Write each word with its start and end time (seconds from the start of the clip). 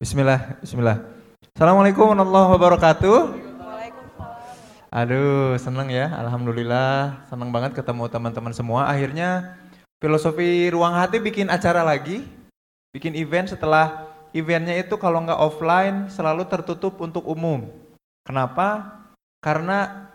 Bismillah, 0.00 0.56
bismillah. 0.64 1.04
Assalamualaikum 1.52 2.08
warahmatullahi 2.08 2.48
wabarakatuh. 2.56 3.18
Aduh, 4.88 5.60
seneng 5.60 5.92
ya. 5.92 6.08
Alhamdulillah, 6.16 7.20
seneng 7.28 7.52
banget 7.52 7.76
ketemu 7.76 8.08
teman-teman 8.08 8.56
semua. 8.56 8.88
Akhirnya 8.88 9.60
Filosofi 10.00 10.72
Ruang 10.72 10.96
Hati 10.96 11.20
bikin 11.20 11.52
acara 11.52 11.84
lagi, 11.84 12.24
bikin 12.96 13.12
event 13.12 13.52
setelah 13.52 14.08
eventnya 14.32 14.72
itu 14.80 14.96
kalau 14.96 15.20
nggak 15.20 15.36
offline 15.36 16.08
selalu 16.08 16.48
tertutup 16.48 16.96
untuk 16.96 17.28
umum. 17.28 17.68
Kenapa? 18.24 19.04
Karena 19.44 20.08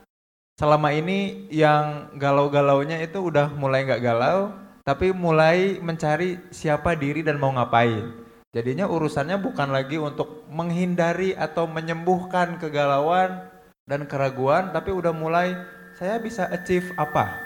selama 0.58 0.98
ini 0.98 1.46
yang 1.54 2.10
galau-galaunya 2.18 3.06
itu 3.06 3.22
udah 3.22 3.54
mulai 3.54 3.86
nggak 3.86 4.02
galau, 4.02 4.50
tapi 4.82 5.14
mulai 5.14 5.78
mencari 5.78 6.42
siapa 6.50 6.98
diri 6.98 7.22
dan 7.22 7.38
mau 7.38 7.54
ngapain. 7.54 8.25
Jadinya 8.56 8.88
urusannya 8.88 9.36
bukan 9.44 9.68
lagi 9.76 10.00
untuk 10.00 10.48
menghindari 10.48 11.36
atau 11.36 11.68
menyembuhkan 11.68 12.56
kegalauan, 12.56 13.52
dan 13.86 14.10
keraguan, 14.10 14.74
tapi 14.74 14.90
udah 14.90 15.14
mulai 15.14 15.54
saya 15.96 16.18
bisa 16.18 16.50
achieve 16.50 16.90
apa? 16.98 17.38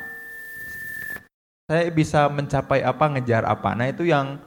Saya 1.69 1.91
bisa 1.93 2.25
mencapai 2.31 2.81
apa, 2.81 3.05
ngejar 3.13 3.45
apa. 3.45 3.75
Nah 3.77 3.91
itu 3.91 4.07
yang 4.07 4.41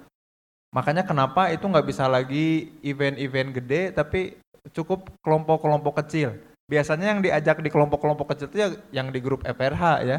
makanya 0.75 1.07
kenapa 1.07 1.53
itu 1.53 1.69
nggak 1.69 1.87
bisa 1.87 2.09
lagi 2.09 2.73
event-event 2.83 3.63
gede, 3.63 3.83
tapi 3.95 4.41
cukup 4.75 5.07
kelompok-kelompok 5.23 6.03
kecil. 6.03 6.35
Biasanya 6.67 7.15
yang 7.15 7.21
diajak 7.21 7.61
di 7.61 7.69
kelompok-kelompok 7.69 8.35
kecil 8.35 8.49
itu 8.51 8.59
ya 8.59 8.69
yang 8.91 9.13
di 9.13 9.21
grup 9.21 9.45
FRH 9.45 9.85
ya, 10.09 10.19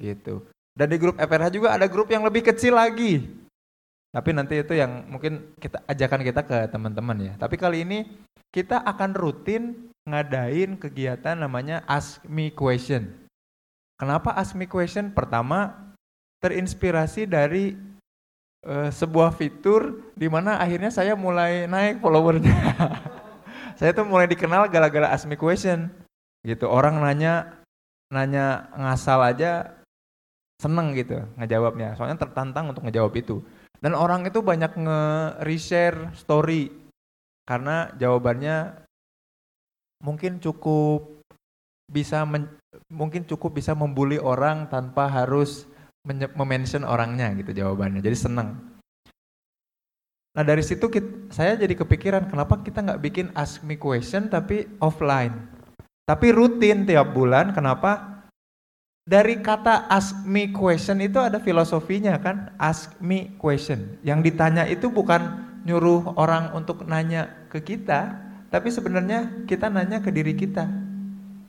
gitu. 0.00 0.42
Dan 0.74 0.90
di 0.90 0.98
grup 0.98 1.20
FRH 1.20 1.54
juga 1.54 1.76
ada 1.76 1.86
grup 1.86 2.10
yang 2.10 2.26
lebih 2.26 2.42
kecil 2.50 2.74
lagi. 2.74 3.43
Tapi 4.14 4.30
nanti 4.30 4.62
itu 4.62 4.78
yang 4.78 5.10
mungkin 5.10 5.58
kita 5.58 5.82
ajakan 5.90 6.22
kita 6.22 6.46
ke 6.46 6.70
teman-teman 6.70 7.18
ya. 7.18 7.32
Tapi 7.34 7.58
kali 7.58 7.82
ini 7.82 8.06
kita 8.54 8.78
akan 8.86 9.10
rutin 9.18 9.90
ngadain 10.06 10.78
kegiatan 10.78 11.34
namanya 11.34 11.82
Ask 11.90 12.22
Me 12.30 12.54
Question. 12.54 13.10
Kenapa 13.98 14.30
Ask 14.38 14.54
Me 14.54 14.70
Question? 14.70 15.10
Pertama, 15.10 15.90
terinspirasi 16.38 17.26
dari 17.26 17.74
uh, 18.62 18.94
sebuah 18.94 19.34
fitur 19.34 20.06
di 20.14 20.30
mana 20.30 20.62
akhirnya 20.62 20.94
saya 20.94 21.18
mulai 21.18 21.66
naik 21.66 21.98
followernya. 21.98 22.54
saya 23.82 23.90
tuh 23.90 24.06
mulai 24.06 24.30
dikenal 24.30 24.70
gara-gara 24.70 25.10
Ask 25.10 25.26
Me 25.26 25.34
Question. 25.34 25.90
Gitu, 26.46 26.70
orang 26.70 27.02
nanya 27.02 27.58
nanya 28.14 28.70
ngasal 28.78 29.18
aja 29.26 29.74
seneng 30.62 30.94
gitu 30.94 31.18
ngejawabnya. 31.34 31.98
Soalnya 31.98 32.22
tertantang 32.22 32.70
untuk 32.70 32.86
ngejawab 32.86 33.10
itu. 33.18 33.42
Dan 33.84 33.92
orang 33.92 34.24
itu 34.24 34.40
banyak 34.40 34.80
nge-reshare 34.80 36.16
story 36.16 36.72
karena 37.44 37.92
jawabannya 38.00 38.80
mungkin 40.00 40.40
cukup 40.40 41.20
bisa 41.92 42.24
men, 42.24 42.48
mungkin 42.88 43.28
cukup 43.28 43.60
bisa 43.60 43.76
membuli 43.76 44.16
orang 44.16 44.72
tanpa 44.72 45.04
harus 45.12 45.68
mention 46.08 46.80
orangnya 46.88 47.28
gitu 47.36 47.52
jawabannya. 47.52 48.00
Jadi 48.00 48.16
senang. 48.16 48.56
Nah 50.32 50.42
dari 50.48 50.64
situ 50.64 50.88
kita, 50.88 51.28
saya 51.28 51.52
jadi 51.60 51.76
kepikiran 51.76 52.32
kenapa 52.32 52.64
kita 52.64 52.80
nggak 52.80 53.02
bikin 53.04 53.26
ask 53.36 53.60
me 53.68 53.76
question 53.76 54.32
tapi 54.32 54.64
offline. 54.80 55.44
Tapi 56.08 56.32
rutin 56.32 56.88
tiap 56.88 57.12
bulan. 57.12 57.52
Kenapa? 57.52 58.13
Dari 59.04 59.36
kata 59.44 59.84
ask 59.92 60.24
me 60.24 60.48
question 60.48 60.96
itu 61.04 61.20
ada 61.20 61.36
filosofinya 61.36 62.16
kan? 62.16 62.56
Ask 62.56 62.96
me 63.04 63.36
question. 63.36 64.00
Yang 64.00 64.32
ditanya 64.32 64.64
itu 64.64 64.88
bukan 64.88 65.44
nyuruh 65.68 66.16
orang 66.16 66.56
untuk 66.56 66.88
nanya 66.88 67.28
ke 67.52 67.60
kita, 67.60 68.16
tapi 68.48 68.72
sebenarnya 68.72 69.44
kita 69.44 69.68
nanya 69.68 70.00
ke 70.00 70.08
diri 70.08 70.32
kita. 70.32 70.64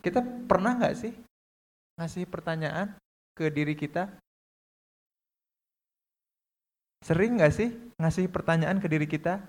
Kita 0.03 0.19
pernah 0.19 0.75
nggak 0.75 0.95
sih 0.99 1.15
ngasih 1.95 2.27
pertanyaan 2.27 2.91
ke 3.31 3.47
diri 3.47 3.71
kita? 3.79 4.11
Sering 7.07 7.39
nggak 7.39 7.53
sih 7.55 7.71
ngasih 7.95 8.27
pertanyaan 8.35 8.83
ke 8.83 8.88
diri 8.91 9.07
kita? 9.07 9.47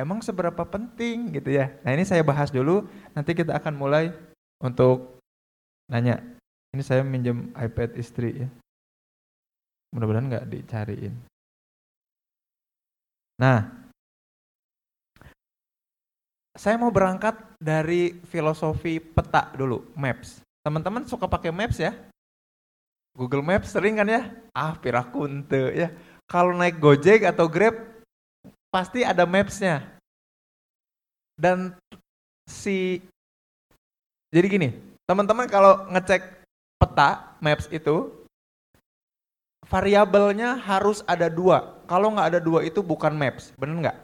Emang 0.00 0.24
seberapa 0.24 0.64
penting 0.64 1.32
gitu 1.36 1.60
ya? 1.60 1.76
Nah 1.84 1.92
ini 1.92 2.08
saya 2.08 2.24
bahas 2.24 2.48
dulu, 2.48 2.88
nanti 3.12 3.36
kita 3.36 3.52
akan 3.52 3.74
mulai 3.76 4.12
untuk 4.64 5.20
nanya. 5.92 6.35
Ini 6.74 6.82
saya 6.82 7.06
minjem 7.06 7.52
iPad 7.54 7.94
istri 8.00 8.42
ya. 8.42 8.48
Mudah-mudahan 9.94 10.26
nggak 10.26 10.48
dicariin. 10.50 11.14
Nah, 13.36 13.68
saya 16.56 16.80
mau 16.80 16.88
berangkat 16.88 17.36
dari 17.60 18.16
filosofi 18.32 18.96
peta 18.98 19.52
dulu, 19.52 19.92
maps. 19.92 20.40
Teman-teman 20.64 21.04
suka 21.04 21.28
pakai 21.28 21.52
maps 21.52 21.78
ya? 21.78 21.92
Google 23.16 23.40
Maps 23.40 23.72
sering 23.72 23.96
kan 23.96 24.04
ya? 24.04 24.28
Ah, 24.52 24.76
pirakunte 24.76 25.72
ya. 25.72 25.88
Kalau 26.28 26.52
naik 26.52 26.76
Gojek 26.76 27.24
atau 27.24 27.48
Grab, 27.48 27.72
pasti 28.68 29.00
ada 29.00 29.24
mapsnya. 29.24 29.96
Dan 31.32 31.72
si, 32.44 33.00
jadi 34.28 34.46
gini, 34.52 34.68
teman-teman 35.08 35.48
kalau 35.48 35.88
ngecek 35.88 36.35
peta, 36.76 37.36
maps 37.40 37.68
itu, 37.72 38.12
variabelnya 39.66 40.56
harus 40.60 41.00
ada 41.08 41.26
dua. 41.26 41.80
Kalau 41.88 42.12
nggak 42.12 42.28
ada 42.34 42.40
dua 42.42 42.64
itu 42.64 42.84
bukan 42.84 43.12
maps, 43.14 43.54
bener 43.56 43.76
nggak? 43.88 43.98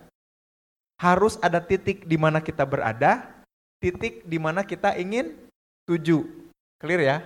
harus 1.03 1.34
ada 1.43 1.59
titik 1.59 2.06
di 2.06 2.15
mana 2.15 2.38
kita 2.38 2.62
berada, 2.62 3.27
titik 3.82 4.22
di 4.22 4.38
mana 4.38 4.62
kita 4.62 4.94
ingin 4.94 5.34
tuju. 5.82 6.22
Clear 6.78 7.03
ya? 7.03 7.16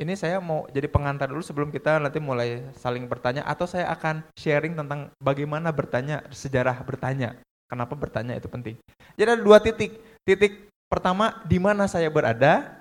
Ini 0.00 0.16
saya 0.16 0.40
mau 0.40 0.64
jadi 0.72 0.88
pengantar 0.88 1.28
dulu 1.28 1.44
sebelum 1.44 1.68
kita 1.68 2.00
nanti 2.00 2.16
mulai 2.16 2.64
saling 2.80 3.04
bertanya 3.04 3.44
atau 3.44 3.68
saya 3.68 3.92
akan 3.92 4.24
sharing 4.32 4.72
tentang 4.72 5.12
bagaimana 5.20 5.68
bertanya, 5.68 6.24
sejarah 6.32 6.80
bertanya. 6.88 7.36
Kenapa 7.68 7.92
bertanya 7.92 8.32
itu 8.32 8.48
penting. 8.48 8.80
Jadi 9.20 9.28
ada 9.28 9.42
dua 9.44 9.60
titik. 9.60 10.00
Titik 10.24 10.72
pertama 10.88 11.44
di 11.44 11.60
mana 11.60 11.84
saya 11.84 12.08
berada, 12.08 12.77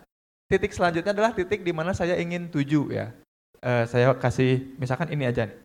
titik 0.47 0.71
selanjutnya 0.71 1.11
adalah 1.11 1.31
titik 1.35 1.63
di 1.63 1.71
mana 1.75 1.91
saya 1.91 2.15
ingin 2.19 2.47
tuju 2.51 2.91
ya. 2.91 3.11
Uh, 3.57 3.83
saya 3.89 4.13
kasih 4.17 4.77
misalkan 4.77 5.09
ini 5.09 5.25
aja 5.25 5.49
nih 5.49 5.57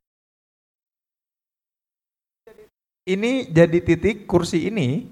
ini 3.09 3.51
jadi 3.51 3.79
titik 3.83 4.31
kursi 4.31 4.71
ini 4.71 5.11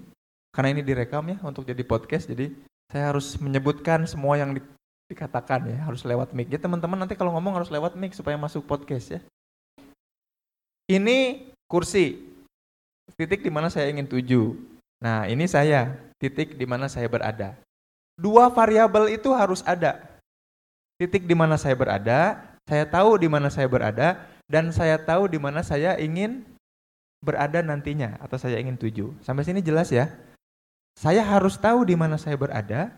karena 0.55 0.79
ini 0.79 0.83
direkam 0.87 1.27
ya 1.27 1.39
untuk 1.43 1.67
jadi 1.67 1.83
podcast 1.83 2.31
jadi 2.31 2.51
saya 2.91 3.15
harus 3.15 3.39
menyebutkan 3.39 4.03
semua 4.07 4.35
yang 4.39 4.55
di, 4.55 4.63
dikatakan 5.07 5.71
ya 5.71 5.79
harus 5.87 6.03
lewat 6.03 6.35
mic. 6.35 6.51
Ya 6.51 6.59
teman-teman 6.59 6.99
nanti 6.99 7.15
kalau 7.15 7.31
ngomong 7.39 7.55
harus 7.55 7.71
lewat 7.71 7.95
mic 7.95 8.15
supaya 8.15 8.35
masuk 8.35 8.67
podcast 8.67 9.15
ya. 9.15 9.21
Ini 10.91 11.47
kursi 11.71 12.19
titik 13.15 13.47
di 13.47 13.51
mana 13.51 13.71
saya 13.71 13.87
ingin 13.95 14.11
tuju. 14.11 14.59
Nah, 14.99 15.31
ini 15.31 15.47
saya 15.47 15.95
titik 16.19 16.59
di 16.59 16.67
mana 16.67 16.91
saya 16.91 17.07
berada. 17.07 17.55
Dua 18.21 18.53
variabel 18.53 19.17
itu 19.17 19.33
harus 19.33 19.65
ada. 19.65 19.97
Titik 21.01 21.25
di 21.25 21.33
mana 21.33 21.57
saya 21.57 21.73
berada, 21.73 22.37
saya 22.69 22.85
tahu 22.85 23.17
di 23.17 23.33
mana 23.33 23.49
saya 23.49 23.65
berada 23.65 24.21
dan 24.45 24.69
saya 24.69 25.01
tahu 25.01 25.25
di 25.25 25.41
mana 25.41 25.65
saya 25.65 25.97
ingin 25.97 26.45
berada 27.25 27.65
nantinya 27.65 28.21
atau 28.21 28.37
saya 28.37 28.61
ingin 28.61 28.77
tuju. 28.77 29.17
Sampai 29.25 29.49
sini 29.49 29.65
jelas 29.65 29.89
ya? 29.89 30.13
Saya 31.01 31.25
harus 31.25 31.57
tahu 31.57 31.89
di 31.89 31.97
mana 31.97 32.21
saya 32.21 32.37
berada, 32.37 32.93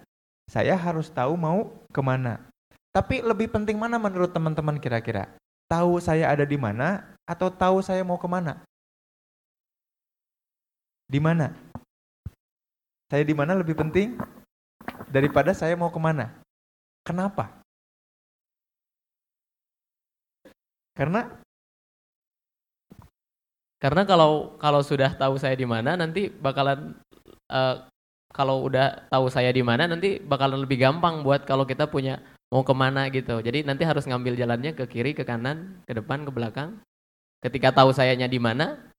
saya 0.50 0.74
harus 0.74 1.06
tahu 1.06 1.38
mau 1.38 1.70
ke 1.94 2.02
mana. 2.02 2.42
Tapi 2.90 3.22
lebih 3.22 3.46
penting 3.46 3.78
mana 3.78 4.02
menurut 4.02 4.34
teman-teman 4.34 4.82
kira-kira? 4.82 5.30
Tahu 5.70 6.02
saya 6.02 6.34
ada 6.34 6.42
di 6.42 6.58
mana 6.58 7.14
atau 7.30 7.46
tahu 7.46 7.78
saya 7.78 8.02
mau 8.02 8.18
ke 8.18 8.26
mana? 8.26 8.58
Di 11.06 11.22
mana? 11.22 11.54
Saya 13.06 13.22
di 13.22 13.36
mana 13.36 13.54
lebih 13.54 13.78
penting 13.78 14.18
daripada 15.08 15.52
saya 15.52 15.76
mau 15.76 15.92
ke 15.92 16.00
mana? 16.00 16.32
Kenapa? 17.02 17.62
Karena 20.92 21.40
karena 23.82 24.06
kalau 24.06 24.54
kalau 24.62 24.80
sudah 24.84 25.10
tahu 25.18 25.34
saya 25.40 25.58
di 25.58 25.66
mana 25.66 25.98
nanti 25.98 26.30
bakalan 26.30 26.94
uh, 27.50 27.74
kalau 28.30 28.64
udah 28.64 29.10
tahu 29.10 29.26
saya 29.28 29.50
di 29.50 29.60
mana 29.60 29.90
nanti 29.90 30.22
bakalan 30.22 30.62
lebih 30.62 30.78
gampang 30.80 31.26
buat 31.26 31.42
kalau 31.44 31.66
kita 31.66 31.90
punya 31.90 32.22
mau 32.52 32.62
ke 32.62 32.74
mana 32.76 33.08
gitu. 33.08 33.40
Jadi 33.40 33.64
nanti 33.64 33.82
harus 33.88 34.04
ngambil 34.04 34.36
jalannya 34.36 34.76
ke 34.76 34.84
kiri, 34.84 35.16
ke 35.16 35.24
kanan, 35.24 35.80
ke 35.88 35.96
depan, 35.96 36.28
ke 36.28 36.30
belakang. 36.30 36.80
Ketika 37.40 37.72
tahu 37.72 37.90
sayanya 37.96 38.28
di 38.28 38.36
mana, 38.36 38.92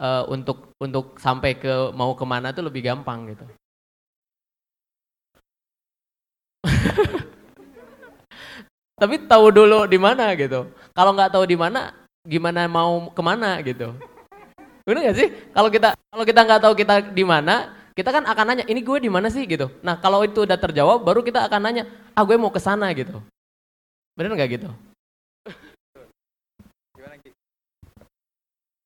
uh, 0.00 0.24
untuk 0.32 0.72
untuk 0.80 1.20
sampai 1.20 1.60
ke 1.60 1.92
mau 1.92 2.16
ke 2.16 2.24
mana 2.24 2.52
tuh 2.56 2.64
lebih 2.68 2.84
gampang 2.84 3.32
gitu. 3.32 3.44
Tapi 9.00 9.28
tahu 9.28 9.52
dulu 9.52 9.84
di 9.84 10.00
mana 10.00 10.32
gitu. 10.32 10.72
Kalau 10.96 11.12
nggak 11.12 11.36
tahu 11.36 11.44
di 11.44 11.52
mana, 11.52 11.92
gimana 12.24 12.64
mau 12.64 13.12
ke 13.12 13.20
mana 13.20 13.60
gitu. 13.60 13.92
Bener 14.86 15.10
gak 15.10 15.18
sih? 15.18 15.28
Kalau 15.50 15.68
kita 15.68 15.98
kalau 15.98 16.24
kita 16.24 16.40
nggak 16.46 16.62
tahu 16.62 16.74
kita 16.78 16.94
di 17.12 17.24
mana, 17.26 17.74
kita 17.92 18.08
kan 18.08 18.24
akan 18.24 18.54
nanya, 18.54 18.64
ini 18.70 18.80
gue 18.80 18.98
di 19.02 19.10
mana 19.10 19.28
sih 19.28 19.44
gitu. 19.44 19.68
Nah 19.82 19.98
kalau 19.98 20.24
itu 20.24 20.48
udah 20.48 20.56
terjawab, 20.56 21.04
baru 21.04 21.20
kita 21.20 21.44
akan 21.44 21.60
nanya, 21.60 21.84
ah 22.16 22.24
gue 22.24 22.38
mau 22.38 22.48
ke 22.48 22.62
sana 22.62 22.88
gitu. 22.94 23.20
Bener 24.16 24.32
nggak 24.32 24.50
gitu? 24.56 24.70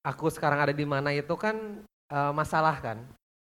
Aku 0.01 0.33
sekarang 0.33 0.65
ada 0.65 0.73
di 0.73 0.89
mana 0.89 1.13
itu 1.13 1.37
kan 1.37 1.85
uh, 2.09 2.33
masalah 2.33 2.81
kan. 2.81 3.05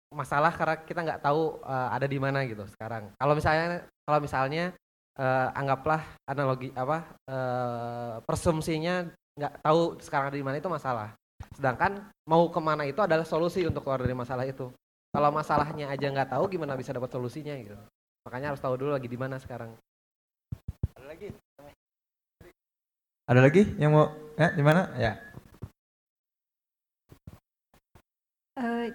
Masalah 0.10 0.50
karena 0.50 0.76
kita 0.82 1.00
nggak 1.06 1.22
tahu 1.22 1.62
uh, 1.62 1.94
ada 1.94 2.10
di 2.10 2.18
mana 2.18 2.42
gitu 2.50 2.66
sekarang. 2.74 3.14
Kalau 3.14 3.38
misalnya 3.38 3.86
kalau 4.10 4.26
misalnya 4.26 4.74
uh, 5.22 5.54
anggaplah 5.54 6.02
analogi 6.26 6.74
apa 6.74 7.14
uh, 7.30 8.18
presumsinya 8.26 9.06
nggak 9.38 9.62
tahu 9.62 10.02
sekarang 10.02 10.34
ada 10.34 10.38
di 10.42 10.42
mana 10.42 10.58
itu 10.58 10.66
masalah. 10.66 11.14
Sedangkan 11.54 12.10
mau 12.26 12.50
ke 12.50 12.58
mana 12.58 12.90
itu 12.90 12.98
adalah 13.06 13.22
solusi 13.22 13.70
untuk 13.70 13.86
keluar 13.86 14.02
dari 14.02 14.18
masalah 14.18 14.50
itu. 14.50 14.74
Kalau 15.14 15.30
masalahnya 15.30 15.94
aja 15.94 16.10
nggak 16.10 16.34
tahu 16.34 16.50
gimana 16.50 16.74
bisa 16.74 16.90
dapat 16.90 17.14
solusinya 17.14 17.54
gitu. 17.62 17.78
Makanya 18.26 18.58
harus 18.58 18.62
tahu 18.66 18.82
dulu 18.82 18.98
lagi 18.98 19.06
di 19.06 19.14
mana 19.14 19.38
sekarang. 19.38 19.78
Ada 20.98 21.06
lagi? 21.06 21.30
Ada 23.30 23.40
lagi 23.46 23.64
yang 23.78 23.94
mau 23.94 24.10
ya 24.42 24.50
di 24.58 24.64
mana? 24.66 24.90
Ya. 24.98 25.14
Uh, 28.58 28.90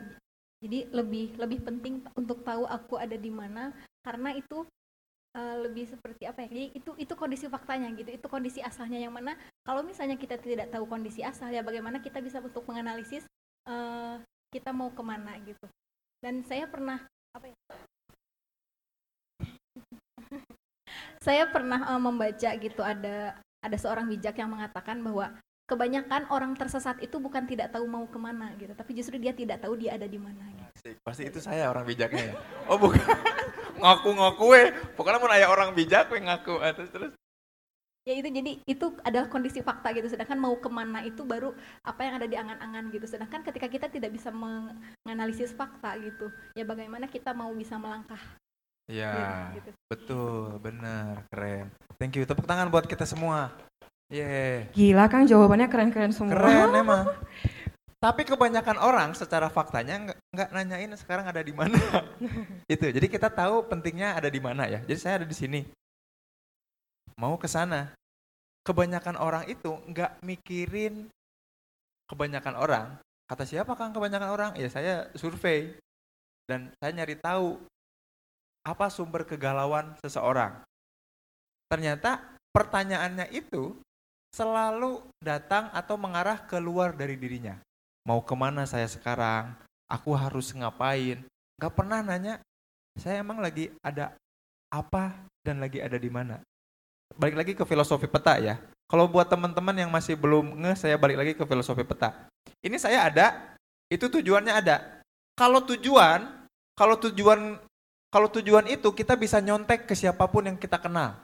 jadi 0.58 0.90
lebih 0.90 1.38
lebih 1.38 1.62
penting 1.62 2.02
untuk 2.18 2.42
tahu 2.42 2.66
aku 2.66 2.98
ada 2.98 3.14
di 3.14 3.30
mana 3.30 3.70
karena 4.04 4.36
itu 4.36 4.66
uh, 5.34 5.56
lebih 5.66 5.90
seperti 5.90 6.24
apa 6.24 6.46
ya? 6.46 6.48
Jadi 6.50 6.64
itu 6.78 6.90
itu 6.96 7.14
kondisi 7.18 7.46
faktanya 7.50 7.90
gitu. 7.92 8.10
Itu 8.14 8.26
kondisi 8.30 8.62
asalnya 8.62 9.02
yang 9.02 9.12
mana 9.12 9.36
kalau 9.66 9.82
misalnya 9.82 10.16
kita 10.16 10.38
tidak 10.38 10.70
tahu 10.70 10.86
kondisi 10.86 11.20
asal 11.20 11.50
ya 11.50 11.60
bagaimana 11.60 12.00
kita 12.00 12.22
bisa 12.22 12.38
untuk 12.40 12.64
menganalisis 12.64 13.26
uh, 13.68 14.22
kita 14.54 14.70
mau 14.70 14.90
ke 14.94 15.02
mana 15.02 15.36
gitu. 15.42 15.66
Dan 16.22 16.46
saya 16.46 16.64
pernah 16.70 17.02
apa 17.34 17.46
ya? 17.50 17.56
saya 21.26 21.44
pernah 21.50 21.82
uh, 21.90 22.00
membaca 22.00 22.50
gitu 22.56 22.80
ada 22.80 23.36
ada 23.64 23.76
seorang 23.80 24.06
bijak 24.08 24.36
yang 24.38 24.52
mengatakan 24.52 25.00
bahwa 25.00 25.32
kebanyakan 25.64 26.28
orang 26.28 26.52
tersesat 26.52 27.00
itu 27.00 27.16
bukan 27.16 27.48
tidak 27.48 27.72
tahu 27.72 27.88
mau 27.88 28.04
ke 28.04 28.20
mana 28.20 28.52
gitu, 28.60 28.76
tapi 28.76 28.92
justru 28.92 29.16
dia 29.16 29.32
tidak 29.32 29.64
tahu 29.64 29.80
dia 29.80 29.96
ada 29.96 30.04
di 30.04 30.20
mana. 30.20 30.44
Gitu. 30.76 30.92
Pasti 31.00 31.24
itu 31.24 31.40
saya 31.40 31.72
orang 31.72 31.88
bijaknya 31.88 32.28
ya. 32.28 32.34
Oh 32.68 32.76
bukan, 32.76 33.00
ngaku-ngaku 33.78 34.46
eh. 34.58 34.68
Pokoknya 34.94 35.18
mau 35.18 35.30
nanya 35.30 35.48
orang 35.50 35.72
bijak 35.72 36.10
we 36.12 36.22
ngaku 36.22 36.60
ah, 36.60 36.72
terus 36.74 36.90
terus. 36.90 37.12
Ya 38.04 38.20
itu 38.20 38.28
jadi 38.28 38.60
itu 38.68 38.86
adalah 39.00 39.32
kondisi 39.32 39.64
fakta 39.64 39.96
gitu. 39.96 40.12
Sedangkan 40.12 40.36
mau 40.36 40.52
ke 40.60 40.68
mana 40.68 41.00
itu 41.02 41.24
baru 41.24 41.56
apa 41.80 42.00
yang 42.04 42.20
ada 42.20 42.28
di 42.28 42.36
angan-angan 42.36 42.92
gitu. 42.92 43.08
Sedangkan 43.08 43.40
ketika 43.40 43.64
kita 43.64 43.86
tidak 43.88 44.12
bisa 44.12 44.28
menganalisis 44.28 45.56
fakta 45.56 45.96
gitu, 45.96 46.28
ya 46.52 46.68
bagaimana 46.68 47.08
kita 47.08 47.32
mau 47.32 47.48
bisa 47.56 47.80
melangkah 47.80 48.20
Iya, 48.84 49.12
ya, 49.16 49.32
gitu. 49.56 49.70
betul, 49.88 50.60
benar, 50.60 51.24
keren. 51.32 51.72
Thank 51.96 52.20
you, 52.20 52.28
tepuk 52.28 52.44
tangan 52.44 52.68
buat 52.68 52.84
kita 52.84 53.08
semua. 53.08 53.48
Yeah. 54.12 54.68
Gila 54.76 55.08
Kang, 55.08 55.24
jawabannya 55.24 55.72
keren-keren 55.72 56.12
semua. 56.12 56.36
Keren 56.36 56.70
emang. 56.76 57.08
Tapi 58.04 58.20
kebanyakan 58.28 58.76
orang 58.84 59.16
secara 59.16 59.48
faktanya 59.48 60.12
nggak 60.28 60.52
nanyain 60.52 60.92
sekarang 60.92 61.24
ada 61.24 61.40
di 61.40 61.56
mana. 61.56 61.72
itu. 62.68 62.92
Jadi 62.92 63.08
kita 63.08 63.32
tahu 63.32 63.64
pentingnya 63.64 64.12
ada 64.12 64.28
di 64.28 64.44
mana 64.44 64.68
ya. 64.68 64.84
Jadi 64.84 65.00
saya 65.00 65.24
ada 65.24 65.24
di 65.24 65.32
sini. 65.32 65.64
Mau 67.16 67.40
ke 67.40 67.48
sana. 67.48 67.96
Kebanyakan 68.60 69.16
orang 69.16 69.48
itu 69.48 69.72
nggak 69.88 70.20
mikirin 70.20 71.08
kebanyakan 72.04 72.54
orang. 72.60 72.86
Kata 73.24 73.48
siapa 73.48 73.72
Kang 73.72 73.96
kebanyakan 73.96 74.28
orang? 74.28 74.50
Ya 74.60 74.68
saya 74.68 75.08
survei. 75.16 75.72
Dan 76.44 76.76
saya 76.76 76.92
nyari 76.92 77.16
tahu 77.16 77.56
apa 78.68 78.92
sumber 78.92 79.24
kegalauan 79.24 79.96
seseorang. 80.04 80.60
Ternyata 81.72 82.20
pertanyaannya 82.52 83.32
itu 83.32 83.80
selalu 84.36 85.00
datang 85.24 85.72
atau 85.72 85.96
mengarah 85.96 86.44
keluar 86.44 86.92
dari 86.92 87.16
dirinya. 87.16 87.56
Mau 88.04 88.20
ke 88.20 88.36
mana 88.36 88.68
saya 88.68 88.84
sekarang? 88.84 89.56
Aku 89.88 90.12
harus 90.12 90.52
ngapain? 90.52 91.24
Gak 91.56 91.72
pernah 91.72 92.04
nanya, 92.04 92.40
saya 93.00 93.24
emang 93.24 93.40
lagi 93.40 93.72
ada 93.80 94.12
apa 94.68 95.16
dan 95.40 95.58
lagi 95.58 95.80
ada 95.80 95.96
di 95.96 96.12
mana. 96.12 96.44
Balik 97.16 97.36
lagi 97.36 97.52
ke 97.56 97.64
filosofi 97.64 98.04
peta 98.04 98.36
ya. 98.36 98.60
Kalau 98.84 99.08
buat 99.08 99.24
teman-teman 99.24 99.72
yang 99.72 99.88
masih 99.88 100.20
belum 100.20 100.60
nge, 100.60 100.84
saya 100.84 101.00
balik 101.00 101.16
lagi 101.16 101.32
ke 101.32 101.44
filosofi 101.48 101.80
peta. 101.80 102.28
Ini 102.60 102.76
saya 102.76 103.08
ada, 103.08 103.56
itu 103.88 104.04
tujuannya 104.04 104.52
ada. 104.52 105.00
Kalau 105.32 105.64
tujuan, 105.64 106.44
kalau 106.76 107.00
tujuan 107.00 107.56
kalau 108.12 108.30
tujuan 108.30 108.70
itu 108.70 108.94
kita 108.94 109.18
bisa 109.18 109.42
nyontek 109.42 109.90
ke 109.90 109.94
siapa 109.98 110.30
pun 110.30 110.46
yang 110.46 110.54
kita 110.54 110.78
kenal. 110.78 111.18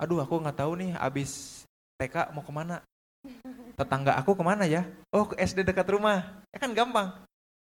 Aduh 0.00 0.18
aku 0.18 0.40
nggak 0.40 0.58
tahu 0.58 0.72
nih 0.82 0.98
abis 0.98 1.62
TK 2.00 2.34
mau 2.34 2.42
ke 2.42 2.50
mana. 2.50 2.82
Tetangga 3.78 4.18
aku 4.18 4.34
ke 4.34 4.42
mana 4.42 4.66
ya? 4.66 4.82
Oh 5.14 5.30
ke 5.30 5.38
SD 5.38 5.62
dekat 5.62 5.86
rumah. 5.86 6.42
Ya 6.50 6.58
kan 6.58 6.74
gampang. 6.74 7.14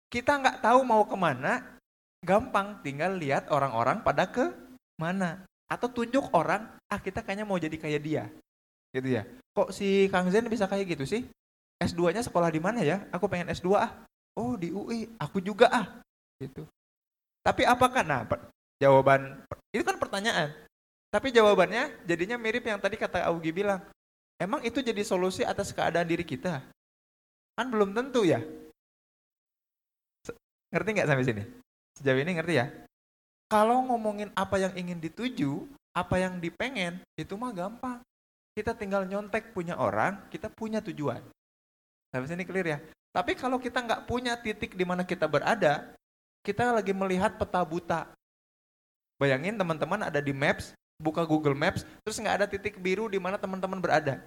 Kita 0.08 0.40
nggak 0.40 0.64
tahu 0.64 0.88
mau 0.88 1.04
ke 1.04 1.20
mana, 1.20 1.76
gampang. 2.24 2.80
Tinggal 2.80 3.20
lihat 3.20 3.52
orang-orang 3.52 4.00
pada 4.00 4.24
ke 4.24 4.48
mana. 4.96 5.44
Atau 5.68 5.92
tunjuk 5.92 6.32
orang, 6.32 6.72
ah 6.88 6.96
kita 6.96 7.20
kayaknya 7.20 7.44
mau 7.44 7.60
jadi 7.60 7.76
kayak 7.76 8.00
dia. 8.00 8.24
Gitu 8.96 9.20
ya. 9.20 9.28
Kok 9.52 9.76
si 9.76 10.08
Kang 10.08 10.32
Zen 10.32 10.48
bisa 10.48 10.64
kayak 10.64 10.96
gitu 10.96 11.04
sih? 11.04 11.28
S2-nya 11.84 12.24
sekolah 12.24 12.48
di 12.48 12.64
mana 12.64 12.80
ya? 12.88 13.04
Aku 13.12 13.28
pengen 13.28 13.52
S2 13.52 13.76
ah. 13.76 13.92
Oh 14.40 14.56
di 14.56 14.72
UI, 14.72 15.12
aku 15.20 15.44
juga 15.44 15.68
ah. 15.68 15.86
Gitu. 16.40 16.64
Tapi 17.44 17.68
apakah? 17.68 18.08
Nah, 18.08 18.24
jawaban 18.80 19.44
itu 19.76 19.84
kan 19.84 20.00
pertanyaan. 20.00 20.56
Tapi 21.12 21.36
jawabannya 21.36 22.08
jadinya 22.08 22.40
mirip 22.40 22.64
yang 22.64 22.80
tadi 22.80 22.96
kata 22.96 23.28
Augie 23.28 23.52
bilang. 23.52 23.84
Emang 24.38 24.62
itu 24.62 24.86
jadi 24.86 25.02
solusi 25.02 25.42
atas 25.42 25.74
keadaan 25.74 26.06
diri 26.06 26.22
kita? 26.22 26.62
Kan 27.58 27.74
belum 27.74 27.94
tentu 27.98 28.22
ya. 28.22 28.38
Ngerti 30.70 30.90
nggak 30.94 31.08
sampai 31.10 31.26
sini? 31.26 31.44
Sejauh 31.98 32.22
ini 32.22 32.38
ngerti 32.38 32.54
ya? 32.62 32.70
Kalau 33.50 33.82
ngomongin 33.90 34.30
apa 34.38 34.62
yang 34.62 34.76
ingin 34.78 35.02
dituju, 35.02 35.66
apa 35.98 36.22
yang 36.22 36.38
dipengen, 36.38 37.02
itu 37.18 37.34
mah 37.34 37.50
gampang. 37.50 37.98
Kita 38.54 38.78
tinggal 38.78 39.10
nyontek 39.10 39.56
punya 39.56 39.74
orang, 39.74 40.30
kita 40.30 40.54
punya 40.54 40.84
tujuan. 40.86 41.24
Sampai 42.14 42.30
sini 42.30 42.46
clear 42.46 42.78
ya? 42.78 42.80
Tapi 43.10 43.34
kalau 43.34 43.58
kita 43.58 43.82
nggak 43.82 44.06
punya 44.06 44.38
titik 44.38 44.78
di 44.78 44.86
mana 44.86 45.02
kita 45.02 45.26
berada, 45.26 45.98
kita 46.46 46.70
lagi 46.70 46.94
melihat 46.94 47.34
peta 47.42 47.66
buta. 47.66 48.06
Bayangin 49.18 49.58
teman-teman 49.58 50.06
ada 50.06 50.22
di 50.22 50.30
Maps, 50.30 50.78
buka 50.98 51.24
Google 51.24 51.58
Maps, 51.58 51.86
terus 52.04 52.18
nggak 52.18 52.44
ada 52.44 52.48
titik 52.50 52.82
biru 52.82 53.06
di 53.08 53.22
mana 53.22 53.38
teman-teman 53.38 53.78
berada. 53.78 54.22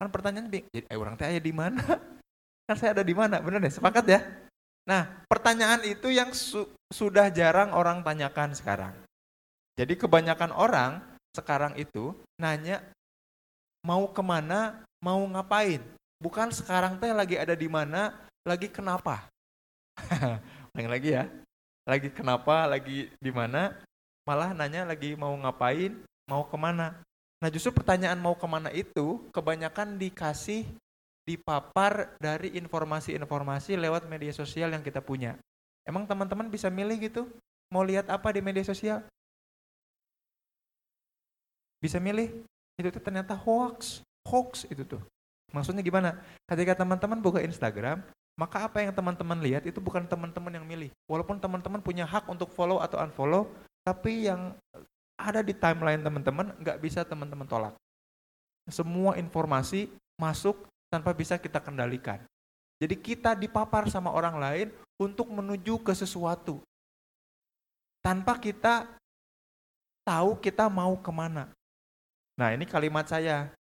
Kan 0.00 0.08
pertanyaan, 0.08 0.48
eh 0.48 0.96
orang 0.96 1.16
teh 1.16 1.40
di 1.40 1.52
mana? 1.52 1.80
Kan 2.68 2.76
saya 2.78 2.96
ada 2.96 3.04
di 3.04 3.12
mana? 3.12 3.42
Bener 3.42 3.60
deh, 3.60 3.72
sepakat 3.72 4.04
ya? 4.06 4.20
Nah, 4.88 5.26
pertanyaan 5.28 5.84
itu 5.84 6.08
yang 6.08 6.32
su 6.32 6.64
sudah 6.88 7.28
jarang 7.28 7.76
orang 7.76 8.00
tanyakan 8.00 8.56
sekarang. 8.56 8.94
Jadi 9.76 9.96
kebanyakan 9.96 10.54
orang 10.56 11.02
sekarang 11.36 11.76
itu 11.76 12.16
nanya 12.40 12.80
mau 13.84 14.08
ke 14.08 14.22
mana, 14.24 14.84
mau 15.04 15.20
ngapain. 15.28 15.80
Bukan 16.20 16.52
sekarang 16.52 17.00
teh 17.00 17.12
lagi 17.12 17.36
ada 17.36 17.56
di 17.56 17.68
mana, 17.68 18.12
lagi 18.44 18.68
kenapa. 18.68 19.28
Ulang 20.76 20.88
lagi 20.88 21.16
ya. 21.16 21.24
Lagi 21.88 22.08
kenapa, 22.12 22.68
lagi 22.68 23.08
di 23.18 23.32
mana, 23.32 23.72
malah 24.24 24.52
nanya 24.52 24.88
lagi 24.88 25.16
mau 25.16 25.32
ngapain, 25.36 25.96
mau 26.28 26.44
ke 26.46 26.56
mana. 26.56 27.00
Nah 27.40 27.48
justru 27.48 27.72
pertanyaan 27.72 28.20
mau 28.20 28.36
ke 28.36 28.44
mana 28.44 28.68
itu 28.70 29.24
kebanyakan 29.32 29.96
dikasih 29.96 30.68
dipapar 31.24 32.16
dari 32.18 32.52
informasi-informasi 32.58 33.78
lewat 33.78 34.08
media 34.10 34.32
sosial 34.34 34.72
yang 34.74 34.84
kita 34.84 35.00
punya. 35.00 35.38
Emang 35.86 36.04
teman-teman 36.04 36.50
bisa 36.52 36.68
milih 36.68 36.96
gitu? 37.00 37.22
Mau 37.70 37.86
lihat 37.86 38.10
apa 38.10 38.34
di 38.34 38.42
media 38.42 38.66
sosial? 38.66 39.06
Bisa 41.80 41.96
milih? 41.96 42.44
Itu 42.76 42.92
tuh 42.92 43.00
ternyata 43.00 43.32
hoax. 43.32 44.04
Hoax 44.28 44.68
itu 44.68 44.84
tuh. 44.84 45.00
Maksudnya 45.50 45.80
gimana? 45.80 46.20
Ketika 46.46 46.76
teman-teman 46.76 47.18
buka 47.18 47.40
Instagram, 47.40 48.04
maka 48.38 48.68
apa 48.68 48.84
yang 48.84 48.92
teman-teman 48.94 49.38
lihat 49.40 49.64
itu 49.66 49.80
bukan 49.80 50.06
teman-teman 50.06 50.52
yang 50.60 50.66
milih. 50.66 50.90
Walaupun 51.08 51.40
teman-teman 51.40 51.80
punya 51.82 52.04
hak 52.06 52.28
untuk 52.28 52.52
follow 52.52 52.78
atau 52.78 53.00
unfollow, 53.00 53.48
tapi 53.84 54.28
yang 54.28 54.54
ada 55.20 55.44
di 55.44 55.52
timeline 55.52 56.00
teman-teman 56.00 56.56
nggak 56.60 56.78
bisa 56.80 57.04
teman-teman 57.04 57.44
tolak. 57.44 57.74
Semua 58.68 59.16
informasi 59.20 59.90
masuk 60.16 60.68
tanpa 60.88 61.12
bisa 61.12 61.36
kita 61.36 61.60
kendalikan. 61.60 62.20
Jadi 62.80 62.96
kita 62.96 63.36
dipapar 63.36 63.92
sama 63.92 64.08
orang 64.08 64.36
lain 64.40 64.68
untuk 64.96 65.28
menuju 65.28 65.80
ke 65.84 65.92
sesuatu. 65.92 66.64
Tanpa 68.00 68.40
kita 68.40 68.88
tahu 70.08 70.40
kita 70.40 70.64
mau 70.72 70.96
ke 70.96 71.12
mana. 71.12 71.52
Nah 72.40 72.56
ini 72.56 72.64
kalimat 72.64 73.04
saya. 73.04 73.52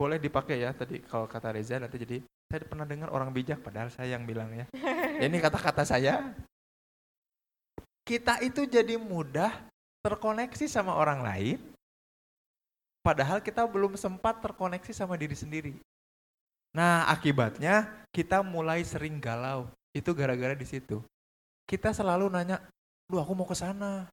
Boleh 0.00 0.16
dipakai 0.16 0.64
ya 0.64 0.72
tadi 0.72 1.04
kalau 1.04 1.28
kata 1.28 1.52
Reza 1.52 1.78
nanti 1.78 2.00
jadi 2.00 2.18
Saya 2.52 2.68
pernah 2.68 2.84
dengar 2.84 3.08
orang 3.08 3.32
bijak, 3.32 3.64
padahal 3.64 3.88
saya 3.88 4.12
yang 4.12 4.28
bilang 4.28 4.52
ya. 4.52 4.68
Ini 5.24 5.40
kata-kata 5.40 5.88
saya. 5.88 6.36
Kita 8.02 8.42
itu 8.42 8.66
jadi 8.66 8.98
mudah 8.98 9.54
terkoneksi 10.02 10.66
sama 10.66 10.98
orang 10.98 11.22
lain, 11.22 11.58
padahal 13.06 13.38
kita 13.38 13.62
belum 13.62 13.94
sempat 13.94 14.42
terkoneksi 14.42 14.90
sama 14.90 15.14
diri 15.14 15.38
sendiri. 15.38 15.74
Nah, 16.74 17.06
akibatnya 17.06 17.86
kita 18.10 18.40
mulai 18.40 18.82
sering 18.82 19.20
galau. 19.22 19.68
Itu 19.92 20.16
gara-gara 20.16 20.56
di 20.56 20.64
situ. 20.64 21.04
Kita 21.68 21.92
selalu 21.92 22.32
nanya, 22.32 22.58
"Duh, 23.06 23.20
aku 23.20 23.32
mau 23.36 23.46
ke 23.46 23.54
sana." 23.54 24.08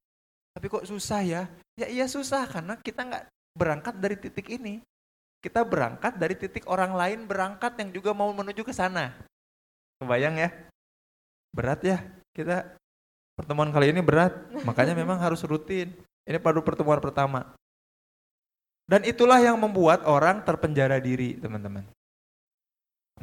Tapi 0.54 0.66
kok 0.68 0.86
susah 0.86 1.24
ya? 1.24 1.42
Ya 1.80 1.88
iya 1.88 2.06
susah 2.06 2.44
karena 2.46 2.76
kita 2.76 3.08
nggak 3.08 3.26
berangkat 3.56 3.96
dari 3.96 4.20
titik 4.20 4.52
ini. 4.52 4.84
Kita 5.40 5.64
berangkat 5.64 6.20
dari 6.20 6.36
titik 6.36 6.68
orang 6.68 6.92
lain 6.92 7.24
berangkat 7.24 7.80
yang 7.80 7.96
juga 7.96 8.12
mau 8.12 8.28
menuju 8.36 8.68
ke 8.68 8.76
sana. 8.76 9.16
Kebayang 10.04 10.36
ya? 10.36 10.50
Berat 11.56 11.80
ya? 11.80 12.04
Kita 12.36 12.76
pertemuan 13.40 13.72
kali 13.72 13.96
ini 13.96 14.04
berat. 14.04 14.36
Makanya 14.68 14.92
memang 14.92 15.16
harus 15.16 15.40
rutin. 15.48 15.96
Ini 16.28 16.36
baru 16.44 16.60
pertemuan 16.60 17.00
pertama. 17.00 17.56
Dan 18.84 19.08
itulah 19.08 19.40
yang 19.40 19.56
membuat 19.56 20.04
orang 20.04 20.44
terpenjara 20.44 21.00
diri, 21.00 21.40
teman-teman. 21.40 21.88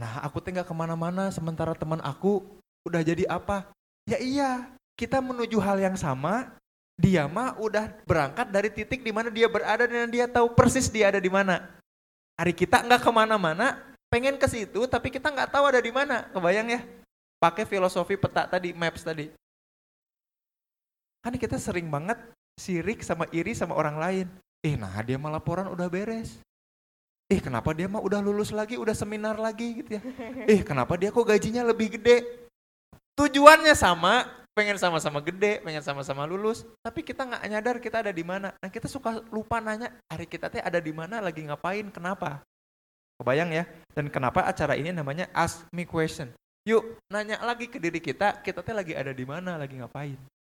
Nah, 0.01 0.25
aku 0.25 0.41
tinggal 0.41 0.65
ke 0.65 0.73
mana-mana 0.73 1.29
sementara 1.29 1.77
teman 1.77 2.01
aku 2.01 2.41
udah 2.89 3.03
jadi 3.05 3.29
apa? 3.29 3.69
Ya 4.07 4.17
iya, 4.23 4.51
kita 4.95 5.19
menuju 5.19 5.59
hal 5.59 5.83
yang 5.83 5.99
sama, 5.99 6.55
dia 6.95 7.27
mah 7.27 7.59
udah 7.59 7.93
berangkat 8.07 8.47
dari 8.49 8.71
titik 8.71 9.03
di 9.03 9.11
mana 9.11 9.29
dia 9.29 9.51
berada 9.51 9.85
dan 9.85 10.09
dia 10.09 10.31
tahu 10.31 10.55
persis 10.55 10.87
dia 10.87 11.11
ada 11.11 11.21
di 11.21 11.29
mana. 11.29 11.67
Hari 12.39 12.55
kita 12.55 12.87
nggak 12.87 13.03
ke 13.03 13.11
mana-mana, 13.11 13.83
pengen 14.07 14.39
ke 14.39 14.47
situ, 14.47 14.87
tapi 14.87 15.11
kita 15.11 15.35
nggak 15.35 15.51
tahu 15.51 15.67
ada 15.67 15.81
di 15.83 15.91
mana. 15.91 16.31
Kebayang 16.31 16.69
ya? 16.73 16.81
Pakai 17.43 17.67
filosofi 17.67 18.15
peta 18.15 18.47
tadi, 18.47 18.71
maps 18.71 19.03
tadi. 19.03 19.29
Kan 21.27 21.35
kita 21.35 21.59
sering 21.59 21.91
banget 21.91 22.23
sirik 22.55 23.03
sama 23.03 23.27
iri 23.35 23.51
sama 23.51 23.75
orang 23.75 23.99
lain. 23.99 24.27
Eh, 24.63 24.79
nah 24.79 24.95
dia 25.03 25.19
mah 25.19 25.35
laporan 25.35 25.67
udah 25.67 25.91
beres. 25.91 26.39
Eh, 27.27 27.43
kenapa 27.43 27.75
dia 27.75 27.91
mah 27.91 27.99
udah 27.99 28.23
lulus 28.23 28.55
lagi, 28.55 28.79
udah 28.79 28.95
seminar 28.95 29.35
lagi 29.35 29.83
gitu 29.83 29.99
ya. 29.99 30.03
Eh, 30.55 30.63
kenapa 30.63 30.95
dia 30.95 31.11
kok 31.11 31.27
gajinya 31.27 31.67
lebih 31.67 31.99
gede? 31.99 32.47
Tujuannya 33.19 33.75
sama, 33.75 34.23
pengen 34.55 34.79
sama-sama 34.79 35.19
gede, 35.19 35.59
pengen 35.67 35.83
sama-sama 35.83 36.23
lulus, 36.31 36.63
tapi 36.87 37.03
kita 37.03 37.27
nggak 37.27 37.43
nyadar 37.51 37.77
kita 37.83 38.07
ada 38.07 38.15
di 38.15 38.23
mana. 38.23 38.55
Nah 38.63 38.71
kita 38.71 38.87
suka 38.87 39.19
lupa 39.35 39.59
nanya, 39.59 39.91
hari 40.07 40.31
kita 40.31 40.47
teh 40.47 40.63
ada 40.63 40.79
di 40.79 40.95
mana, 40.95 41.19
lagi 41.19 41.43
ngapain, 41.43 41.91
kenapa? 41.91 42.47
Kebayang 43.19 43.51
ya? 43.51 43.67
Dan 43.99 44.15
kenapa 44.15 44.47
acara 44.47 44.79
ini 44.79 44.95
namanya 44.95 45.27
Ask 45.35 45.67
Me 45.75 45.91
Question. 45.91 46.31
Yuk, 46.71 47.03
nanya 47.11 47.43
lagi 47.43 47.67
ke 47.67 47.83
diri 47.83 47.99
kita, 47.99 48.47
kita 48.47 48.63
teh 48.63 48.71
lagi 48.79 48.95
ada 48.95 49.11
di 49.11 49.27
mana, 49.27 49.59
lagi 49.59 49.75
ngapain. 49.75 50.36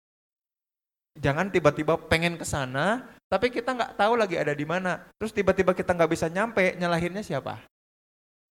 Jangan 1.14 1.46
tiba-tiba 1.46 1.94
pengen 2.10 2.34
ke 2.34 2.42
sana, 2.42 3.06
tapi 3.30 3.54
kita 3.54 3.70
nggak 3.70 3.94
tahu 3.94 4.18
lagi 4.18 4.34
ada 4.34 4.50
di 4.50 4.66
mana. 4.66 4.98
Terus 5.14 5.30
tiba-tiba 5.30 5.70
kita 5.70 5.94
nggak 5.94 6.10
bisa 6.10 6.26
nyampe, 6.26 6.74
nyalahinnya 6.74 7.22
siapa? 7.22 7.62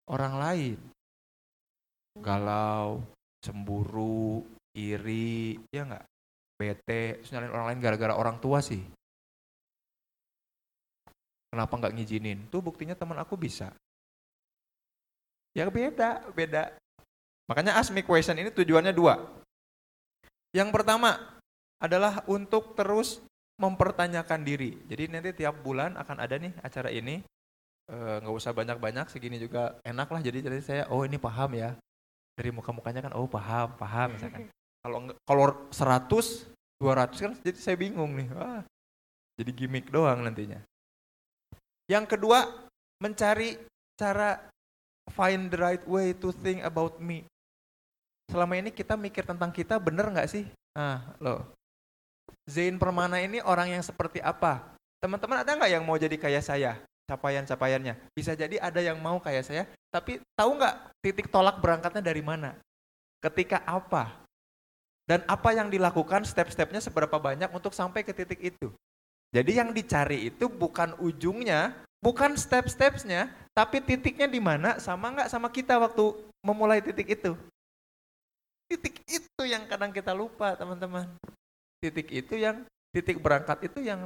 Orang 0.06 0.38
lain. 0.38 0.78
Galau, 2.22 3.02
cemburu, 3.42 4.46
iri, 4.78 5.58
ya 5.74 5.90
nggak? 5.90 6.06
Bete, 6.62 7.18
terus 7.18 7.34
nyalain 7.34 7.50
orang 7.50 7.68
lain 7.74 7.82
gara-gara 7.82 8.14
orang 8.14 8.38
tua 8.38 8.62
sih. 8.62 8.86
Kenapa 11.50 11.74
nggak 11.82 11.94
ngizinin? 11.98 12.46
Tuh 12.54 12.62
buktinya 12.62 12.94
teman 12.94 13.18
aku 13.18 13.34
bisa. 13.34 13.74
Ya 15.58 15.66
beda, 15.68 16.30
beda. 16.32 16.72
Makanya 17.50 17.76
ask 17.76 17.90
me 17.92 18.06
question 18.06 18.38
ini 18.38 18.54
tujuannya 18.54 18.94
dua. 18.94 19.20
Yang 20.56 20.70
pertama 20.72 21.41
adalah 21.82 22.22
untuk 22.30 22.78
terus 22.78 23.20
mempertanyakan 23.58 24.46
diri. 24.46 24.78
Jadi 24.86 25.10
nanti 25.10 25.30
tiap 25.34 25.60
bulan 25.66 25.98
akan 25.98 26.18
ada 26.22 26.38
nih 26.38 26.54
acara 26.62 26.94
ini. 26.94 27.26
Eh, 27.92 28.16
nggak 28.24 28.34
e, 28.34 28.38
usah 28.38 28.54
banyak-banyak, 28.54 29.10
segini 29.10 29.42
juga 29.42 29.82
enak 29.82 30.08
lah. 30.08 30.22
Jadi 30.22 30.46
jadi 30.46 30.62
saya, 30.62 30.84
oh 30.94 31.02
ini 31.04 31.18
paham 31.18 31.58
ya. 31.58 31.74
Dari 32.38 32.54
muka-mukanya 32.54 33.10
kan, 33.10 33.14
oh 33.18 33.28
paham, 33.28 33.76
paham 33.76 34.16
misalkan. 34.16 34.48
Kalau 34.82 34.98
kalau 35.26 35.46
100, 35.70 36.48
200 36.82 37.22
kan 37.22 37.32
jadi 37.42 37.58
saya 37.60 37.78
bingung 37.78 38.18
nih. 38.18 38.30
Wah, 38.34 38.62
jadi 39.38 39.52
gimmick 39.54 39.90
doang 39.90 40.26
nantinya. 40.26 40.62
Yang 41.90 42.18
kedua, 42.18 42.50
mencari 43.04 43.58
cara 44.00 44.38
find 45.12 45.52
the 45.52 45.60
right 45.60 45.84
way 45.86 46.16
to 46.18 46.32
think 46.32 46.64
about 46.64 46.98
me. 46.98 47.28
Selama 48.32 48.56
ini 48.56 48.72
kita 48.72 48.96
mikir 48.96 49.28
tentang 49.28 49.52
kita 49.52 49.76
bener 49.78 50.08
nggak 50.08 50.30
sih? 50.32 50.48
Nah, 50.74 51.04
loh. 51.20 51.52
Zain 52.52 52.76
Permana 52.76 53.24
ini 53.24 53.40
orang 53.40 53.72
yang 53.72 53.80
seperti 53.80 54.20
apa? 54.20 54.76
Teman-teman 55.00 55.40
ada 55.40 55.56
nggak 55.56 55.72
yang 55.72 55.88
mau 55.88 55.96
jadi 55.96 56.20
kayak 56.20 56.44
saya? 56.44 56.76
Capaian-capaiannya. 57.08 57.96
Bisa 58.12 58.36
jadi 58.36 58.60
ada 58.60 58.84
yang 58.84 59.00
mau 59.00 59.24
kayak 59.24 59.48
saya, 59.48 59.64
tapi 59.88 60.20
tahu 60.36 60.60
nggak 60.60 60.76
titik 61.00 61.32
tolak 61.32 61.64
berangkatnya 61.64 62.04
dari 62.04 62.20
mana? 62.20 62.60
Ketika 63.24 63.64
apa? 63.64 64.20
Dan 65.08 65.24
apa 65.32 65.56
yang 65.56 65.72
dilakukan 65.72 66.28
step-stepnya 66.28 66.84
seberapa 66.84 67.16
banyak 67.16 67.48
untuk 67.56 67.72
sampai 67.72 68.04
ke 68.04 68.12
titik 68.12 68.40
itu? 68.44 68.68
Jadi 69.32 69.52
yang 69.56 69.72
dicari 69.72 70.28
itu 70.28 70.52
bukan 70.52 70.92
ujungnya, 71.00 71.72
bukan 72.04 72.36
step-stepsnya, 72.36 73.32
tapi 73.56 73.80
titiknya 73.80 74.28
di 74.28 74.44
mana 74.44 74.76
sama 74.76 75.08
nggak 75.16 75.32
sama 75.32 75.48
kita 75.48 75.80
waktu 75.80 76.20
memulai 76.44 76.84
titik 76.84 77.16
itu. 77.16 77.32
Titik 78.68 79.04
itu 79.08 79.44
yang 79.48 79.64
kadang 79.68 79.92
kita 79.96 80.12
lupa 80.12 80.56
teman-teman. 80.56 81.08
Titik 81.82 82.14
itu 82.14 82.38
yang, 82.38 82.62
titik 82.94 83.18
berangkat 83.18 83.66
itu 83.66 83.82
yang 83.82 84.06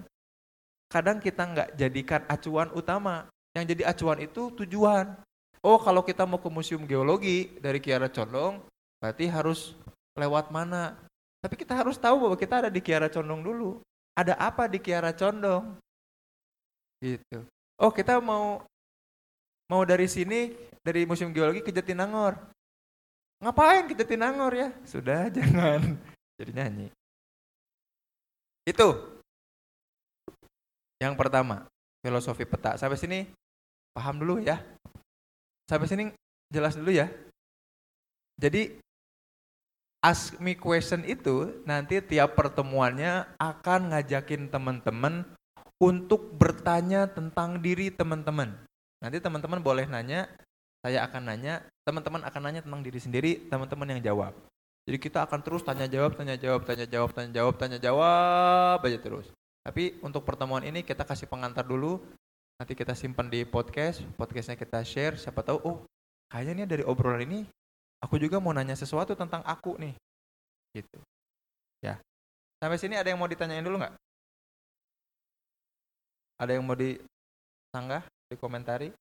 kadang 0.87 1.19
kita 1.19 1.43
nggak 1.43 1.69
jadikan 1.75 2.23
acuan 2.31 2.71
utama. 2.71 3.27
Yang 3.51 3.75
jadi 3.75 3.83
acuan 3.91 4.19
itu 4.23 4.51
tujuan. 4.63 5.15
Oh 5.59 5.79
kalau 5.79 5.99
kita 5.99 6.23
mau 6.23 6.39
ke 6.39 6.47
museum 6.47 6.87
geologi 6.87 7.51
dari 7.59 7.83
Kiara 7.83 8.07
Condong, 8.07 8.63
berarti 9.03 9.27
harus 9.27 9.75
lewat 10.15 10.51
mana. 10.55 10.95
Tapi 11.43 11.55
kita 11.59 11.75
harus 11.75 11.99
tahu 11.99 12.27
bahwa 12.27 12.35
kita 12.39 12.63
ada 12.63 12.69
di 12.71 12.79
Kiara 12.79 13.11
Condong 13.11 13.43
dulu 13.43 13.83
ada 14.15 14.39
apa 14.39 14.71
di 14.71 14.79
Kiara 14.79 15.11
Condong? 15.11 15.75
Gitu. 17.03 17.43
Oh, 17.75 17.91
kita 17.91 18.23
mau 18.23 18.63
mau 19.67 19.83
dari 19.83 20.07
sini 20.07 20.55
dari 20.79 21.03
Museum 21.03 21.35
Geologi 21.35 21.59
ke 21.59 21.75
Jatinangor. 21.75 22.39
Ngapain 23.43 23.91
ke 23.91 23.93
Jatinangor 23.99 24.55
ya? 24.55 24.71
Sudah, 24.87 25.27
jangan 25.35 25.99
jadi 26.39 26.51
nyanyi. 26.55 26.87
Itu. 28.65 29.21
Yang 30.97 31.13
pertama, 31.15 31.69
filosofi 32.01 32.43
peta. 32.49 32.75
Sampai 32.81 32.97
sini 32.97 33.29
paham 33.93 34.17
dulu 34.19 34.41
ya. 34.41 34.57
Sampai 35.69 35.85
sini 35.85 36.03
jelas 36.49 36.73
dulu 36.73 36.89
ya. 36.89 37.09
Jadi 38.41 38.81
Ask 40.05 40.37
Me 40.37 40.53
Question 40.53 41.01
itu 41.07 41.65
nanti 41.65 41.97
tiap 41.97 42.37
pertemuannya 42.37 43.25
akan 43.41 43.89
ngajakin 43.89 44.53
teman-teman 44.53 45.25
untuk 45.81 46.29
bertanya 46.37 47.09
tentang 47.09 47.57
diri 47.57 47.89
teman-teman. 47.89 48.53
Nanti 49.01 49.17
teman-teman 49.17 49.65
boleh 49.65 49.89
nanya, 49.89 50.29
saya 50.85 51.01
akan 51.09 51.33
nanya, 51.33 51.65
teman-teman 51.81 52.21
akan 52.21 52.41
nanya 52.45 52.61
tentang 52.61 52.81
diri 52.85 52.99
sendiri, 53.01 53.31
teman-teman 53.49 53.97
yang 53.97 54.01
jawab. 54.13 54.33
Jadi 54.85 54.97
kita 55.01 55.25
akan 55.25 55.39
terus 55.41 55.65
tanya 55.65 55.89
jawab, 55.89 56.13
tanya 56.13 56.37
jawab, 56.37 56.61
tanya 56.61 56.85
jawab, 56.85 57.09
tanya 57.13 57.31
jawab, 57.33 57.55
tanya 57.57 57.77
jawab 57.81 58.79
aja 58.85 58.99
terus. 59.01 59.27
Tapi 59.65 59.97
untuk 60.05 60.21
pertemuan 60.21 60.61
ini 60.61 60.85
kita 60.85 61.01
kasih 61.01 61.25
pengantar 61.25 61.65
dulu, 61.65 61.97
nanti 62.61 62.77
kita 62.77 62.93
simpan 62.93 63.25
di 63.27 63.41
podcast, 63.49 64.05
podcastnya 64.13 64.53
kita 64.53 64.85
share, 64.85 65.17
siapa 65.17 65.41
tahu, 65.41 65.57
oh 65.65 65.77
kayaknya 66.29 66.61
nih 66.61 66.67
dari 66.69 66.83
obrolan 66.85 67.25
ini 67.25 67.49
Aku 68.05 68.21
juga 68.21 68.37
mau 68.37 68.53
nanya 68.53 68.77
sesuatu 68.77 69.17
tentang 69.17 69.41
aku 69.41 69.81
nih. 69.81 69.97
Gitu. 70.77 70.99
Ya. 71.81 71.97
Sampai 72.61 72.77
sini 72.77 72.93
ada 72.93 73.09
yang 73.09 73.17
mau 73.17 73.25
ditanyain 73.25 73.65
dulu 73.65 73.81
nggak? 73.81 73.95
Ada 76.37 76.51
yang 76.53 76.63
mau 76.67 76.77
disanggah, 76.77 78.05
dikomentari? 78.29 78.93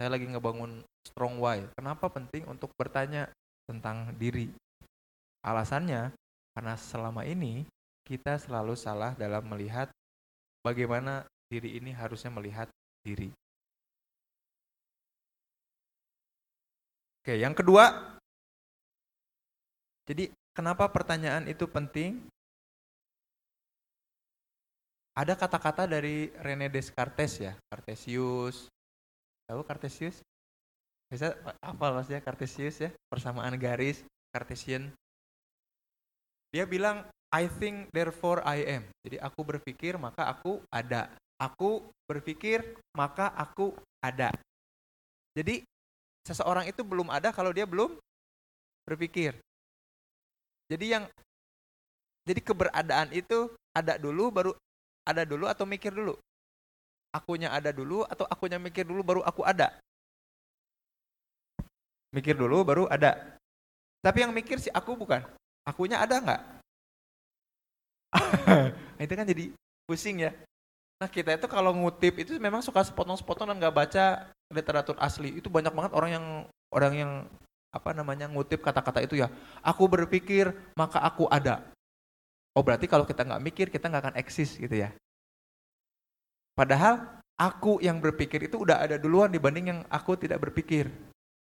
Saya 0.00 0.08
lagi 0.08 0.24
ngebangun 0.24 0.80
strong 1.04 1.36
why. 1.36 1.60
Kenapa 1.76 2.08
penting 2.08 2.48
untuk 2.48 2.72
bertanya 2.80 3.28
tentang 3.68 4.12
diri? 4.16 4.48
Alasannya 5.44 6.12
karena 6.56 6.74
selama 6.78 7.26
ini 7.28 7.68
kita 8.04 8.36
selalu 8.36 8.76
salah 8.76 9.16
dalam 9.16 9.44
melihat 9.48 9.88
bagaimana 10.64 11.24
diri 11.48 11.76
ini 11.76 11.92
harusnya 11.92 12.32
melihat 12.32 12.68
diri. 13.04 13.28
Oke, 17.24 17.40
yang 17.40 17.56
kedua, 17.56 17.88
jadi 20.04 20.28
kenapa 20.52 20.84
pertanyaan 20.92 21.48
itu 21.48 21.64
penting? 21.64 22.20
Ada 25.16 25.32
kata-kata 25.32 25.88
dari 25.88 26.28
Rene 26.42 26.68
Descartes 26.68 27.40
ya, 27.40 27.56
Cartesius. 27.72 28.68
Tahu 29.48 29.64
Cartesius? 29.64 30.20
Bisa 31.14 31.30
apa 31.62 31.94
maksudnya 31.94 32.18
Cartesius 32.18 32.82
ya, 32.82 32.90
persamaan 33.06 33.54
garis, 33.54 34.02
Cartesian. 34.34 34.90
Dia 36.50 36.66
bilang 36.66 37.06
I 37.30 37.46
think 37.46 37.86
therefore 37.94 38.42
I 38.42 38.66
am. 38.66 38.82
Jadi 39.06 39.22
aku 39.22 39.46
berpikir 39.46 39.94
maka 39.94 40.26
aku 40.26 40.58
ada. 40.74 41.06
Aku 41.38 41.86
berpikir 42.10 42.66
maka 42.98 43.30
aku 43.30 43.78
ada. 44.02 44.34
Jadi 45.38 45.62
seseorang 46.26 46.66
itu 46.66 46.82
belum 46.82 47.06
ada 47.14 47.30
kalau 47.30 47.54
dia 47.54 47.62
belum 47.62 47.94
berpikir. 48.82 49.38
Jadi 50.66 50.98
yang 50.98 51.06
jadi 52.26 52.42
keberadaan 52.42 53.14
itu 53.14 53.54
ada 53.70 54.02
dulu 54.02 54.34
baru 54.34 54.50
ada 55.06 55.22
dulu 55.22 55.46
atau 55.46 55.62
mikir 55.62 55.94
dulu? 55.94 56.18
Akunya 57.14 57.54
ada 57.54 57.70
dulu 57.70 58.02
atau 58.02 58.26
akunya 58.26 58.58
mikir 58.58 58.82
dulu 58.82 59.06
baru 59.06 59.22
aku 59.22 59.46
ada? 59.46 59.78
Mikir 62.14 62.38
dulu 62.38 62.62
baru 62.62 62.86
ada. 62.86 63.18
Tapi 63.98 64.22
yang 64.22 64.30
mikir 64.30 64.62
sih 64.62 64.70
aku 64.70 64.94
bukan. 64.94 65.26
Akunya 65.66 65.98
ada 65.98 66.22
nggak? 66.22 66.42
itu 69.02 69.12
kan 69.18 69.26
jadi 69.26 69.44
pusing 69.90 70.22
ya. 70.22 70.30
Nah 71.02 71.10
kita 71.10 71.34
itu 71.34 71.50
kalau 71.50 71.74
ngutip 71.74 72.22
itu 72.22 72.38
memang 72.38 72.62
suka 72.62 72.86
sepotong-sepotong 72.86 73.50
dan 73.50 73.56
nggak 73.58 73.74
baca 73.74 74.30
literatur 74.54 74.94
asli. 75.02 75.34
Itu 75.34 75.50
banyak 75.50 75.74
banget 75.74 75.92
orang 75.98 76.10
yang 76.14 76.26
orang 76.70 76.92
yang 76.94 77.12
apa 77.74 77.90
namanya 77.90 78.30
ngutip 78.30 78.62
kata-kata 78.62 79.02
itu 79.02 79.18
ya. 79.18 79.26
Aku 79.66 79.90
berpikir 79.90 80.54
maka 80.78 81.02
aku 81.02 81.26
ada. 81.26 81.66
Oh 82.54 82.62
berarti 82.62 82.86
kalau 82.86 83.02
kita 83.02 83.26
nggak 83.26 83.42
mikir 83.42 83.66
kita 83.66 83.90
nggak 83.90 84.02
akan 84.06 84.16
eksis 84.20 84.54
gitu 84.54 84.86
ya. 84.86 84.94
Padahal 86.54 87.18
aku 87.34 87.82
yang 87.82 87.98
berpikir 87.98 88.46
itu 88.46 88.62
udah 88.62 88.78
ada 88.78 88.94
duluan 88.94 89.26
dibanding 89.26 89.74
yang 89.74 89.80
aku 89.90 90.14
tidak 90.14 90.38
berpikir. 90.38 90.86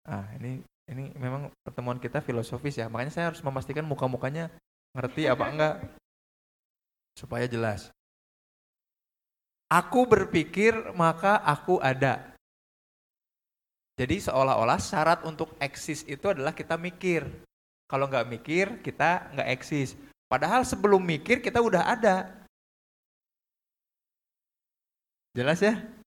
Nah 0.10 0.26
ini 0.42 0.66
ini 0.90 1.14
memang 1.14 1.54
pertemuan 1.62 2.02
kita 2.02 2.20
filosofis 2.26 2.82
ya. 2.82 2.90
Makanya 2.90 3.14
saya 3.14 3.26
harus 3.30 3.46
memastikan 3.46 3.86
muka-mukanya 3.86 4.50
ngerti 4.98 5.30
apa 5.30 5.46
enggak 5.46 5.76
supaya 7.14 7.46
jelas. 7.46 7.94
Aku 9.70 10.10
berpikir 10.10 10.74
maka 10.98 11.38
aku 11.46 11.78
ada. 11.78 12.34
Jadi 14.02 14.18
seolah-olah 14.18 14.82
syarat 14.82 15.22
untuk 15.28 15.54
eksis 15.62 16.08
itu 16.10 16.26
adalah 16.32 16.58
kita 16.58 16.74
mikir. 16.80 17.28
Kalau 17.86 18.08
nggak 18.08 18.32
mikir, 18.32 18.66
kita 18.80 19.30
nggak 19.36 19.50
eksis. 19.60 19.94
Padahal 20.32 20.64
sebelum 20.64 21.04
mikir 21.04 21.44
kita 21.44 21.60
udah 21.60 21.84
ada. 21.86 22.32
Jelas 25.36 25.60
ya? 25.62 25.99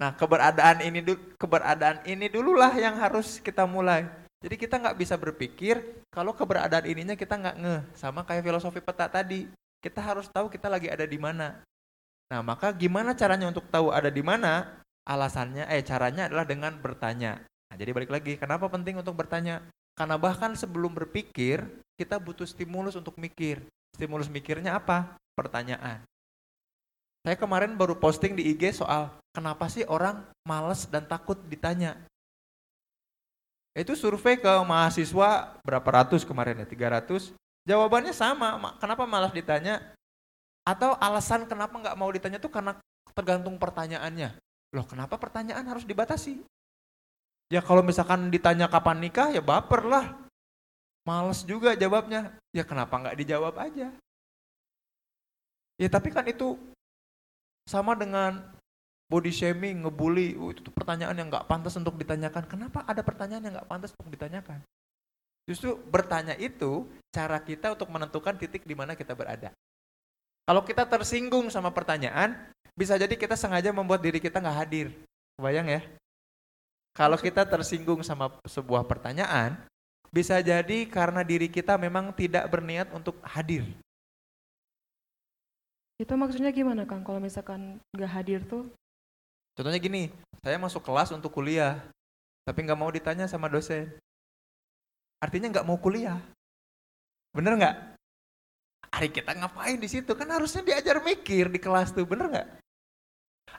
Nah 0.00 0.14
keberadaan 0.16 0.80
ini 0.84 1.00
keberadaan 1.36 2.04
ini 2.08 2.30
dululah 2.30 2.72
yang 2.76 2.96
harus 2.96 3.42
kita 3.42 3.66
mulai. 3.66 4.08
Jadi 4.42 4.58
kita 4.58 4.78
nggak 4.80 4.98
bisa 4.98 5.14
berpikir 5.14 5.78
kalau 6.10 6.34
keberadaan 6.34 6.88
ininya 6.88 7.14
kita 7.14 7.38
nggak 7.38 7.56
ngeh. 7.60 7.82
Sama 7.98 8.22
kayak 8.22 8.46
filosofi 8.46 8.80
peta 8.82 9.06
tadi. 9.10 9.46
Kita 9.82 9.98
harus 9.98 10.30
tahu 10.30 10.46
kita 10.46 10.70
lagi 10.70 10.86
ada 10.86 11.06
di 11.06 11.18
mana. 11.18 11.62
Nah 12.30 12.40
maka 12.40 12.70
gimana 12.70 13.12
caranya 13.12 13.50
untuk 13.50 13.66
tahu 13.68 13.90
ada 13.90 14.08
di 14.08 14.22
mana? 14.22 14.82
Alasannya, 15.02 15.66
eh 15.66 15.82
caranya 15.82 16.30
adalah 16.30 16.46
dengan 16.46 16.78
bertanya. 16.78 17.42
Nah, 17.42 17.74
jadi 17.74 17.90
balik 17.90 18.12
lagi, 18.14 18.38
kenapa 18.38 18.70
penting 18.70 19.02
untuk 19.02 19.18
bertanya? 19.18 19.66
Karena 19.98 20.14
bahkan 20.14 20.54
sebelum 20.54 20.94
berpikir, 20.94 21.66
kita 21.98 22.22
butuh 22.22 22.46
stimulus 22.46 22.94
untuk 22.94 23.18
mikir. 23.18 23.64
Stimulus 23.98 24.30
mikirnya 24.30 24.78
apa? 24.78 25.18
Pertanyaan. 25.34 26.06
Saya 27.22 27.38
kemarin 27.38 27.78
baru 27.78 27.94
posting 27.94 28.34
di 28.34 28.50
IG 28.50 28.82
soal 28.82 29.14
kenapa 29.30 29.70
sih 29.70 29.86
orang 29.86 30.26
males 30.42 30.90
dan 30.90 31.06
takut 31.06 31.38
ditanya. 31.46 31.94
Itu 33.78 33.94
survei 33.94 34.36
ke 34.36 34.50
mahasiswa 34.66 35.56
berapa 35.62 35.88
ratus 36.02 36.26
kemarin 36.26 36.60
ya, 36.60 36.66
300. 36.66 37.32
Jawabannya 37.62 38.10
sama, 38.10 38.74
kenapa 38.82 39.06
malas 39.06 39.30
ditanya? 39.30 39.94
Atau 40.66 40.98
alasan 40.98 41.46
kenapa 41.46 41.78
nggak 41.78 41.94
mau 41.94 42.10
ditanya 42.10 42.42
itu 42.42 42.50
karena 42.50 42.74
tergantung 43.14 43.54
pertanyaannya. 43.54 44.34
Loh 44.74 44.84
kenapa 44.84 45.14
pertanyaan 45.14 45.62
harus 45.62 45.86
dibatasi? 45.86 46.42
Ya 47.54 47.62
kalau 47.62 47.86
misalkan 47.86 48.34
ditanya 48.34 48.66
kapan 48.66 48.98
nikah 48.98 49.30
ya 49.30 49.38
baper 49.38 49.86
lah. 49.86 50.06
Males 51.06 51.46
juga 51.46 51.78
jawabnya. 51.78 52.34
Ya 52.50 52.66
kenapa 52.66 52.98
nggak 52.98 53.18
dijawab 53.18 53.54
aja? 53.62 53.94
Ya 55.78 55.88
tapi 55.90 56.10
kan 56.10 56.26
itu 56.26 56.58
sama 57.68 57.94
dengan 57.94 58.42
body 59.12 59.32
shaming, 59.32 59.84
ngebully. 59.84 60.34
Oh, 60.40 60.50
itu 60.50 60.64
tuh 60.64 60.74
pertanyaan 60.74 61.12
yang 61.12 61.28
nggak 61.28 61.44
pantas 61.44 61.76
untuk 61.76 62.00
ditanyakan. 62.00 62.48
Kenapa 62.48 62.82
ada 62.88 63.04
pertanyaan 63.04 63.44
yang 63.44 63.54
nggak 63.60 63.68
pantas 63.68 63.92
untuk 63.96 64.08
ditanyakan? 64.08 64.64
Justru 65.44 65.74
bertanya 65.90 66.38
itu 66.38 66.86
cara 67.10 67.36
kita 67.42 67.74
untuk 67.74 67.90
menentukan 67.90 68.38
titik 68.38 68.62
di 68.62 68.72
mana 68.72 68.94
kita 68.94 69.12
berada. 69.12 69.50
Kalau 70.46 70.62
kita 70.62 70.86
tersinggung 70.86 71.50
sama 71.50 71.70
pertanyaan, 71.70 72.34
bisa 72.74 72.96
jadi 72.96 73.14
kita 73.14 73.36
sengaja 73.36 73.70
membuat 73.70 74.02
diri 74.02 74.18
kita 74.18 74.40
nggak 74.40 74.58
hadir. 74.64 74.88
Bayang 75.38 75.68
ya? 75.68 75.82
Kalau 76.92 77.16
kita 77.16 77.44
tersinggung 77.48 78.04
sama 78.04 78.32
sebuah 78.44 78.84
pertanyaan, 78.84 79.56
bisa 80.12 80.38
jadi 80.44 80.84
karena 80.86 81.24
diri 81.24 81.48
kita 81.48 81.80
memang 81.80 82.12
tidak 82.12 82.44
berniat 82.52 82.92
untuk 82.92 83.16
hadir. 83.24 83.64
Itu 86.02 86.18
maksudnya 86.18 86.50
gimana 86.50 86.82
Kang 86.82 87.06
kalau 87.06 87.22
misalkan 87.22 87.78
nggak 87.94 88.10
hadir 88.10 88.42
tuh? 88.42 88.66
Contohnya 89.54 89.78
gini, 89.78 90.10
saya 90.42 90.58
masuk 90.58 90.82
kelas 90.82 91.14
untuk 91.14 91.30
kuliah, 91.30 91.78
tapi 92.42 92.66
nggak 92.66 92.80
mau 92.80 92.90
ditanya 92.90 93.30
sama 93.30 93.46
dosen. 93.46 93.86
Artinya 95.22 95.54
nggak 95.54 95.66
mau 95.68 95.78
kuliah. 95.78 96.18
Bener 97.30 97.54
nggak? 97.54 97.76
Hari 98.90 99.08
kita 99.14 99.30
ngapain 99.38 99.78
di 99.78 99.86
situ? 99.86 100.10
Kan 100.18 100.26
harusnya 100.34 100.66
diajar 100.66 100.98
mikir 101.06 101.46
di 101.46 101.62
kelas 101.62 101.94
tuh, 101.94 102.02
bener 102.02 102.26
nggak? 102.26 102.48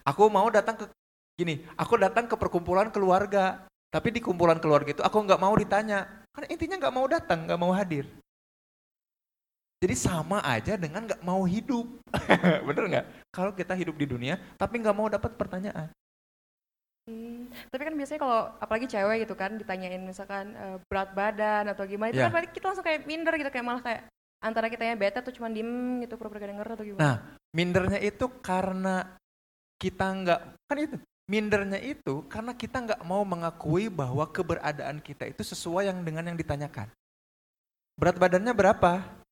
Aku 0.04 0.28
mau 0.28 0.52
datang 0.52 0.76
ke 0.76 0.86
Gini, 1.34 1.66
aku 1.74 1.98
datang 1.98 2.30
ke 2.30 2.38
perkumpulan 2.38 2.94
keluarga, 2.94 3.66
tapi 3.90 4.14
di 4.14 4.22
kumpulan 4.22 4.62
keluarga 4.62 4.94
itu 4.94 5.02
aku 5.02 5.18
nggak 5.26 5.42
mau 5.42 5.58
ditanya. 5.58 6.06
Karena 6.30 6.48
intinya 6.54 6.76
nggak 6.78 6.94
mau 6.94 7.08
datang, 7.10 7.50
nggak 7.50 7.58
mau 7.58 7.74
hadir. 7.74 8.06
Jadi 9.84 9.96
sama 10.00 10.40
aja 10.40 10.80
dengan 10.80 11.04
nggak 11.04 11.20
mau 11.28 11.44
hidup. 11.44 11.84
Bener 12.72 12.84
nggak? 12.88 13.06
Kalau 13.36 13.52
kita 13.52 13.76
hidup 13.76 14.00
di 14.00 14.08
dunia, 14.08 14.40
tapi 14.56 14.80
nggak 14.80 14.96
mau 14.96 15.12
dapat 15.12 15.36
pertanyaan. 15.36 15.92
Hmm, 17.04 17.52
tapi 17.68 17.84
kan 17.84 17.96
biasanya 18.00 18.20
kalau 18.24 18.40
apalagi 18.64 18.88
cewek 18.88 19.28
gitu 19.28 19.36
kan 19.36 19.60
ditanyain 19.60 20.00
misalkan 20.00 20.56
uh, 20.56 20.80
berat 20.88 21.12
badan 21.12 21.68
atau 21.68 21.84
gimana 21.84 22.16
itu 22.16 22.24
yeah. 22.24 22.32
kan 22.32 22.48
kita 22.48 22.64
langsung 22.72 22.88
kayak 22.88 23.04
minder 23.04 23.36
gitu 23.36 23.52
kayak 23.52 23.68
malah 23.68 23.84
kayak 23.84 24.08
antara 24.40 24.72
kita 24.72 24.88
yang 24.88 24.96
bete 24.96 25.20
tuh 25.20 25.36
cuma 25.36 25.52
diem 25.52 26.00
gitu 26.00 26.16
pura-pura 26.16 26.48
denger 26.48 26.64
atau 26.64 26.88
gimana? 26.88 27.04
Nah 27.04 27.16
mindernya 27.52 28.00
itu 28.00 28.24
karena 28.40 29.20
kita 29.84 30.06
nggak 30.16 30.40
kan 30.64 30.78
itu 30.80 30.96
Mindernya 31.24 31.80
itu 31.80 32.28
karena 32.28 32.52
kita 32.52 32.84
nggak 32.84 33.02
mau 33.08 33.24
mengakui 33.24 33.88
bahwa 33.88 34.28
keberadaan 34.28 35.00
kita 35.00 35.32
itu 35.32 35.40
sesuai 35.40 35.88
yang 35.88 36.04
dengan 36.04 36.28
yang 36.28 36.36
ditanyakan. 36.36 36.92
Berat 37.96 38.20
badannya 38.20 38.52
berapa? 38.52 39.23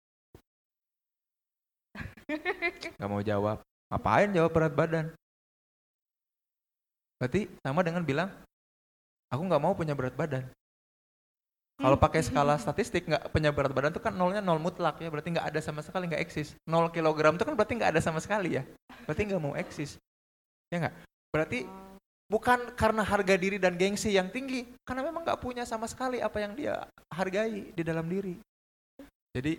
Gak 3.00 3.10
mau 3.10 3.22
jawab. 3.24 3.63
Ngapain 3.91 4.30
jawab 4.32 4.52
berat 4.56 4.74
badan? 4.74 5.06
Berarti 7.22 7.46
sama 7.62 7.86
dengan 7.86 8.02
bilang, 8.02 8.30
aku 9.30 9.41
nggak 9.46 9.62
mau 9.62 9.78
punya 9.78 9.94
berat 9.94 10.17
badan. 10.17 10.41
Kalau 11.82 11.98
pakai 11.98 12.22
skala 12.22 12.58
statistik 12.62 13.10
nggak 13.10 13.30
punya 13.34 13.50
berat 13.50 13.74
badan 13.74 13.94
itu 13.94 14.02
kan 14.02 14.13
nolnya 14.13 14.41
nol 14.41 14.62
mutlak 14.62 15.02
ya, 15.02 15.10
berarti 15.10 15.34
nggak 15.34 15.54
ada 15.54 15.60
sama 15.62 15.86
sekali 15.86 16.10
nggak 16.10 16.22
eksis. 16.22 16.54
Nol 16.65 16.89
kilogram 16.89 17.38
itu 17.38 17.46
kan 17.46 17.54
berarti 17.54 17.74
nggak 17.78 17.98
ada 17.98 18.02
sama 18.02 18.22
sekali 18.22 18.58
ya, 18.58 18.63
berarti 19.06 19.22
nggak 19.30 19.41
mau 19.41 19.54
eksis, 19.58 19.98
ya 20.70 20.82
nggak? 20.82 20.96
Berarti 21.34 21.65
bukan 22.30 22.74
karena 22.78 23.02
harga 23.02 23.36
diri 23.38 23.58
dan 23.58 23.78
gengsi 23.78 24.13
yang 24.13 24.30
tinggi, 24.30 24.65
karena 24.86 25.06
memang 25.10 25.26
nggak 25.26 25.41
punya 25.41 25.65
sama 25.65 25.89
sekali 25.89 26.22
apa 26.22 26.38
yang 26.38 26.54
dia 26.54 26.86
hargai 27.10 27.74
di 27.74 27.84
dalam 27.86 28.06
diri. 28.06 28.38
Jadi 29.34 29.58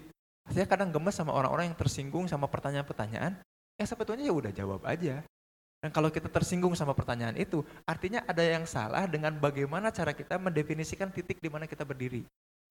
saya 0.51 0.67
kadang 0.67 0.91
gemes 0.91 1.15
sama 1.15 1.31
orang-orang 1.31 1.71
yang 1.71 1.79
tersinggung 1.79 2.27
sama 2.27 2.51
pertanyaan-pertanyaan, 2.51 3.39
ya 3.79 3.85
sebetulnya 3.87 4.27
ya 4.27 4.35
udah 4.35 4.53
jawab 4.53 4.83
aja. 4.89 5.23
Dan 5.83 5.91
kalau 5.91 6.15
kita 6.15 6.31
tersinggung 6.31 6.75
sama 6.79 6.95
pertanyaan 6.95 7.35
itu, 7.35 7.67
artinya 7.87 8.23
ada 8.27 8.43
yang 8.43 8.63
salah 8.67 9.07
dengan 9.11 9.35
bagaimana 9.39 9.91
cara 9.91 10.15
kita 10.15 10.39
mendefinisikan 10.39 11.11
titik 11.11 11.43
di 11.43 11.51
mana 11.51 11.67
kita 11.67 11.83
berdiri. 11.83 12.23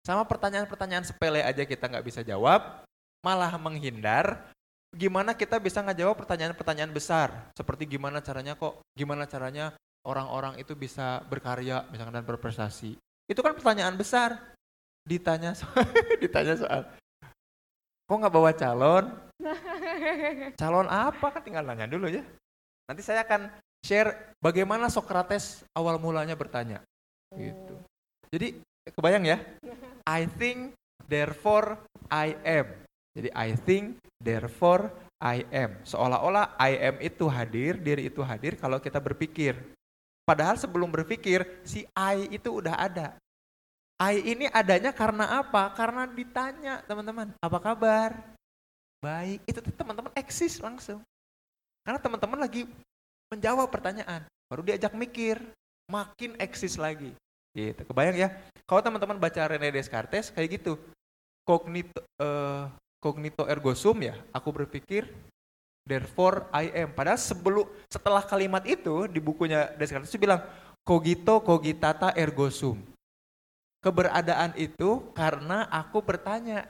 Sama 0.04 0.24
pertanyaan-pertanyaan 0.24 1.04
sepele 1.04 1.44
aja 1.44 1.64
kita 1.68 1.92
nggak 1.92 2.06
bisa 2.08 2.24
jawab, 2.24 2.88
malah 3.20 3.52
menghindar, 3.60 4.52
gimana 4.92 5.32
kita 5.32 5.56
bisa 5.56 5.80
ngejawab 5.80 6.20
pertanyaan-pertanyaan 6.20 6.92
besar 6.92 7.32
seperti 7.56 7.88
gimana 7.88 8.20
caranya 8.20 8.60
kok 8.60 8.84
gimana 8.92 9.24
caranya 9.24 9.72
orang-orang 10.04 10.60
itu 10.60 10.76
bisa 10.76 11.24
berkarya 11.32 11.88
misalkan 11.88 12.20
dan 12.20 12.28
berprestasi 12.28 13.00
itu 13.32 13.40
kan 13.40 13.56
pertanyaan 13.56 13.96
besar 13.96 14.36
ditanya 15.08 15.56
soal, 15.56 15.88
ditanya 16.24 16.60
soal 16.60 16.82
kok 18.12 18.20
nggak 18.20 18.36
bawa 18.36 18.52
calon 18.52 19.06
calon 20.60 20.88
apa 20.92 21.28
kan 21.32 21.42
tinggal 21.48 21.64
nanya 21.64 21.88
dulu 21.88 22.12
ya 22.12 22.28
nanti 22.92 23.00
saya 23.00 23.24
akan 23.24 23.48
share 23.80 24.36
bagaimana 24.44 24.92
Socrates 24.92 25.64
awal 25.72 25.96
mulanya 25.96 26.36
bertanya 26.36 26.84
Gitu. 27.36 27.76
Jadi 28.32 28.48
kebayang 28.92 29.24
ya? 29.28 29.38
I 30.08 30.28
think, 30.28 30.76
therefore 31.08 31.80
I 32.12 32.36
am. 32.44 32.68
Jadi 33.16 33.30
I 33.36 33.56
think, 33.56 34.00
therefore 34.20 34.92
I 35.20 35.48
am. 35.52 35.80
Seolah-olah 35.84 36.56
I 36.60 36.92
am 36.92 36.96
itu 37.00 37.28
hadir, 37.28 37.80
diri 37.80 38.08
itu 38.08 38.24
hadir 38.24 38.60
kalau 38.60 38.80
kita 38.80 39.00
berpikir. 39.00 39.56
Padahal 40.28 40.56
sebelum 40.56 40.92
berpikir, 40.92 41.44
si 41.64 41.84
I 41.96 42.28
itu 42.32 42.52
udah 42.52 42.76
ada. 42.80 43.16
I 44.02 44.18
ini 44.34 44.50
adanya 44.50 44.90
karena 44.90 45.46
apa? 45.46 45.70
Karena 45.78 46.10
ditanya 46.10 46.82
teman-teman, 46.90 47.38
apa 47.38 47.58
kabar? 47.62 48.18
Baik, 48.98 49.46
itu 49.46 49.62
teman-teman 49.78 50.10
eksis 50.18 50.58
langsung. 50.58 51.06
Karena 51.86 52.02
teman-teman 52.02 52.42
lagi 52.42 52.66
menjawab 53.30 53.70
pertanyaan, 53.70 54.26
baru 54.50 54.66
diajak 54.66 54.98
mikir, 54.98 55.38
makin 55.86 56.34
eksis 56.42 56.82
lagi. 56.82 57.14
Gitu, 57.54 57.78
kebayang 57.86 58.18
ya? 58.18 58.30
Kalau 58.66 58.82
teman-teman 58.82 59.22
baca 59.22 59.42
Rene 59.46 59.70
Descartes 59.70 60.34
kayak 60.34 60.58
gitu, 60.58 60.82
kognito, 61.46 62.02
uh, 62.18 62.74
kognito 62.98 63.46
ergo 63.46 63.78
sum 63.78 64.02
ya, 64.02 64.18
aku 64.34 64.50
berpikir, 64.50 65.14
therefore 65.86 66.50
I 66.50 66.74
am. 66.74 66.90
Padahal 66.90 67.22
sebelum 67.22 67.70
setelah 67.86 68.26
kalimat 68.26 68.66
itu 68.66 69.06
di 69.06 69.22
bukunya 69.22 69.70
Descartes 69.78 70.10
itu 70.10 70.26
bilang 70.26 70.42
cogito 70.82 71.38
cogitata 71.46 72.18
ergo 72.18 72.50
sum. 72.50 72.82
Keberadaan 73.82 74.54
itu 74.62 75.10
karena 75.18 75.66
aku 75.70 76.06
bertanya 76.06 76.70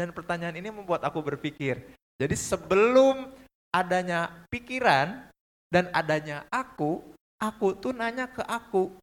dan 0.00 0.16
pertanyaan 0.16 0.56
ini 0.56 0.72
membuat 0.72 1.04
aku 1.04 1.20
berpikir. 1.20 1.84
Jadi 2.16 2.34
sebelum 2.34 3.28
adanya 3.68 4.32
pikiran 4.48 5.28
dan 5.68 5.92
adanya 5.92 6.48
aku, 6.48 7.04
aku 7.36 7.76
tuh 7.76 7.92
nanya 7.92 8.32
ke 8.32 8.40
aku, 8.40 8.96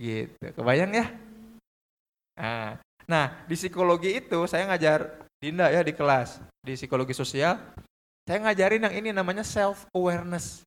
Gitu. 0.00 0.32
Kebayang 0.56 0.96
ya? 0.96 1.06
Nah, 2.40 2.80
nah, 3.04 3.26
di 3.44 3.52
psikologi 3.52 4.16
itu 4.16 4.48
saya 4.48 4.64
ngajar 4.64 5.28
Dinda 5.36 5.68
ya 5.68 5.84
di 5.84 5.92
kelas, 5.92 6.40
di 6.64 6.72
psikologi 6.72 7.12
sosial. 7.12 7.60
Saya 8.24 8.40
ngajarin 8.48 8.88
yang 8.88 8.94
ini 8.96 9.08
namanya 9.12 9.44
self 9.44 9.84
awareness. 9.92 10.64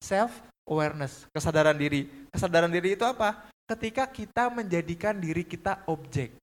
Self 0.00 0.32
awareness, 0.64 1.28
kesadaran 1.28 1.76
diri. 1.76 2.08
Kesadaran 2.32 2.72
diri 2.72 2.96
itu 2.96 3.04
apa? 3.04 3.52
Ketika 3.70 4.10
kita 4.10 4.50
menjadikan 4.50 5.14
diri 5.14 5.46
kita 5.46 5.86
objek. 5.86 6.34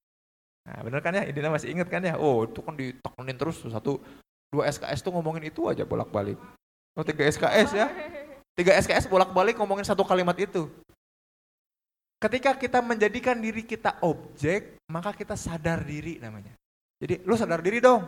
Nah, 0.64 0.80
bener 0.80 1.04
kan 1.04 1.12
ya? 1.12 1.28
Dinda 1.28 1.52
masih 1.52 1.76
ingat 1.76 1.92
kan 1.92 2.00
ya? 2.00 2.16
Oh, 2.16 2.48
itu 2.48 2.64
kan 2.64 2.72
ditekunin 2.72 3.36
terus 3.36 3.60
satu 3.68 4.00
dua 4.48 4.72
SKS 4.72 5.04
tuh 5.04 5.12
ngomongin 5.12 5.52
itu 5.52 5.68
aja 5.68 5.84
bolak-balik. 5.84 6.40
Oh, 6.96 7.04
tiga 7.04 7.28
SKS 7.28 7.76
ya. 7.76 7.88
Tiga 8.56 8.80
SKS 8.80 9.12
bolak-balik 9.12 9.60
ngomongin 9.60 9.84
satu 9.84 10.08
kalimat 10.08 10.40
itu. 10.40 10.72
Ketika 12.18 12.56
kita 12.56 12.80
menjadikan 12.80 13.38
diri 13.38 13.62
kita 13.62 14.00
objek, 14.02 14.80
maka 14.88 15.12
kita 15.12 15.36
sadar 15.36 15.84
diri 15.84 16.18
namanya. 16.24 16.56
Jadi 16.98 17.22
lu 17.28 17.38
sadar 17.38 17.62
diri 17.62 17.78
dong. 17.84 18.02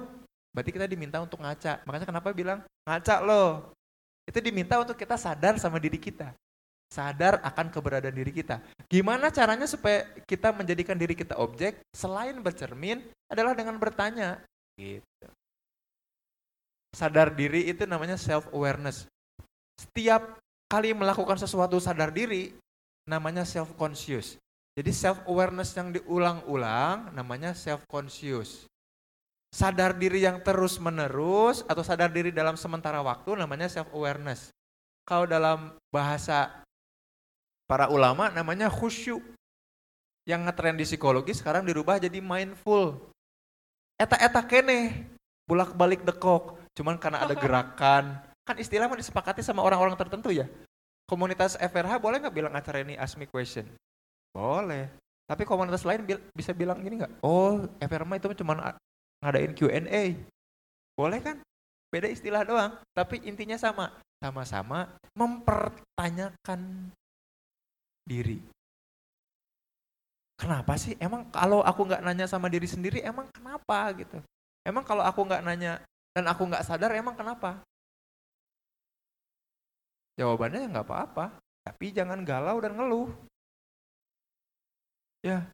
Berarti 0.50 0.72
kita 0.74 0.90
diminta 0.90 1.22
untuk 1.22 1.44
ngaca. 1.44 1.86
Makanya 1.86 2.08
kenapa 2.10 2.34
bilang 2.34 2.66
ngaca 2.88 3.16
lo. 3.22 3.76
Itu 4.26 4.42
diminta 4.42 4.82
untuk 4.82 4.98
kita 4.98 5.14
sadar 5.20 5.62
sama 5.62 5.78
diri 5.78 6.02
kita. 6.02 6.34
Sadar 6.90 7.38
akan 7.46 7.70
keberadaan 7.70 8.18
diri 8.18 8.34
kita. 8.34 8.66
Gimana 8.90 9.30
caranya 9.30 9.70
supaya 9.70 10.10
kita 10.26 10.50
menjadikan 10.50 10.98
diri 10.98 11.14
kita 11.14 11.38
objek 11.38 11.86
selain 11.94 12.42
bercermin 12.42 13.06
adalah 13.30 13.54
dengan 13.54 13.78
bertanya. 13.78 14.42
Gitu. 14.74 15.30
Sadar 16.90 17.30
diri 17.38 17.70
itu 17.70 17.86
namanya 17.86 18.18
self 18.18 18.50
awareness. 18.50 19.06
Setiap 19.78 20.42
kali 20.66 20.98
melakukan 20.98 21.38
sesuatu 21.38 21.78
sadar 21.78 22.10
diri, 22.10 22.58
namanya 23.06 23.46
self 23.46 23.78
conscious. 23.78 24.42
Jadi 24.74 24.90
self 24.90 25.22
awareness 25.30 25.74
yang 25.78 25.94
diulang-ulang 25.94 27.14
namanya 27.14 27.54
self 27.54 27.86
conscious. 27.86 28.66
Sadar 29.50 29.98
diri 29.98 30.26
yang 30.26 30.42
terus 30.46 30.78
menerus 30.78 31.66
atau 31.66 31.82
sadar 31.82 32.14
diri 32.14 32.30
dalam 32.30 32.58
sementara 32.58 33.02
waktu 33.02 33.34
namanya 33.38 33.70
self 33.70 33.90
awareness. 33.94 34.54
Kalau 35.06 35.26
dalam 35.26 35.74
bahasa 35.90 36.62
para 37.70 37.86
ulama 37.94 38.34
namanya 38.34 38.66
khusyuk. 38.66 39.22
Yang 40.26 40.42
ngetren 40.50 40.78
di 40.78 40.86
psikologi 40.86 41.34
sekarang 41.38 41.62
dirubah 41.66 42.02
jadi 42.02 42.18
mindful. 42.18 42.98
Eta-eta 44.02 44.42
kene, 44.46 45.06
bulak-balik 45.46 46.02
dekok. 46.02 46.58
Cuman 46.74 46.98
karena 46.98 47.22
ada 47.22 47.38
gerakan, 47.46 48.18
kan 48.42 48.58
istilahnya 48.58 48.98
disepakati 48.98 49.46
sama 49.46 49.62
orang-orang 49.62 49.94
tertentu 49.94 50.34
ya 50.34 50.50
komunitas 51.10 51.58
FRH 51.58 51.98
boleh 51.98 52.22
nggak 52.22 52.36
bilang 52.38 52.54
acara 52.54 52.86
ini 52.86 52.94
ask 52.94 53.18
me 53.18 53.26
question? 53.26 53.66
Boleh. 54.30 54.94
Tapi 55.26 55.42
komunitas 55.42 55.82
lain 55.82 56.06
bil 56.06 56.22
bisa 56.38 56.54
bilang 56.54 56.78
gini 56.86 57.02
nggak? 57.02 57.26
Oh, 57.26 57.66
FRH 57.82 58.22
itu 58.22 58.46
cuma 58.46 58.78
ngadain 59.26 59.58
Q&A. 59.58 60.14
Boleh 60.94 61.20
kan? 61.26 61.42
Beda 61.90 62.06
istilah 62.06 62.46
doang, 62.46 62.78
tapi 62.94 63.18
intinya 63.26 63.58
sama. 63.58 63.90
Sama-sama 64.22 64.94
mempertanyakan 65.18 66.94
diri. 68.10 68.42
Kenapa 70.40 70.74
sih? 70.82 70.98
Emang 70.98 71.30
kalau 71.30 71.62
aku 71.62 71.86
nggak 71.86 72.02
nanya 72.02 72.26
sama 72.26 72.50
diri 72.50 72.66
sendiri, 72.66 73.06
emang 73.06 73.30
kenapa 73.30 73.94
gitu? 73.94 74.18
Emang 74.66 74.82
kalau 74.82 75.06
aku 75.06 75.22
nggak 75.22 75.46
nanya 75.46 75.78
dan 76.18 76.26
aku 76.26 76.50
nggak 76.50 76.66
sadar, 76.66 76.90
emang 76.98 77.14
kenapa? 77.14 77.62
Jawabannya 80.18 80.66
ya 80.66 80.68
nggak 80.74 80.88
apa-apa, 80.90 81.38
tapi 81.62 81.94
jangan 81.94 82.26
galau 82.26 82.58
dan 82.58 82.74
ngeluh. 82.74 83.14
Ya, 85.20 85.52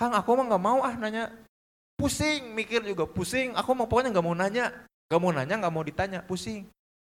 Kang 0.00 0.16
aku 0.16 0.32
mah 0.32 0.48
nggak 0.48 0.64
mau 0.64 0.80
ah 0.80 0.96
nanya, 0.96 1.28
pusing 2.00 2.56
mikir 2.56 2.80
juga 2.80 3.04
pusing. 3.04 3.52
Aku 3.52 3.76
mau 3.76 3.84
pokoknya 3.84 4.16
nggak 4.16 4.24
mau 4.24 4.32
nanya, 4.32 4.72
nggak 5.12 5.20
mau 5.20 5.28
nanya 5.28 5.54
nggak 5.60 5.74
mau 5.76 5.84
ditanya, 5.84 6.24
pusing. 6.24 6.64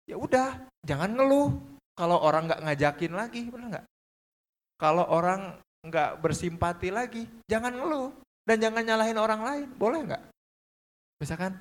Ya 0.04 0.20
udah, 0.20 0.60
jangan 0.84 1.16
ngeluh. 1.16 1.64
Kalau 1.96 2.20
orang 2.20 2.52
nggak 2.52 2.60
ngajakin 2.68 3.14
lagi, 3.16 3.48
benar 3.48 3.68
nggak? 3.72 3.86
Kalau 4.78 5.06
orang 5.08 5.58
nggak 5.84 6.20
bersimpati 6.20 6.90
lagi, 6.90 7.28
jangan 7.48 7.76
ngeluh 7.76 8.12
dan 8.44 8.60
jangan 8.60 8.84
nyalahin 8.84 9.20
orang 9.20 9.42
lain, 9.44 9.68
boleh 9.76 10.00
nggak? 10.04 10.24
Misalkan, 11.24 11.56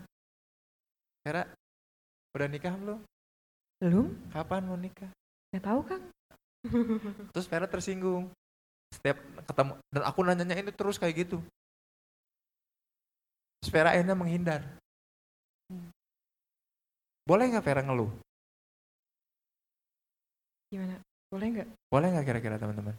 Hera, 1.22 1.46
udah 2.34 2.48
nikah 2.50 2.74
belum? 2.74 2.98
Belum. 3.78 4.06
Kapan 4.34 4.62
mau 4.66 4.78
nikah? 4.78 5.10
Gak 5.54 5.62
tahu 5.62 5.80
Kang. 5.86 6.04
Terus 7.34 7.46
Vera 7.46 7.66
tersinggung. 7.70 8.30
Setiap 8.92 9.18
ketemu, 9.48 9.72
dan 9.88 10.02
aku 10.04 10.20
nanyanya 10.20 10.60
ini 10.60 10.68
terus 10.68 11.00
kayak 11.00 11.24
gitu. 11.24 11.40
Terus 13.62 13.70
Vera 13.72 13.96
akhirnya 13.96 14.12
menghindar. 14.12 14.60
Boleh 17.24 17.48
nggak 17.48 17.64
Vera 17.64 17.80
ngeluh? 17.80 18.12
Gimana? 20.68 21.00
Boleh 21.32 21.46
nggak? 21.48 21.68
Boleh 21.88 22.06
nggak 22.12 22.26
kira-kira 22.28 22.60
teman-teman? 22.60 22.92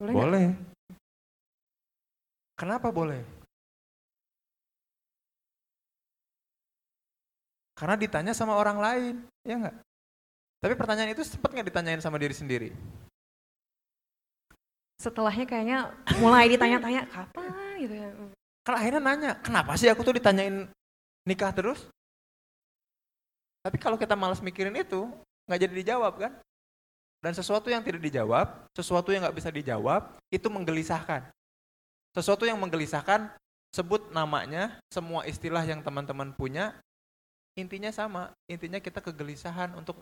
Boleh. 0.00 0.14
Boleh. 0.16 0.46
Kenapa 2.56 2.88
boleh? 2.88 3.20
Karena 7.76 8.00
ditanya 8.00 8.32
sama 8.32 8.56
orang 8.56 8.80
lain, 8.80 9.14
ya 9.44 9.60
enggak? 9.60 9.76
Tapi 10.64 10.72
pertanyaan 10.72 11.12
itu 11.12 11.20
sempat 11.28 11.52
nggak 11.52 11.68
ditanyain 11.68 12.00
sama 12.00 12.16
diri 12.16 12.32
sendiri? 12.32 12.72
Setelahnya 14.96 15.44
kayaknya 15.44 15.78
mulai 16.16 16.48
ditanya-tanya 16.48 17.04
kapan 17.12 17.52
gitu 17.76 17.92
ya. 17.92 18.08
Karena 18.64 18.78
akhirnya 18.80 19.00
nanya, 19.04 19.32
kenapa 19.44 19.76
sih 19.76 19.92
aku 19.92 20.00
tuh 20.00 20.16
ditanyain 20.16 20.64
nikah 21.28 21.52
terus? 21.52 21.84
Tapi 23.60 23.76
kalau 23.76 24.00
kita 24.00 24.16
malas 24.16 24.40
mikirin 24.40 24.72
itu, 24.80 25.04
nggak 25.44 25.60
jadi 25.60 25.74
dijawab 25.84 26.16
kan? 26.16 26.32
Dan 27.24 27.32
sesuatu 27.32 27.72
yang 27.72 27.82
tidak 27.82 28.02
dijawab, 28.04 28.70
sesuatu 28.76 29.10
yang 29.10 29.26
nggak 29.26 29.36
bisa 29.36 29.50
dijawab, 29.50 30.20
itu 30.30 30.46
menggelisahkan. 30.46 31.26
Sesuatu 32.12 32.44
yang 32.48 32.56
menggelisahkan, 32.60 33.32
sebut 33.74 34.08
namanya, 34.12 34.78
semua 34.88 35.26
istilah 35.28 35.64
yang 35.64 35.84
teman-teman 35.84 36.32
punya, 36.32 36.76
intinya 37.56 37.90
sama. 37.90 38.30
Intinya 38.46 38.78
kita 38.78 39.00
kegelisahan 39.00 39.74
untuk 39.74 40.00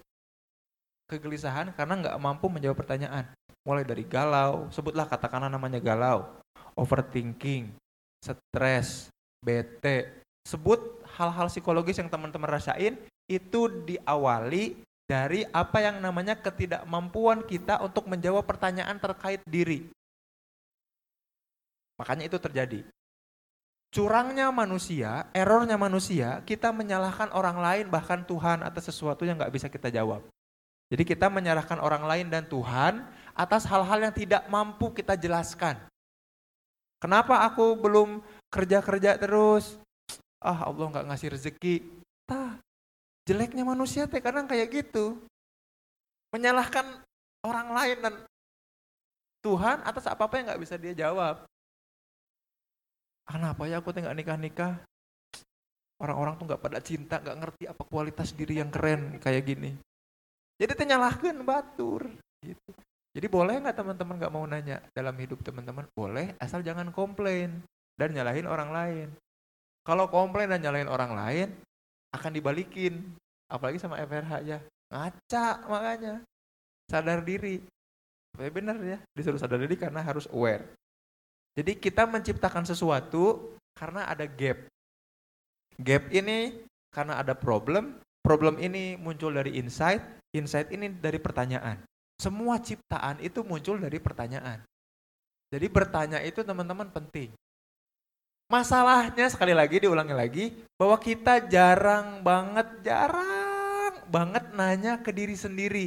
kegelisahan 1.08 1.72
karena 1.72 1.94
nggak 2.00 2.16
mampu 2.20 2.50
menjawab 2.50 2.76
pertanyaan. 2.76 3.30
Mulai 3.64 3.86
dari 3.86 4.04
galau 4.04 4.68
sebutlah 4.68 5.08
katakanlah 5.08 5.48
namanya 5.48 5.80
galau. 5.80 6.28
Overthinking 6.76 7.72
stres 8.20 9.08
bete. 9.40 10.24
Sebut 10.44 11.00
hal-hal 11.16 11.48
psikologis 11.48 11.96
yang 11.96 12.12
teman-teman 12.12 12.60
rasain 12.60 13.00
itu 13.30 13.60
diawali 13.88 14.76
dari 15.04 15.44
apa 15.52 15.84
yang 15.84 16.00
namanya 16.00 16.36
ketidakmampuan 16.40 17.44
kita 17.44 17.80
untuk 17.84 18.08
menjawab 18.08 18.44
pertanyaan 18.44 18.96
terkait 18.96 19.44
diri 19.44 19.88
makanya 22.00 22.26
itu 22.26 22.38
terjadi 22.40 22.80
curangnya 23.94 24.50
manusia, 24.50 25.30
errornya 25.30 25.78
manusia, 25.78 26.42
kita 26.42 26.74
menyalahkan 26.74 27.30
orang 27.30 27.62
lain 27.62 27.86
bahkan 27.86 28.26
Tuhan 28.26 28.66
atas 28.66 28.90
sesuatu 28.90 29.22
yang 29.22 29.38
nggak 29.38 29.54
bisa 29.54 29.70
kita 29.70 29.86
jawab. 29.86 30.26
Jadi 30.90 31.06
kita 31.06 31.30
menyalahkan 31.30 31.78
orang 31.78 32.02
lain 32.02 32.26
dan 32.26 32.42
Tuhan 32.50 33.06
atas 33.38 33.62
hal-hal 33.70 34.10
yang 34.10 34.14
tidak 34.14 34.42
mampu 34.50 34.90
kita 34.90 35.14
jelaskan. 35.14 35.78
Kenapa 36.98 37.46
aku 37.46 37.78
belum 37.78 38.18
kerja-kerja 38.50 39.14
terus? 39.14 39.78
Ah 40.42 40.66
Allah 40.66 40.90
nggak 40.90 41.06
ngasih 41.14 41.28
rezeki. 41.38 41.74
Tah, 42.26 42.58
jeleknya 43.24 43.64
manusia 43.64 44.04
teh 44.04 44.20
kadang 44.20 44.44
kayak 44.44 44.70
gitu. 44.70 45.20
Menyalahkan 46.32 46.84
orang 47.44 47.68
lain 47.72 47.98
dan 48.00 48.14
Tuhan 49.44 49.84
atas 49.84 50.08
apa-apa 50.08 50.40
yang 50.40 50.44
nggak 50.52 50.62
bisa 50.64 50.74
dia 50.80 50.96
jawab. 50.96 51.44
Kenapa 53.24 53.64
ya 53.68 53.80
aku 53.80 53.92
teh 53.92 54.00
nggak 54.04 54.16
nikah-nikah? 54.16 54.80
Orang-orang 56.00 56.36
tuh 56.36 56.44
nggak 56.48 56.62
pada 56.64 56.78
cinta, 56.84 57.16
nggak 57.20 57.38
ngerti 57.40 57.64
apa 57.70 57.82
kualitas 57.86 58.34
diri 58.36 58.60
yang 58.60 58.68
keren 58.68 59.16
kayak 59.20 59.44
gini. 59.46 59.72
Jadi 60.60 60.72
ternyalahkan 60.76 61.36
batur. 61.44 62.08
Gitu. 62.44 62.70
Jadi 63.14 63.26
boleh 63.30 63.62
nggak 63.62 63.78
teman-teman 63.78 64.14
nggak 64.18 64.34
mau 64.34 64.44
nanya 64.44 64.82
dalam 64.90 65.14
hidup 65.16 65.40
teman-teman? 65.46 65.86
Boleh, 65.94 66.34
asal 66.42 66.66
jangan 66.66 66.90
komplain 66.90 67.62
dan 67.94 68.10
nyalahin 68.10 68.50
orang 68.50 68.70
lain. 68.74 69.08
Kalau 69.86 70.10
komplain 70.10 70.50
dan 70.50 70.60
nyalahin 70.60 70.90
orang 70.90 71.12
lain, 71.14 71.48
akan 72.14 72.30
dibalikin. 72.38 73.02
Apalagi 73.50 73.82
sama 73.82 73.98
FRH 74.00 74.32
ya. 74.46 74.58
Ngaca 74.94 75.46
makanya. 75.66 76.14
Sadar 76.86 77.20
diri. 77.26 77.60
Tapi 78.34 78.50
benar 78.50 78.74
ya, 78.82 78.98
disuruh 79.14 79.38
sadar 79.38 79.62
diri 79.62 79.78
karena 79.78 80.02
harus 80.02 80.26
aware. 80.34 80.66
Jadi 81.54 81.78
kita 81.78 82.02
menciptakan 82.02 82.66
sesuatu 82.66 83.54
karena 83.78 84.10
ada 84.10 84.26
gap. 84.26 84.66
Gap 85.78 86.10
ini 86.10 86.66
karena 86.90 87.22
ada 87.22 87.38
problem, 87.38 88.02
problem 88.26 88.58
ini 88.58 88.98
muncul 88.98 89.30
dari 89.30 89.54
insight, 89.58 90.02
insight 90.34 90.70
ini 90.74 90.90
dari 90.90 91.22
pertanyaan. 91.22 91.78
Semua 92.18 92.58
ciptaan 92.58 93.22
itu 93.22 93.46
muncul 93.46 93.78
dari 93.78 94.02
pertanyaan. 94.02 94.62
Jadi 95.54 95.66
bertanya 95.70 96.18
itu 96.22 96.42
teman-teman 96.42 96.90
penting. 96.90 97.30
Masalahnya 98.52 99.26
sekali 99.32 99.56
lagi 99.56 99.80
diulangi 99.80 100.14
lagi 100.14 100.44
bahwa 100.76 101.00
kita 101.00 101.48
jarang 101.48 102.20
banget 102.20 102.68
jarang 102.84 103.96
banget 104.12 104.44
nanya 104.52 105.00
ke 105.00 105.10
diri 105.10 105.32
sendiri. 105.32 105.86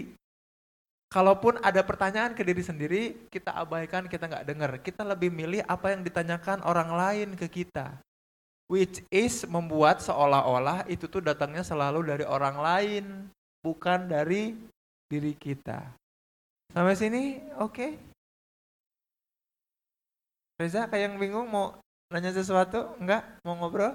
Kalaupun 1.08 1.56
ada 1.64 1.80
pertanyaan 1.88 2.36
ke 2.36 2.44
diri 2.44 2.60
sendiri, 2.60 3.04
kita 3.32 3.56
abaikan, 3.56 4.12
kita 4.12 4.28
nggak 4.28 4.44
dengar. 4.44 4.72
Kita 4.84 5.08
lebih 5.08 5.32
milih 5.32 5.64
apa 5.64 5.96
yang 5.96 6.04
ditanyakan 6.04 6.60
orang 6.68 6.92
lain 6.92 7.30
ke 7.40 7.48
kita. 7.48 7.96
Which 8.68 9.00
is 9.08 9.48
membuat 9.48 10.04
seolah-olah 10.04 10.84
itu 10.92 11.08
tuh 11.08 11.24
datangnya 11.24 11.64
selalu 11.64 12.04
dari 12.12 12.26
orang 12.28 12.60
lain, 12.60 13.06
bukan 13.64 14.12
dari 14.12 14.52
diri 15.08 15.32
kita. 15.40 15.96
Sampai 16.76 17.00
sini 17.00 17.40
oke? 17.56 17.72
Okay? 17.72 17.92
Reza 20.60 20.92
kayak 20.92 21.04
yang 21.08 21.16
bingung 21.16 21.48
mau 21.48 21.80
nanya 22.12 22.32
sesuatu? 22.32 22.96
Enggak? 23.00 23.24
Mau 23.44 23.56
ngobrol? 23.60 23.92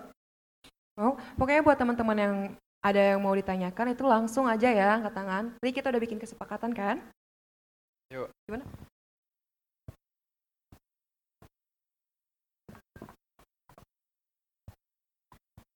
Mau? 1.00 1.16
Pokoknya 1.40 1.64
buat 1.64 1.78
teman-teman 1.80 2.18
yang 2.18 2.36
ada 2.82 3.14
yang 3.14 3.20
mau 3.22 3.32
ditanyakan 3.32 3.94
itu 3.94 4.04
langsung 4.04 4.44
aja 4.44 4.68
ya 4.68 4.98
angkat 4.98 5.14
tangan. 5.14 5.44
Tadi 5.62 5.70
kita 5.72 5.88
udah 5.88 6.02
bikin 6.02 6.18
kesepakatan 6.20 6.74
kan? 6.74 6.96
Yuk. 8.12 8.28
Gimana? 8.44 8.64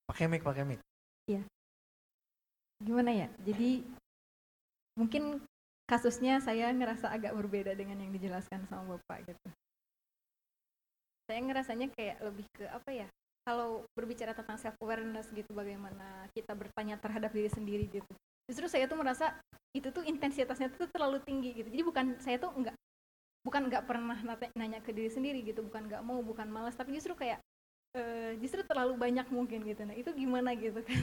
Pakai 0.07 0.25
mic, 0.29 0.41
pakai 0.45 0.63
mic. 0.65 0.79
Iya. 1.25 1.41
Gimana 2.83 3.09
ya? 3.09 3.27
Jadi 3.41 3.81
mungkin 4.93 5.41
kasusnya 5.89 6.43
saya 6.43 6.69
ngerasa 6.73 7.09
agak 7.09 7.33
berbeda 7.33 7.73
dengan 7.73 7.97
yang 8.01 8.11
dijelaskan 8.13 8.67
sama 8.69 8.97
Bapak 8.97 9.25
gitu. 9.25 9.49
Saya 11.27 11.39
ngerasanya 11.43 11.87
kayak 11.91 12.23
lebih 12.23 12.47
ke 12.55 12.65
apa 12.71 12.89
ya? 12.95 13.07
Kalau 13.43 13.83
berbicara 13.95 14.31
tentang 14.31 14.55
self 14.59 14.75
awareness 14.79 15.27
gitu 15.31 15.51
bagaimana 15.51 16.27
kita 16.31 16.55
bertanya 16.55 16.95
terhadap 16.99 17.31
diri 17.35 17.51
sendiri 17.51 17.87
gitu. 17.91 18.11
Justru 18.47 18.71
saya 18.71 18.87
tuh 18.87 18.95
merasa 18.95 19.35
itu 19.75 19.91
tuh 19.91 20.07
intensitasnya 20.07 20.71
tuh 20.71 20.87
terlalu 20.87 21.19
tinggi 21.23 21.51
gitu. 21.51 21.67
Jadi 21.67 21.83
bukan 21.83 22.05
saya 22.23 22.39
tuh 22.39 22.51
enggak 22.55 22.75
bukan 23.43 23.71
nggak 23.71 23.83
pernah 23.87 24.17
nanya 24.59 24.83
ke 24.83 24.91
diri 24.91 25.07
sendiri 25.07 25.39
gitu, 25.43 25.63
bukan 25.63 25.87
nggak 25.87 26.03
mau, 26.03 26.19
bukan 26.19 26.47
malas, 26.51 26.75
tapi 26.75 26.95
justru 26.95 27.15
kayak 27.15 27.39
uh, 27.95 28.35
justru 28.43 28.59
terlalu 28.67 28.99
banyak 28.99 29.27
mungkin 29.31 29.63
gitu. 29.63 29.87
Nah 29.87 29.95
itu 29.95 30.11
gimana 30.11 30.51
gitu 30.55 30.83
kan? 30.83 30.99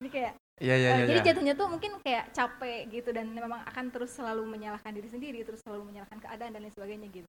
Jadi 0.00 0.10
kayak 0.12 0.34
Iya, 0.60 0.76
iya, 0.76 0.88
uh, 0.92 0.96
iya. 1.00 1.06
jadi 1.08 1.20
ya. 1.24 1.26
jatuhnya 1.32 1.54
tuh 1.56 1.72
mungkin 1.72 1.92
kayak 2.04 2.36
capek 2.36 2.92
gitu 2.92 3.16
dan 3.16 3.32
memang 3.32 3.64
akan 3.64 3.88
terus 3.88 4.12
selalu 4.12 4.44
menyalahkan 4.44 4.92
diri 4.92 5.08
sendiri, 5.08 5.40
terus 5.40 5.64
selalu 5.64 5.88
menyalahkan 5.88 6.20
keadaan 6.20 6.52
dan 6.52 6.60
lain 6.60 6.74
sebagainya 6.76 7.08
gitu. 7.08 7.28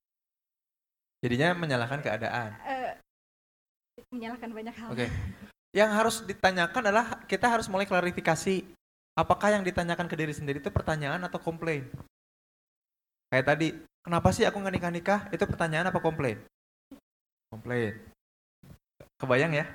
Jadinya 1.22 1.54
menyalahkan 1.54 2.02
keadaan. 2.02 2.50
Uh, 2.66 2.94
menyalahkan 4.10 4.50
banyak 4.50 4.76
hal. 4.76 4.90
Oke. 4.90 5.06
Okay. 5.06 5.10
Yang 5.72 5.90
harus 5.94 6.16
ditanyakan 6.28 6.82
adalah 6.90 7.06
kita 7.30 7.48
harus 7.48 7.70
mulai 7.72 7.88
klarifikasi 7.88 8.66
apakah 9.16 9.54
yang 9.54 9.64
ditanyakan 9.64 10.10
ke 10.10 10.16
diri 10.18 10.34
sendiri 10.36 10.60
itu 10.60 10.74
pertanyaan 10.74 11.22
atau 11.24 11.40
komplain. 11.40 11.88
Kayak 13.32 13.46
tadi, 13.48 13.68
kenapa 14.04 14.36
sih 14.36 14.44
aku 14.44 14.60
nggak 14.60 14.76
nikah 14.76 14.92
nikah? 14.92 15.22
Itu 15.32 15.48
pertanyaan 15.48 15.88
apa 15.88 16.04
komplain? 16.04 16.44
Komplain. 17.48 17.96
Kebayang 19.16 19.54
ya? 19.56 19.66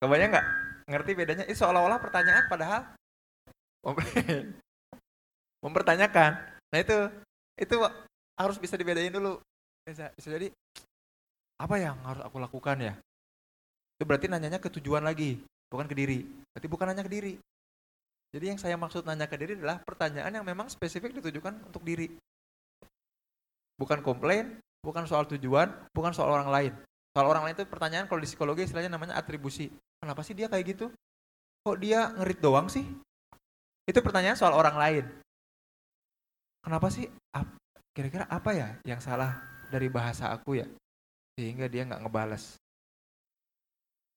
Kebayang 0.00 0.30
nggak? 0.32 0.46
Ngerti 0.88 1.10
bedanya? 1.12 1.44
Itu 1.44 1.66
seolah-olah 1.66 2.00
pertanyaan 2.00 2.46
padahal 2.48 2.88
komplain. 3.84 4.56
Mempertanyakan. 5.64 6.32
Nah 6.72 6.78
itu 6.78 6.96
itu 7.58 7.76
harus 8.38 8.56
bisa 8.56 8.78
dibedain 8.78 9.12
dulu. 9.12 9.42
Bisa, 9.86 10.10
jadi 10.18 10.50
apa 11.62 11.78
yang 11.78 11.94
harus 12.02 12.26
aku 12.26 12.42
lakukan 12.42 12.74
ya? 12.82 12.98
Itu 13.96 14.02
berarti 14.02 14.26
nanyanya 14.26 14.58
ke 14.58 14.66
tujuan 14.66 15.06
lagi, 15.06 15.38
bukan 15.70 15.86
ke 15.86 15.94
diri. 15.94 16.26
Berarti 16.50 16.66
bukan 16.66 16.90
nanya 16.90 17.06
ke 17.06 17.12
diri. 17.14 17.38
Jadi 18.34 18.44
yang 18.50 18.58
saya 18.58 18.74
maksud 18.74 19.06
nanya 19.06 19.30
ke 19.30 19.38
diri 19.38 19.54
adalah 19.54 19.78
pertanyaan 19.86 20.42
yang 20.42 20.44
memang 20.44 20.66
spesifik 20.66 21.14
ditujukan 21.22 21.70
untuk 21.70 21.86
diri. 21.86 22.10
Bukan 23.78 24.02
komplain, 24.02 24.58
bukan 24.82 25.06
soal 25.06 25.24
tujuan, 25.30 25.70
bukan 25.94 26.10
soal 26.10 26.34
orang 26.34 26.50
lain. 26.50 26.72
Soal 27.14 27.30
orang 27.30 27.46
lain 27.46 27.54
itu 27.54 27.64
pertanyaan 27.64 28.10
kalau 28.10 28.20
di 28.20 28.28
psikologi 28.28 28.66
istilahnya 28.66 28.90
namanya 28.90 29.14
atribusi. 29.16 29.70
Kenapa 30.02 30.20
sih 30.26 30.34
dia 30.34 30.50
kayak 30.50 30.76
gitu? 30.76 30.90
Kok 31.62 31.78
dia 31.78 32.10
ngerit 32.10 32.42
doang 32.42 32.66
sih? 32.66 32.84
Itu 33.86 34.02
pertanyaan 34.02 34.34
soal 34.34 34.52
orang 34.52 34.76
lain. 34.76 35.04
Kenapa 36.60 36.90
sih? 36.90 37.06
Kira-kira 37.96 38.28
apa 38.28 38.52
ya 38.52 38.76
yang 38.84 39.00
salah 39.00 39.40
dari 39.72 39.88
bahasa 39.90 40.30
aku 40.30 40.60
ya? 40.60 40.66
Sehingga 41.36 41.66
dia 41.68 41.84
nggak 41.84 42.06
ngebales. 42.06 42.56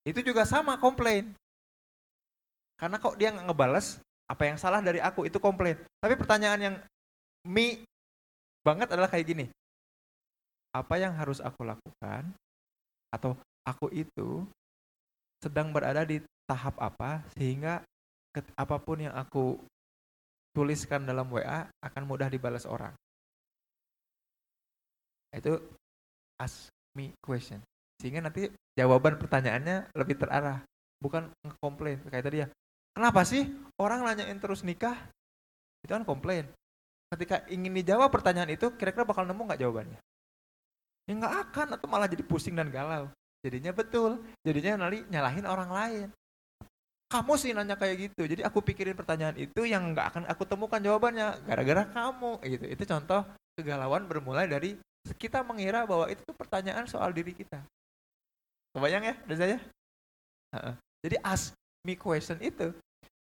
Itu 0.06 0.24
juga 0.24 0.48
sama 0.48 0.80
komplain. 0.80 1.36
Karena 2.80 2.96
kok 2.96 3.20
dia 3.20 3.28
nggak 3.28 3.52
ngebales, 3.52 4.00
apa 4.24 4.42
yang 4.48 4.56
salah 4.56 4.80
dari 4.80 5.02
aku 5.02 5.28
itu 5.28 5.36
komplain. 5.36 5.76
Tapi 6.00 6.14
pertanyaan 6.16 6.60
yang 6.60 6.76
mi 7.44 7.84
banget 8.64 8.88
adalah 8.94 9.10
kayak 9.10 9.26
gini. 9.28 9.46
Apa 10.72 10.96
yang 10.96 11.12
harus 11.18 11.42
aku 11.42 11.66
lakukan 11.66 12.30
atau 13.10 13.34
aku 13.66 13.90
itu 13.90 14.46
sedang 15.42 15.74
berada 15.74 16.06
di 16.06 16.22
tahap 16.46 16.78
apa 16.78 17.26
sehingga 17.34 17.82
apa 18.54 18.76
pun 18.78 19.02
yang 19.02 19.14
aku 19.18 19.58
tuliskan 20.54 21.02
dalam 21.06 21.26
WA 21.30 21.66
akan 21.82 22.02
mudah 22.06 22.30
dibalas 22.30 22.66
orang. 22.66 22.94
Itu 25.34 25.62
ask 26.40 26.70
me 26.98 27.14
question. 27.22 27.62
Sehingga 28.00 28.24
nanti 28.24 28.48
jawaban 28.74 29.20
pertanyaannya 29.20 29.92
lebih 29.92 30.16
terarah, 30.16 30.64
bukan 30.98 31.28
ngekomplain 31.44 32.00
kayak 32.08 32.24
tadi 32.24 32.38
ya. 32.44 32.48
Kenapa 32.96 33.22
sih 33.22 33.46
orang 33.78 34.02
nanyain 34.02 34.40
terus 34.40 34.66
nikah? 34.66 34.96
Itu 35.84 35.92
kan 35.94 36.02
komplain. 36.02 36.48
Ketika 37.10 37.42
ingin 37.50 37.74
dijawab 37.74 38.10
pertanyaan 38.10 38.54
itu, 38.54 38.70
kira-kira 38.74 39.02
bakal 39.02 39.26
nemu 39.26 39.42
nggak 39.50 39.60
jawabannya? 39.60 39.98
Ya 41.06 41.12
nggak 41.18 41.34
akan, 41.48 41.66
atau 41.74 41.86
malah 41.90 42.06
jadi 42.06 42.22
pusing 42.22 42.54
dan 42.54 42.70
galau. 42.70 43.10
Jadinya 43.42 43.72
betul, 43.74 44.20
jadinya 44.46 44.86
nanti 44.86 45.02
nyalahin 45.10 45.46
orang 45.48 45.70
lain. 45.70 46.08
Kamu 47.10 47.34
sih 47.34 47.50
nanya 47.50 47.74
kayak 47.74 48.10
gitu, 48.10 48.22
jadi 48.30 48.46
aku 48.46 48.62
pikirin 48.62 48.94
pertanyaan 48.94 49.34
itu 49.34 49.66
yang 49.66 49.90
nggak 49.90 50.06
akan 50.14 50.22
aku 50.30 50.46
temukan 50.46 50.78
jawabannya, 50.78 51.42
gara-gara 51.42 51.82
kamu. 51.90 52.38
Gitu. 52.46 52.64
Itu 52.70 52.82
contoh 52.86 53.26
kegalauan 53.58 54.06
bermulai 54.06 54.46
dari 54.46 54.78
kita 55.16 55.40
mengira 55.40 55.84
bahwa 55.88 56.08
itu 56.08 56.20
tuh 56.22 56.36
pertanyaan 56.36 56.84
soal 56.84 57.10
diri 57.12 57.32
kita. 57.32 57.60
Kebayang 58.76 59.04
ya, 59.10 59.14
udah 59.26 59.38
saya? 59.38 59.58
Jadi 61.00 61.16
ask 61.24 61.56
me 61.86 61.96
question 61.96 62.36
itu 62.42 62.74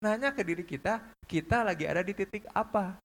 nanya 0.03 0.35
ke 0.35 0.43
diri 0.43 0.67
kita, 0.67 0.99
kita 1.23 1.63
lagi 1.63 1.87
ada 1.87 2.03
di 2.03 2.11
titik 2.11 2.43
apa? 2.51 2.99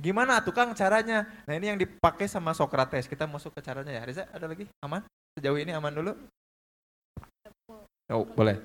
Gimana 0.00 0.40
tukang 0.40 0.72
caranya? 0.72 1.28
Nah 1.44 1.54
ini 1.60 1.68
yang 1.68 1.76
dipakai 1.76 2.24
sama 2.24 2.56
Socrates. 2.56 3.04
Kita 3.04 3.28
masuk 3.28 3.52
ke 3.52 3.60
caranya 3.60 3.92
ya. 3.92 4.02
Reza, 4.08 4.24
ada 4.32 4.48
lagi? 4.48 4.64
Aman? 4.80 5.04
Sejauh 5.36 5.60
ini 5.60 5.76
aman 5.76 5.92
dulu? 5.92 6.16
Oh, 8.08 8.24
boleh. 8.24 8.56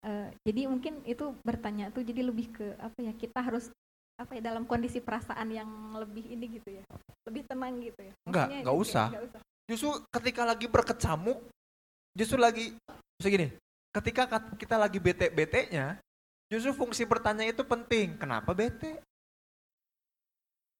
Uh, 0.00 0.32
jadi 0.48 0.64
mungkin 0.64 1.04
itu 1.04 1.36
bertanya 1.44 1.92
tuh 1.92 2.00
jadi 2.00 2.24
lebih 2.24 2.48
ke 2.56 2.66
apa 2.80 2.98
ya 3.04 3.12
kita 3.12 3.44
harus 3.44 3.68
apa 4.18 4.34
ya 4.34 4.50
dalam 4.50 4.66
kondisi 4.66 4.98
perasaan 4.98 5.48
yang 5.54 5.70
lebih 5.94 6.26
ini 6.26 6.58
gitu 6.58 6.74
ya 6.74 6.82
lebih 7.30 7.46
tenang 7.46 7.78
gitu 7.78 8.00
ya 8.02 8.12
Enggak, 8.26 8.46
Maksudnya 8.50 8.60
enggak 8.60 8.74
gitu 8.74 8.82
ya, 8.82 8.90
usah. 8.90 9.06
nggak 9.14 9.26
usah 9.30 9.42
Justru 9.68 10.00
ketika 10.08 10.42
lagi 10.48 10.64
berkecamuk, 10.64 11.38
justru 12.16 12.40
lagi 12.40 12.72
justru 13.20 13.28
gini, 13.36 13.48
ketika 13.92 14.24
kita 14.56 14.80
lagi 14.80 14.96
bete-betenya, 14.96 16.00
justru 16.48 16.72
fungsi 16.72 17.04
bertanya 17.04 17.44
itu 17.44 17.60
penting. 17.68 18.16
Kenapa 18.16 18.56
bete? 18.56 18.96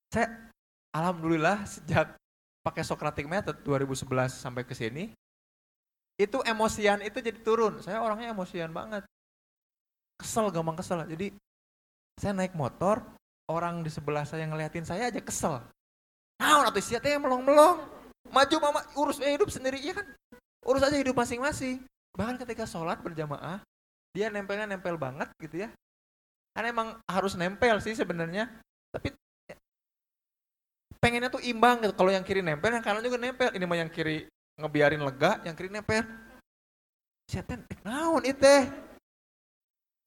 Saya 0.09 0.49
alhamdulillah 0.97 1.69
sejak 1.69 2.17
pakai 2.65 2.81
Socratic 2.81 3.29
Method 3.29 3.61
2011 3.61 4.41
sampai 4.41 4.65
ke 4.65 4.73
sini, 4.73 5.13
itu 6.17 6.41
emosian 6.49 7.05
itu 7.05 7.21
jadi 7.21 7.37
turun. 7.45 7.85
Saya 7.85 8.01
orangnya 8.01 8.33
emosian 8.33 8.73
banget. 8.73 9.05
Kesel, 10.17 10.49
gampang 10.49 10.81
kesel. 10.81 11.05
Jadi 11.05 11.37
saya 12.17 12.33
naik 12.33 12.57
motor, 12.57 13.05
orang 13.49 13.81
di 13.81 13.91
sebelah 13.91 14.23
saya 14.29 14.45
ngeliatin 14.45 14.85
saya 14.85 15.09
aja 15.09 15.19
kesel. 15.19 15.65
Nah, 16.39 16.69
atau 16.69 16.79
siatnya 16.79 17.19
melong-melong. 17.19 17.83
Maju 18.29 18.57
mama 18.61 18.81
urus 18.95 19.19
eh, 19.25 19.35
hidup 19.35 19.49
sendiri 19.49 19.81
ya 19.81 19.97
kan? 19.97 20.07
Urus 20.69 20.85
aja 20.85 20.95
hidup 20.95 21.17
masing-masing. 21.17 21.83
Bahkan 22.15 22.37
ketika 22.45 22.69
sholat 22.69 23.01
berjamaah 23.01 23.65
dia 24.13 24.29
nempelnya 24.29 24.69
nempel 24.69 25.01
banget 25.01 25.33
gitu 25.41 25.65
ya. 25.65 25.69
Kan 26.53 26.65
emang 26.69 26.89
harus 27.09 27.35
nempel 27.35 27.81
sih 27.81 27.97
sebenarnya. 27.97 28.53
Tapi 28.93 29.17
ya, 29.49 29.57
pengennya 31.01 31.33
tuh 31.33 31.41
imbang 31.41 31.81
gitu. 31.81 31.97
Kalau 31.97 32.13
yang 32.13 32.23
kiri 32.23 32.45
nempel 32.45 32.71
yang 32.71 32.85
kanan 32.85 33.01
juga 33.01 33.17
nempel. 33.17 33.49
Ini 33.57 33.65
mah 33.65 33.79
yang 33.81 33.91
kiri 33.91 34.29
ngebiarin 34.61 35.01
lega 35.01 35.41
yang 35.49 35.57
kiri 35.57 35.73
nempel. 35.73 36.05
Siapa 37.29 37.61
naon 37.85 38.25
itu 38.25 38.55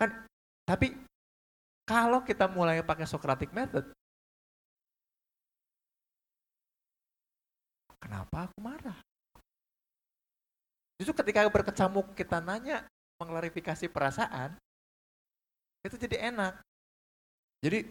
kan 0.02 0.10
tapi 0.66 0.98
kalau 1.92 2.24
kita 2.24 2.48
mulai 2.48 2.80
pakai 2.80 3.04
Socratic 3.04 3.52
method 3.52 3.84
kenapa 8.02 8.50
aku 8.50 8.58
marah? 8.60 9.00
Justru 10.98 11.14
ketika 11.22 11.46
berkecamuk 11.48 12.14
kita 12.18 12.42
nanya, 12.42 12.86
mengklarifikasi 13.22 13.90
perasaan, 13.90 14.54
itu 15.86 15.96
jadi 15.98 16.34
enak. 16.34 16.62
Jadi 17.62 17.90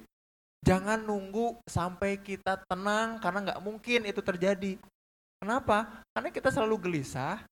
jangan 0.62 0.98
nunggu 1.02 1.58
sampai 1.66 2.18
kita 2.18 2.62
tenang 2.66 3.18
karena 3.18 3.38
nggak 3.50 3.62
mungkin 3.62 4.06
itu 4.06 4.22
terjadi. 4.22 4.78
Kenapa? 5.40 6.04
Karena 6.14 6.30
kita 6.30 6.52
selalu 6.52 6.90
gelisah 6.90 7.42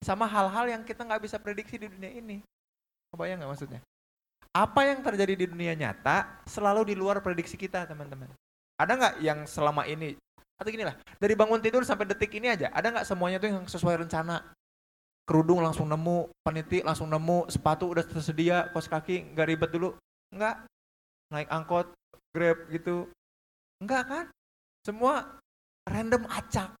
sama 0.00 0.28
hal-hal 0.28 0.68
yang 0.70 0.82
kita 0.84 1.02
nggak 1.02 1.24
bisa 1.24 1.36
prediksi 1.40 1.76
di 1.76 1.88
dunia 1.90 2.12
ini. 2.12 2.40
Kebayang 3.12 3.42
nggak 3.42 3.52
maksudnya? 3.52 3.80
Apa 4.56 4.88
yang 4.88 5.04
terjadi 5.04 5.36
di 5.36 5.46
dunia 5.52 5.76
nyata 5.76 6.40
selalu 6.48 6.88
di 6.88 6.94
luar 6.96 7.20
prediksi 7.20 7.60
kita, 7.60 7.84
teman-teman. 7.84 8.32
Ada 8.80 8.92
nggak 8.96 9.14
yang 9.20 9.44
selama 9.44 9.84
ini 9.84 10.16
atau 10.56 10.72
gini 10.72 10.88
lah, 10.88 10.96
dari 11.20 11.36
bangun 11.36 11.60
tidur 11.60 11.84
sampai 11.84 12.08
detik 12.08 12.32
ini 12.32 12.48
aja, 12.48 12.72
ada 12.72 12.88
nggak 12.88 13.04
semuanya 13.04 13.36
tuh 13.36 13.52
yang 13.52 13.68
sesuai 13.68 14.08
rencana? 14.08 14.40
Kerudung 15.28 15.60
langsung 15.60 15.84
nemu, 15.84 16.32
peniti 16.40 16.80
langsung 16.80 17.12
nemu, 17.12 17.52
sepatu 17.52 17.92
udah 17.92 18.00
tersedia, 18.00 18.72
kos 18.72 18.88
kaki 18.88 19.36
nggak 19.36 19.46
ribet 19.52 19.70
dulu, 19.76 19.92
nggak 20.32 20.64
naik 21.28 21.52
angkot, 21.52 21.92
grab 22.32 22.56
gitu, 22.72 23.04
nggak 23.84 24.02
kan? 24.08 24.24
Semua 24.80 25.36
random 25.84 26.24
acak. 26.32 26.72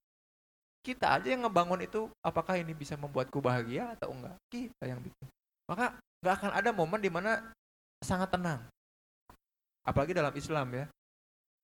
Kita 0.80 1.20
aja 1.20 1.28
yang 1.28 1.44
ngebangun 1.44 1.84
itu, 1.84 2.08
apakah 2.24 2.56
ini 2.56 2.72
bisa 2.72 2.96
membuatku 2.96 3.44
bahagia 3.44 3.92
atau 3.92 4.16
enggak? 4.16 4.40
Kita 4.48 4.88
yang 4.88 5.04
bikin. 5.04 5.28
Maka 5.68 6.00
nggak 6.24 6.34
akan 6.40 6.52
ada 6.56 6.70
momen 6.72 7.02
di 7.04 7.12
mana 7.12 7.52
sangat 8.02 8.32
tenang. 8.32 8.60
Apalagi 9.86 10.12
dalam 10.12 10.34
Islam 10.34 10.66
ya. 10.74 10.84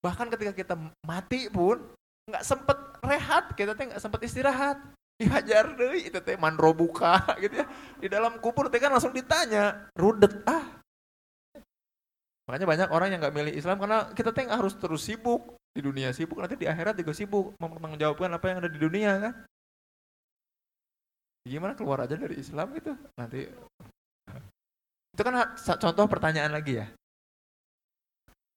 Bahkan 0.02 0.30
ketika 0.34 0.52
kita 0.54 0.74
mati 1.06 1.50
pun 1.50 1.82
nggak 2.30 2.46
sempet 2.46 2.78
rehat 3.02 3.50
kita 3.58 3.74
teh 3.74 3.90
nggak 3.90 4.02
sempet 4.02 4.20
istirahat. 4.26 4.78
Dihajar 5.20 5.78
deh 5.78 6.08
itu 6.08 6.18
teh 6.18 6.34
manro 6.38 6.74
buka 6.74 7.22
gitu 7.42 7.62
ya. 7.62 7.66
Di 7.98 8.08
dalam 8.10 8.38
kubur 8.38 8.70
teh 8.70 8.78
kan 8.82 8.90
langsung 8.90 9.14
ditanya 9.14 9.90
rudet 9.98 10.42
ah? 10.46 10.82
Makanya 12.46 12.66
banyak 12.66 12.88
orang 12.90 13.08
yang 13.14 13.20
nggak 13.22 13.36
milih 13.36 13.54
Islam 13.54 13.78
karena 13.78 14.10
kita 14.14 14.34
teh 14.34 14.46
harus 14.46 14.74
terus 14.78 15.02
sibuk. 15.06 15.54
Di 15.72 15.80
dunia 15.80 16.12
sibuk 16.12 16.36
nanti 16.36 16.58
di 16.58 16.66
akhirat 16.68 16.98
juga 16.98 17.14
sibuk. 17.14 17.54
Mempertanggungjawabkan 17.58 18.30
apa 18.34 18.46
yang 18.50 18.58
ada 18.60 18.70
di 18.70 18.78
dunia 18.82 19.12
kan? 19.18 19.34
Gimana 21.42 21.74
keluar 21.74 22.06
aja 22.06 22.14
dari 22.14 22.38
Islam 22.38 22.70
gitu? 22.76 22.94
Nanti 23.18 23.50
itu 25.12 25.22
kan 25.22 25.34
contoh 25.56 26.04
pertanyaan 26.08 26.52
lagi 26.52 26.80
ya 26.80 26.86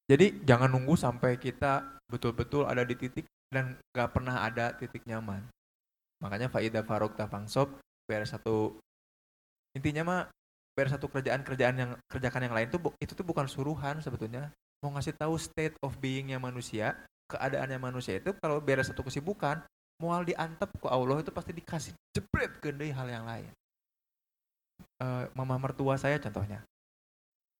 jadi 0.05 0.37
jangan 0.45 0.69
nunggu 0.69 0.93
sampai 0.93 1.41
kita 1.41 1.97
betul-betul 2.05 2.69
ada 2.69 2.85
di 2.85 2.93
titik 2.93 3.25
dan 3.49 3.73
gak 3.89 4.13
pernah 4.13 4.45
ada 4.45 4.73
titik 4.77 5.01
nyaman. 5.09 5.41
Makanya 6.21 6.49
Faida 6.49 6.85
Faruk 6.85 7.17
Tafangsob 7.17 7.73
beres 8.05 8.29
satu 8.29 8.77
intinya 9.73 10.05
mah 10.05 10.21
beres 10.77 10.93
satu 10.93 11.09
kerjaan-kerjaan 11.09 11.75
yang 11.75 11.91
kerjakan 12.05 12.45
yang 12.45 12.53
lain 12.53 12.69
tuh 12.69 12.93
itu 13.01 13.17
tuh 13.17 13.25
bukan 13.25 13.49
suruhan 13.49 13.97
sebetulnya. 13.97 14.53
Mau 14.85 14.93
ngasih 14.93 15.17
tahu 15.17 15.41
state 15.41 15.73
of 15.81 15.97
beingnya 15.97 16.37
manusia, 16.37 16.93
keadaannya 17.33 17.81
manusia 17.81 18.21
itu 18.21 18.29
kalau 18.37 18.61
beres 18.61 18.93
satu 18.93 19.01
kesibukan, 19.01 19.65
mual 19.97 20.21
diantep 20.21 20.69
ku 20.77 20.85
Allah 20.85 21.25
itu 21.25 21.33
pasti 21.33 21.49
dikasih 21.49 21.97
jebret 22.13 22.61
ke 22.61 22.69
hal 22.93 23.07
yang 23.09 23.25
lain. 23.25 23.49
Eh, 24.95 25.25
mama 25.35 25.59
mertua 25.59 25.99
saya 25.99 26.15
contohnya 26.23 26.63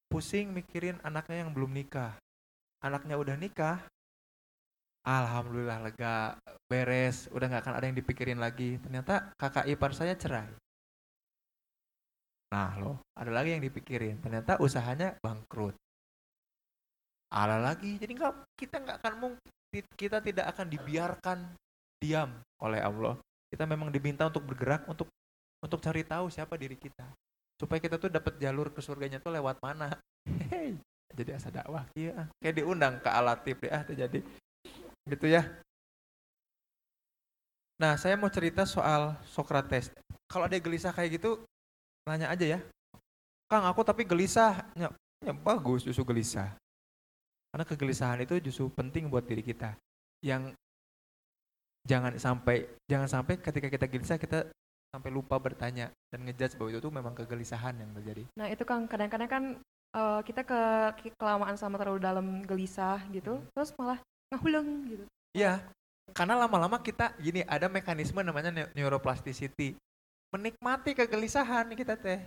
pusing 0.08 0.56
mikirin 0.56 0.96
anaknya 1.04 1.44
yang 1.44 1.52
belum 1.52 1.76
nikah 1.76 2.16
anaknya 2.86 3.18
udah 3.18 3.34
nikah, 3.34 3.82
alhamdulillah 5.02 5.90
lega, 5.90 6.38
beres, 6.70 7.26
udah 7.34 7.50
nggak 7.50 7.64
akan 7.66 7.76
ada 7.82 7.86
yang 7.90 7.98
dipikirin 7.98 8.38
lagi. 8.38 8.78
Ternyata 8.86 9.34
kakak 9.42 9.66
ipar 9.66 9.98
saya 9.98 10.14
cerai. 10.14 10.54
Nah 12.54 12.78
loh, 12.78 13.02
ada 13.18 13.34
lagi 13.34 13.58
yang 13.58 13.66
dipikirin. 13.66 14.22
Ternyata 14.22 14.62
usahanya 14.62 15.18
bangkrut. 15.18 15.74
Ada 17.34 17.58
lagi, 17.58 17.98
jadi 17.98 18.14
nggak 18.14 18.34
kita 18.54 18.76
nggak 18.86 18.98
akan 19.02 19.14
mungkin 19.18 19.84
kita 19.98 20.22
tidak 20.22 20.46
akan 20.54 20.68
dibiarkan 20.70 21.38
diam 21.98 22.32
oleh 22.62 22.80
Allah. 22.86 23.18
Kita 23.50 23.66
memang 23.66 23.90
diminta 23.90 24.30
untuk 24.30 24.46
bergerak 24.46 24.86
untuk 24.86 25.10
untuk 25.66 25.82
cari 25.82 26.06
tahu 26.06 26.30
siapa 26.30 26.54
diri 26.62 26.78
kita 26.78 27.10
supaya 27.56 27.80
kita 27.80 27.96
tuh 27.96 28.12
dapat 28.12 28.36
jalur 28.38 28.72
ke 28.72 28.84
surganya 28.84 29.20
tuh 29.24 29.32
lewat 29.32 29.60
mana. 29.64 29.96
Hehehe 30.28 30.80
jadi 31.16 31.40
asa 31.40 31.50
dakwah. 31.50 31.88
Iya 31.96 32.28
kayak 32.44 32.56
diundang 32.60 33.00
ke 33.00 33.10
alatif 33.10 33.56
deh 33.64 33.72
ah 33.72 33.84
jadi. 33.88 34.20
Gitu 35.08 35.26
ya. 35.32 35.48
Nah 37.80 37.96
saya 37.96 38.20
mau 38.20 38.28
cerita 38.28 38.68
soal 38.68 39.16
Socrates. 39.24 39.92
Kalau 40.28 40.48
ada 40.50 40.60
gelisah 40.60 40.92
kayak 40.92 41.22
gitu 41.22 41.40
nanya 42.04 42.32
aja 42.32 42.58
ya. 42.58 42.60
Kang 43.48 43.64
aku 43.64 43.86
tapi 43.86 44.04
gelisah. 44.04 44.66
Ya, 44.76 44.92
ya 45.24 45.32
bagus 45.32 45.88
justru 45.88 46.04
gelisah. 46.04 46.52
Karena 47.56 47.64
kegelisahan 47.64 48.20
itu 48.20 48.36
justru 48.44 48.68
penting 48.76 49.08
buat 49.08 49.24
diri 49.24 49.40
kita. 49.40 49.80
Yang 50.20 50.52
jangan 51.88 52.18
sampai 52.20 52.68
jangan 52.90 53.08
sampai 53.08 53.40
ketika 53.40 53.72
kita 53.72 53.86
gelisah 53.88 54.18
kita 54.20 54.50
sampai 54.96 55.12
lupa 55.12 55.36
bertanya 55.36 55.92
dan 56.08 56.24
ngejudge 56.24 56.56
bahwa 56.56 56.70
itu 56.72 56.80
tuh 56.80 56.94
memang 56.96 57.12
kegelisahan 57.12 57.76
yang 57.76 57.92
terjadi 58.00 58.24
Nah 58.40 58.48
itu 58.48 58.64
kan 58.64 58.88
kadang-kadang 58.88 59.28
kan 59.28 59.44
eh, 59.92 60.22
kita 60.24 60.48
ke 60.48 60.62
ke- 61.04 61.16
kelamaan 61.20 61.60
sama 61.60 61.76
terlalu 61.76 62.00
dalam 62.00 62.28
gelisah 62.48 63.04
gitu, 63.12 63.44
terus 63.52 63.76
malah 63.76 64.00
ngahuleng 64.32 64.68
gitu. 64.88 65.06
Iya, 65.36 65.60
karena 66.16 66.40
lama-lama 66.40 66.80
kita 66.80 67.12
gini 67.20 67.44
ada 67.48 67.68
mekanisme 67.68 68.24
namanya 68.24 68.52
neu- 68.52 68.72
neuroplasticity. 68.72 69.76
Menikmati 70.32 70.92
kegelisahan 70.96 71.72
kita 71.76 71.96
teh. 72.00 72.20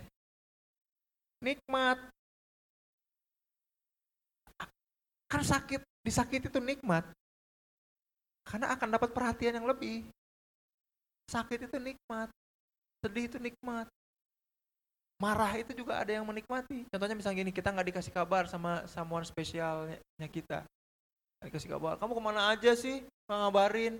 Nikmat. 1.45 1.97
Kan 5.29 5.45
sakit, 5.45 5.81
disakiti 6.01 6.49
itu 6.49 6.57
nikmat. 6.57 7.05
Karena 8.49 8.73
akan 8.73 8.97
dapat 8.97 9.13
perhatian 9.13 9.61
yang 9.61 9.69
lebih. 9.69 10.09
Sakit 11.29 11.69
itu 11.69 11.77
nikmat. 11.77 12.33
Sedih 12.99 13.31
itu 13.31 13.37
nikmat. 13.39 13.87
Marah 15.19 15.51
itu 15.59 15.75
juga 15.75 15.99
ada 15.99 16.11
yang 16.15 16.23
menikmati. 16.23 16.87
Contohnya 16.87 17.15
misalnya 17.15 17.43
gini, 17.43 17.51
kita 17.51 17.75
nggak 17.75 17.91
dikasih 17.91 18.11
kabar 18.15 18.47
sama 18.47 18.87
someone 18.87 19.27
spesialnya 19.27 20.27
kita. 20.31 20.63
Dikasih 21.43 21.71
kabar 21.75 21.95
kamu 21.99 22.15
ke 22.19 22.23
mana 22.23 22.51
aja 22.51 22.71
sih? 22.75 23.03
Nggak 23.27 23.39
ngabarin. 23.43 23.93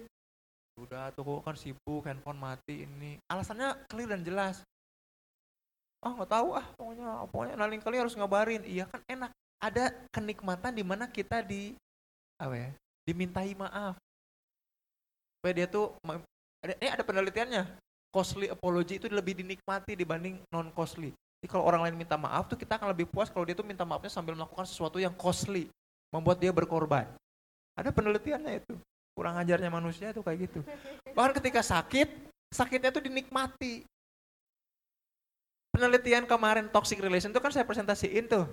Udah 0.79 1.11
tuh 1.11 1.43
kan 1.43 1.55
sibuk 1.59 2.07
handphone 2.07 2.39
mati 2.39 2.87
ini. 2.87 3.19
Alasannya 3.27 3.75
clear 3.91 4.15
dan 4.15 4.23
jelas. 4.23 4.63
Ah 5.99 6.15
nggak 6.15 6.31
tahu 6.31 6.55
ah 6.55 6.63
pokoknya 6.79 7.09
pokoknya 7.27 7.55
lain 7.59 7.83
kali 7.83 7.99
harus 7.99 8.15
ngabarin. 8.15 8.63
Iya 8.63 8.87
kan 8.87 9.03
enak. 9.07 9.31
Ada 9.59 9.91
kenikmatan 10.15 10.71
di 10.71 10.83
mana 10.87 11.11
kita 11.11 11.43
di 11.43 11.75
apa 12.39 12.55
ya 12.55 12.71
dimintai 13.03 13.51
maaf. 13.59 13.99
Supaya 15.35 15.53
dia 15.55 15.67
tuh 15.67 15.95
ini 16.63 16.87
ada 16.87 17.03
penelitiannya 17.03 17.63
costly 18.09 18.49
apology 18.49 18.97
itu 18.97 19.07
lebih 19.09 19.37
dinikmati 19.37 19.93
dibanding 19.93 20.41
non 20.49 20.73
costly 20.73 21.13
jadi 21.39 21.47
kalau 21.55 21.63
orang 21.63 21.87
lain 21.87 21.95
minta 21.95 22.19
maaf 22.19 22.51
tuh 22.51 22.59
kita 22.59 22.75
akan 22.75 22.91
lebih 22.91 23.07
puas 23.07 23.31
kalau 23.31 23.47
dia 23.47 23.55
tuh 23.55 23.63
minta 23.63 23.87
maafnya 23.87 24.11
sambil 24.11 24.35
melakukan 24.35 24.67
sesuatu 24.67 24.99
yang 24.99 25.15
costly 25.15 25.71
membuat 26.11 26.41
dia 26.43 26.51
berkorban. 26.51 27.07
Ada 27.79 27.95
penelitiannya 27.95 28.59
itu. 28.59 28.75
Kurang 29.15 29.39
ajarnya 29.39 29.71
manusia 29.71 30.11
itu 30.11 30.19
kayak 30.19 30.51
gitu. 30.51 30.59
Bahkan 31.15 31.39
ketika 31.39 31.63
sakit, 31.63 32.11
sakitnya 32.51 32.91
itu 32.91 32.99
dinikmati. 32.99 33.87
Penelitian 35.71 36.27
kemarin 36.27 36.67
toxic 36.67 36.99
relation 36.99 37.31
itu 37.31 37.39
kan 37.39 37.55
saya 37.55 37.63
presentasiin 37.63 38.27
tuh. 38.27 38.43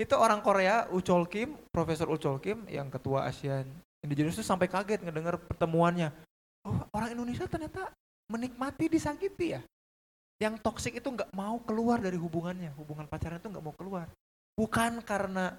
Itu 0.00 0.16
orang 0.16 0.40
Korea, 0.40 0.88
Uchol 0.96 1.28
Kim, 1.28 1.60
Profesor 1.68 2.08
Uchol 2.08 2.40
Kim 2.40 2.64
yang 2.72 2.88
ketua 2.88 3.28
ASEAN 3.28 3.68
Indigenous 4.04 4.36
itu 4.36 4.44
sampai 4.44 4.68
kaget 4.68 5.00
ngedengar 5.00 5.40
pertemuannya. 5.40 6.12
Oh, 6.64 6.76
orang 6.92 7.16
Indonesia 7.16 7.48
ternyata 7.48 7.88
menikmati 8.28 8.88
disakiti 8.88 9.58
ya. 9.58 9.60
Yang 10.42 10.60
toksik 10.64 10.98
itu 10.98 11.08
nggak 11.08 11.30
mau 11.32 11.60
keluar 11.62 12.02
dari 12.02 12.18
hubungannya, 12.18 12.74
hubungan 12.74 13.06
pacaran 13.06 13.38
itu 13.38 13.48
nggak 13.48 13.64
mau 13.64 13.74
keluar. 13.76 14.10
Bukan 14.58 15.02
karena 15.02 15.54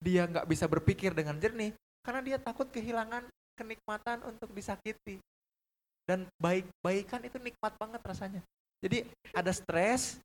dia 0.00 0.28
nggak 0.28 0.46
bisa 0.48 0.68
berpikir 0.68 1.16
dengan 1.16 1.40
jernih, 1.40 1.72
karena 2.04 2.20
dia 2.20 2.36
takut 2.36 2.68
kehilangan 2.68 3.24
kenikmatan 3.56 4.20
untuk 4.28 4.52
disakiti. 4.52 5.18
Dan 6.04 6.28
baik-baikan 6.36 7.24
itu 7.24 7.40
nikmat 7.40 7.72
banget 7.80 8.00
rasanya. 8.04 8.44
Jadi 8.84 9.08
ada 9.32 9.48
stres, 9.48 10.20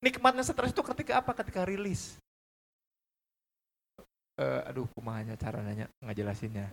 nikmatnya 0.00 0.40
stres 0.40 0.72
itu 0.72 0.80
ketika 0.80 1.20
apa? 1.20 1.36
Ketika 1.36 1.68
rilis. 1.68 2.16
Uh, 4.40 4.64
aduh, 4.64 4.88
kumahanya 4.96 5.36
cara 5.36 5.60
nanya 5.60 5.92
nggak 6.00 6.16
jelasinnya. 6.16 6.72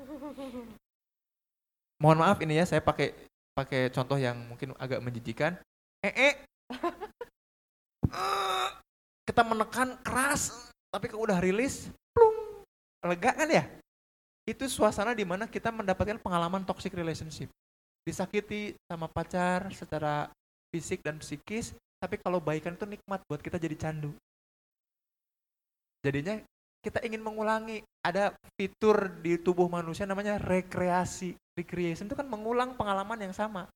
Mohon 2.01 2.23
maaf 2.23 2.39
ini 2.39 2.55
ya, 2.55 2.63
saya 2.63 2.79
pakai 2.79 3.11
pakai 3.59 3.91
contoh 3.91 4.15
yang 4.15 4.39
mungkin 4.47 4.71
agak 4.79 5.03
menjijikan. 5.03 5.59
Eh, 5.99 6.13
eh. 6.15 6.33
kita 9.27 9.43
menekan 9.43 9.99
keras, 9.99 10.71
tapi 10.89 11.11
kalau 11.11 11.27
udah 11.27 11.43
rilis, 11.43 11.91
plung, 12.15 12.63
lega 13.03 13.35
kan 13.35 13.49
ya? 13.51 13.67
Itu 14.47 14.65
suasana 14.65 15.13
di 15.13 15.27
mana 15.27 15.45
kita 15.45 15.69
mendapatkan 15.69 16.17
pengalaman 16.17 16.63
toxic 16.63 16.95
relationship. 16.95 17.51
Disakiti 18.07 18.73
sama 18.89 19.05
pacar 19.11 19.69
secara 19.75 20.31
fisik 20.73 21.05
dan 21.05 21.21
psikis, 21.21 21.75
tapi 21.99 22.17
kalau 22.17 22.39
baikan 22.41 22.73
itu 22.73 22.87
nikmat 22.87 23.21
buat 23.27 23.43
kita 23.43 23.59
jadi 23.59 23.75
candu. 23.75 24.15
Jadinya 25.99 26.39
kita 26.79 27.03
ingin 27.03 27.19
mengulangi. 27.19 27.83
Ada 27.99 28.31
fitur 28.55 29.11
di 29.19 29.35
tubuh 29.35 29.67
manusia 29.67 30.07
namanya 30.07 30.39
rekreasi. 30.39 31.35
Recreation 31.59 32.07
itu 32.07 32.15
kan 32.15 32.27
mengulang 32.27 32.73
pengalaman 32.79 33.19
yang 33.19 33.35
sama. 33.35 33.67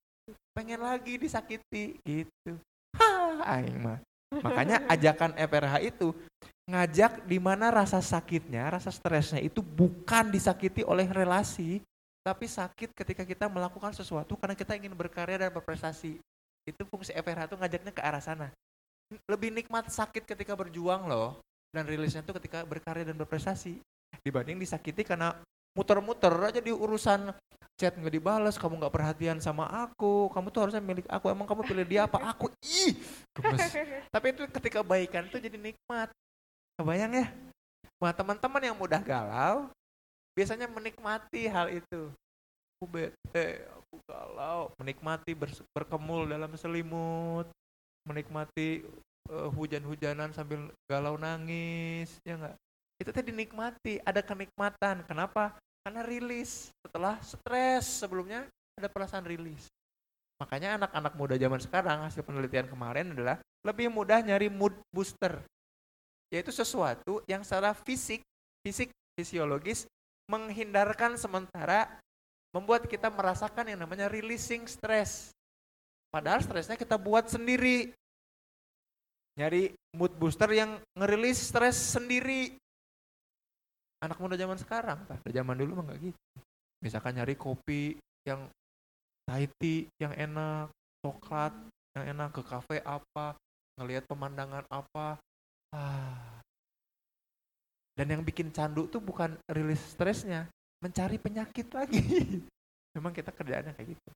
Pengen 0.56 0.80
lagi 0.80 1.20
disakiti 1.20 2.00
gitu. 2.00 2.56
Ha, 2.96 3.44
aing 3.60 3.76
mah. 3.76 3.98
Makanya 4.40 4.82
ajakan 4.94 5.36
FRH 5.36 5.74
itu 5.84 6.16
ngajak 6.64 7.28
di 7.28 7.36
mana 7.36 7.68
rasa 7.68 8.00
sakitnya, 8.00 8.72
rasa 8.72 8.88
stresnya 8.88 9.38
itu 9.44 9.60
bukan 9.60 10.32
disakiti 10.32 10.80
oleh 10.80 11.04
relasi, 11.04 11.84
tapi 12.24 12.48
sakit 12.48 12.96
ketika 12.96 13.22
kita 13.28 13.52
melakukan 13.52 13.92
sesuatu 13.92 14.32
karena 14.40 14.56
kita 14.56 14.72
ingin 14.80 14.96
berkarya 14.96 15.36
dan 15.36 15.52
berprestasi. 15.52 16.16
Itu 16.64 16.88
fungsi 16.88 17.12
FRH 17.12 17.52
itu 17.52 17.56
ngajaknya 17.60 17.92
ke 17.92 18.00
arah 18.00 18.24
sana. 18.24 18.48
Lebih 19.28 19.52
nikmat 19.52 19.92
sakit 19.92 20.24
ketika 20.24 20.56
berjuang 20.56 21.04
loh, 21.04 21.36
dan 21.74 21.84
rilisnya 21.84 22.24
itu 22.24 22.32
ketika 22.40 22.64
berkarya 22.64 23.04
dan 23.12 23.18
berprestasi 23.20 23.82
dibanding 24.22 24.62
disakiti 24.62 25.02
karena 25.02 25.34
muter-muter 25.74 26.30
aja 26.38 26.62
di 26.62 26.70
urusan 26.70 27.34
chat 27.74 27.90
nggak 27.98 28.14
dibalas 28.14 28.54
kamu 28.54 28.78
nggak 28.78 28.94
perhatian 28.94 29.42
sama 29.42 29.66
aku 29.66 30.30
kamu 30.30 30.46
tuh 30.54 30.60
harusnya 30.62 30.78
milik 30.78 31.06
aku 31.10 31.26
emang 31.34 31.42
kamu 31.44 31.66
pilih 31.66 31.86
dia 31.86 32.06
apa? 32.06 32.22
Aku? 32.30 32.46
Ih 32.62 32.94
gemes. 33.34 33.74
Tapi 34.14 34.26
itu 34.30 34.42
ketika 34.46 34.80
baikan 34.86 35.26
itu 35.26 35.42
jadi 35.42 35.58
nikmat. 35.58 36.08
Kebayang 36.78 37.12
ya? 37.18 37.26
Nah 37.98 38.14
teman-teman 38.14 38.62
yang 38.62 38.78
mudah 38.78 39.02
galau 39.02 39.66
biasanya 40.38 40.70
menikmati 40.70 41.50
hal 41.50 41.66
itu. 41.74 42.14
Aku 42.78 42.86
bete 42.86 43.66
aku 43.74 43.98
galau. 44.06 44.70
Menikmati 44.78 45.34
berkemul 45.74 46.30
dalam 46.30 46.54
selimut. 46.54 47.50
Menikmati 48.06 48.86
uh, 49.34 49.50
hujan-hujanan 49.50 50.30
sambil 50.30 50.70
galau 50.86 51.18
nangis 51.18 52.14
ya 52.22 52.38
enggak 52.38 52.54
itu 53.02 53.10
tadi 53.10 53.34
dinikmati 53.34 53.98
ada 54.06 54.22
kenikmatan. 54.22 55.02
Kenapa 55.06 55.54
karena 55.84 56.00
rilis. 56.02 56.72
Setelah 56.80 57.20
stres 57.20 57.84
sebelumnya 58.00 58.48
ada 58.80 58.88
perasaan 58.88 59.28
rilis. 59.28 59.68
Makanya 60.40 60.80
anak-anak 60.80 61.14
muda 61.14 61.34
zaman 61.38 61.60
sekarang 61.62 61.98
hasil 62.08 62.24
penelitian 62.26 62.66
kemarin 62.66 63.14
adalah 63.14 63.38
lebih 63.62 63.92
mudah 63.92 64.18
nyari 64.24 64.50
mood 64.50 64.74
booster. 64.90 65.44
Yaitu 66.32 66.50
sesuatu 66.50 67.22
yang 67.30 67.46
secara 67.46 67.76
fisik 67.76 68.24
fisik 68.64 68.90
fisiologis 69.14 69.86
menghindarkan 70.26 71.20
sementara 71.20 71.86
membuat 72.50 72.88
kita 72.88 73.12
merasakan 73.12 73.68
yang 73.70 73.84
namanya 73.84 74.08
releasing 74.08 74.64
stress. 74.64 75.30
Padahal 76.08 76.40
stresnya 76.40 76.80
kita 76.80 76.96
buat 76.96 77.28
sendiri. 77.28 77.92
Nyari 79.34 79.74
mood 79.98 80.14
booster 80.14 80.48
yang 80.54 80.78
ngerilis 80.94 81.50
stres 81.50 81.74
sendiri. 81.74 82.54
Anak 84.04 84.20
muda 84.20 84.36
zaman 84.36 84.60
sekarang, 84.60 85.00
kan? 85.08 85.16
zaman 85.24 85.56
dulu 85.56 85.80
mah 85.80 85.96
gak 85.96 86.12
gitu. 86.12 86.20
Misalkan 86.84 87.16
nyari 87.16 87.40
kopi 87.40 87.96
yang 88.28 88.52
tea 89.56 89.88
yang 89.96 90.12
enak, 90.12 90.68
coklat 91.00 91.56
yang 91.96 92.04
enak 92.12 92.28
ke 92.36 92.42
kafe 92.44 92.84
apa, 92.84 93.32
ngelihat 93.80 94.04
pemandangan 94.04 94.68
apa. 94.68 95.16
Ah. 95.72 96.44
Dan 97.96 98.12
yang 98.12 98.22
bikin 98.26 98.52
candu 98.52 98.84
tuh 98.92 99.00
bukan 99.00 99.40
rilis 99.48 99.80
stresnya, 99.80 100.52
mencari 100.84 101.16
penyakit 101.16 101.72
lagi. 101.72 102.04
Memang 102.94 103.16
kita 103.16 103.32
kerjaannya 103.32 103.72
kayak 103.72 103.96
gitu. 103.96 104.10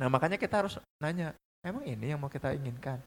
Nah 0.00 0.08
makanya 0.08 0.40
kita 0.40 0.64
harus 0.64 0.80
nanya, 1.02 1.36
emang 1.60 1.84
ini 1.84 2.16
yang 2.16 2.22
mau 2.22 2.32
kita 2.32 2.56
inginkan? 2.56 3.02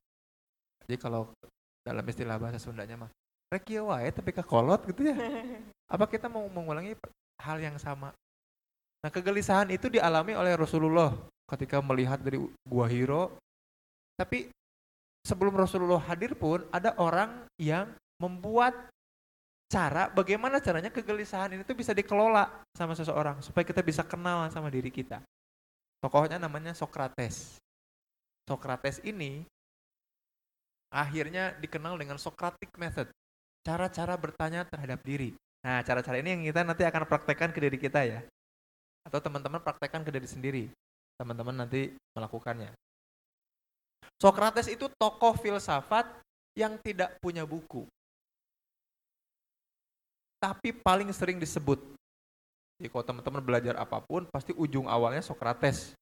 Jadi 0.86 0.96
kalau 1.02 1.34
dalam 1.82 2.06
istilah 2.06 2.38
bahasa 2.38 2.62
Sundanya 2.62 3.08
mah 3.08 3.12
rekio 3.52 3.92
wae 3.92 4.08
tapi 4.16 4.32
kekolot 4.32 4.88
gitu 4.88 5.12
ya. 5.12 5.16
Apa 5.92 6.08
kita 6.08 6.32
mau 6.32 6.48
mengulangi 6.48 6.96
hal 7.44 7.60
yang 7.60 7.76
sama? 7.76 8.16
Nah, 9.04 9.12
kegelisahan 9.12 9.68
itu 9.76 9.92
dialami 9.92 10.32
oleh 10.38 10.56
Rasulullah 10.56 11.12
ketika 11.52 11.84
melihat 11.84 12.24
dari 12.24 12.40
gua 12.64 12.88
Hiro. 12.88 13.36
Tapi 14.16 14.48
sebelum 15.28 15.52
Rasulullah 15.58 16.00
hadir 16.00 16.38
pun 16.38 16.64
ada 16.72 16.96
orang 16.96 17.44
yang 17.60 17.92
membuat 18.22 18.74
cara 19.72 20.12
bagaimana 20.12 20.60
caranya 20.60 20.92
kegelisahan 20.94 21.56
ini 21.56 21.64
tuh 21.64 21.76
bisa 21.76 21.96
dikelola 21.96 22.48
sama 22.76 22.92
seseorang 22.92 23.40
supaya 23.40 23.64
kita 23.64 23.82
bisa 23.82 24.06
kenal 24.06 24.48
sama 24.54 24.72
diri 24.72 24.94
kita. 24.94 25.20
Tokohnya 26.00 26.38
namanya 26.38 26.72
Sokrates. 26.78 27.58
Sokrates 28.46 29.00
ini 29.02 29.48
akhirnya 30.92 31.56
dikenal 31.58 31.96
dengan 31.96 32.20
Socratic 32.20 32.70
Method. 32.76 33.08
Cara-cara 33.62 34.18
bertanya 34.18 34.66
terhadap 34.66 35.02
diri. 35.06 35.38
Nah, 35.62 35.86
cara-cara 35.86 36.18
ini 36.18 36.34
yang 36.34 36.42
kita 36.50 36.66
nanti 36.66 36.82
akan 36.82 37.06
praktekkan 37.06 37.54
ke 37.54 37.62
diri 37.62 37.78
kita 37.78 38.02
ya. 38.02 38.20
Atau 39.06 39.22
teman-teman 39.22 39.62
praktekkan 39.62 40.02
ke 40.02 40.10
diri 40.10 40.26
sendiri. 40.26 40.64
Teman-teman 41.22 41.54
nanti 41.54 41.94
melakukannya. 42.18 42.74
Socrates 44.18 44.70
itu 44.70 44.90
tokoh 44.98 45.38
filsafat 45.38 46.10
yang 46.58 46.78
tidak 46.82 47.18
punya 47.22 47.46
buku. 47.46 47.86
Tapi 50.42 50.74
paling 50.74 51.14
sering 51.14 51.38
disebut. 51.38 51.78
Jadi 52.82 52.90
kalau 52.90 53.06
teman-teman 53.06 53.46
belajar 53.46 53.78
apa 53.78 54.02
pun, 54.02 54.26
pasti 54.34 54.58
ujung 54.58 54.90
awalnya 54.90 55.22
Socrates. 55.22 55.94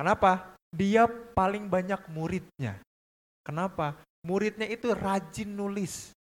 Kenapa? 0.00 0.56
Dia 0.72 1.04
paling 1.36 1.68
banyak 1.68 2.08
muridnya. 2.08 2.80
Kenapa? 3.44 4.00
Muridnya 4.24 4.64
itu 4.64 4.88
rajin 4.96 5.52
nulis. 5.52 6.16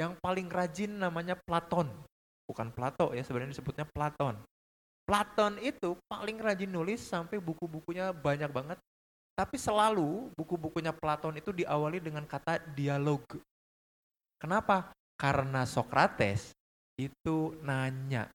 Yang 0.00 0.16
paling 0.24 0.48
rajin 0.48 0.96
namanya 0.96 1.36
Platon. 1.36 1.92
Bukan 2.48 2.72
Plato 2.72 3.12
ya, 3.12 3.20
sebenarnya 3.20 3.52
disebutnya 3.52 3.84
Platon. 3.84 4.40
Platon 5.04 5.60
itu 5.60 5.92
paling 6.08 6.40
rajin 6.40 6.72
nulis 6.72 7.04
sampai 7.04 7.36
buku-bukunya 7.36 8.16
banyak 8.16 8.48
banget. 8.48 8.80
Tapi 9.36 9.60
selalu 9.60 10.32
buku-bukunya 10.32 10.96
Platon 10.96 11.36
itu 11.36 11.52
diawali 11.52 12.00
dengan 12.00 12.24
kata 12.24 12.64
dialog. 12.72 13.20
Kenapa? 14.40 14.96
Karena 15.20 15.68
Socrates 15.68 16.56
itu 16.96 17.52
nanya. 17.60 18.32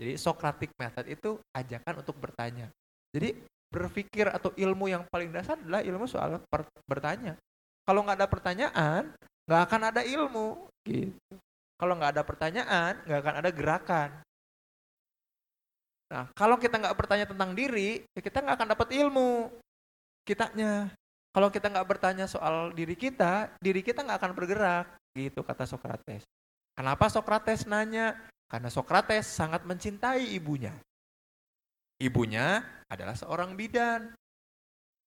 Jadi 0.00 0.16
Socratic 0.16 0.72
method 0.80 1.04
itu 1.04 1.36
ajakan 1.52 2.00
untuk 2.00 2.16
bertanya. 2.16 2.72
Jadi 3.12 3.44
berpikir 3.68 4.30
atau 4.32 4.54
ilmu 4.56 4.88
yang 4.88 5.04
paling 5.12 5.30
dasar 5.34 5.60
adalah 5.60 5.84
ilmu 5.84 6.06
soal 6.08 6.40
bertanya. 6.88 7.36
Kalau 7.84 8.00
nggak 8.06 8.18
ada 8.22 8.28
pertanyaan, 8.30 9.02
nggak 9.44 9.62
akan 9.68 9.82
ada 9.92 10.02
ilmu. 10.02 10.72
Gitu. 10.84 11.32
Kalau 11.80 11.98
nggak 11.98 12.12
ada 12.14 12.22
pertanyaan, 12.22 12.92
nggak 13.02 13.20
akan 13.24 13.36
ada 13.40 13.50
gerakan. 13.50 14.10
Nah, 16.12 16.30
kalau 16.36 16.60
kita 16.60 16.78
nggak 16.78 16.96
bertanya 16.96 17.26
tentang 17.26 17.56
diri, 17.56 18.04
ya 18.14 18.20
kita 18.22 18.44
nggak 18.44 18.56
akan 18.60 18.68
dapat 18.76 18.88
ilmu. 18.94 19.50
Kitanya. 20.22 20.92
Kalau 21.34 21.50
kita 21.50 21.66
nggak 21.66 21.88
bertanya 21.90 22.30
soal 22.30 22.70
diri 22.70 22.94
kita, 22.94 23.50
diri 23.58 23.82
kita 23.82 24.06
nggak 24.06 24.22
akan 24.22 24.32
bergerak. 24.38 24.86
Gitu 25.18 25.42
kata 25.42 25.66
Socrates. 25.66 26.22
Kenapa 26.78 27.10
Sokrates 27.10 27.66
nanya? 27.66 28.14
Karena 28.46 28.70
Sokrates 28.70 29.26
sangat 29.26 29.66
mencintai 29.66 30.30
ibunya. 30.30 30.74
Ibunya 31.98 32.62
adalah 32.86 33.18
seorang 33.18 33.58
bidan. 33.58 34.14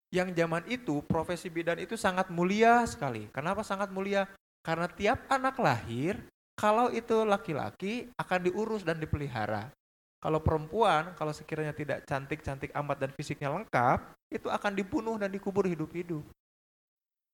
Yang 0.08 0.36
zaman 0.36 0.64
itu 0.68 1.04
profesi 1.04 1.52
bidan 1.52 1.80
itu 1.80 1.96
sangat 1.96 2.32
mulia 2.32 2.84
sekali. 2.88 3.28
Kenapa 3.32 3.60
sangat 3.60 3.92
mulia? 3.92 4.24
Karena 4.68 4.84
tiap 4.84 5.24
anak 5.32 5.56
lahir, 5.56 6.20
kalau 6.52 6.92
itu 6.92 7.24
laki-laki 7.24 8.12
akan 8.20 8.52
diurus 8.52 8.84
dan 8.84 9.00
dipelihara. 9.00 9.72
Kalau 10.20 10.44
perempuan, 10.44 11.16
kalau 11.16 11.32
sekiranya 11.32 11.72
tidak 11.72 12.04
cantik-cantik 12.04 12.68
amat 12.76 13.00
dan 13.00 13.10
fisiknya 13.16 13.48
lengkap, 13.48 14.12
itu 14.28 14.52
akan 14.52 14.76
dibunuh 14.76 15.16
dan 15.16 15.32
dikubur 15.32 15.64
hidup-hidup. 15.64 16.20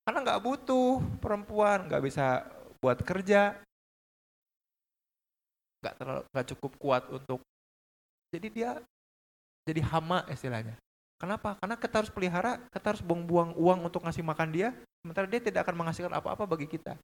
Karena 0.07 0.23
nggak 0.23 0.43
butuh 0.47 1.03
perempuan, 1.19 1.91
nggak 1.91 2.07
bisa 2.07 2.47
buat 2.79 3.03
kerja, 3.03 3.59
nggak 5.83 5.95
terlalu 5.99 6.23
nggak 6.31 6.49
cukup 6.55 6.73
kuat 6.79 7.03
untuk 7.11 7.43
jadi 8.31 8.49
dia 8.53 8.71
jadi 9.67 9.83
hama 9.91 10.23
istilahnya. 10.31 10.79
Kenapa? 11.19 11.59
Karena 11.59 11.75
kita 11.81 12.05
harus 12.05 12.13
pelihara, 12.15 12.63
kita 12.71 12.95
harus 12.95 13.03
buang-buang 13.03 13.59
uang 13.59 13.91
untuk 13.91 14.07
ngasih 14.07 14.23
makan 14.23 14.55
dia, 14.55 14.71
sementara 15.03 15.27
dia 15.27 15.41
tidak 15.43 15.67
akan 15.67 15.83
menghasilkan 15.83 16.15
apa-apa 16.15 16.45
bagi 16.47 16.69
kita. 16.71 16.95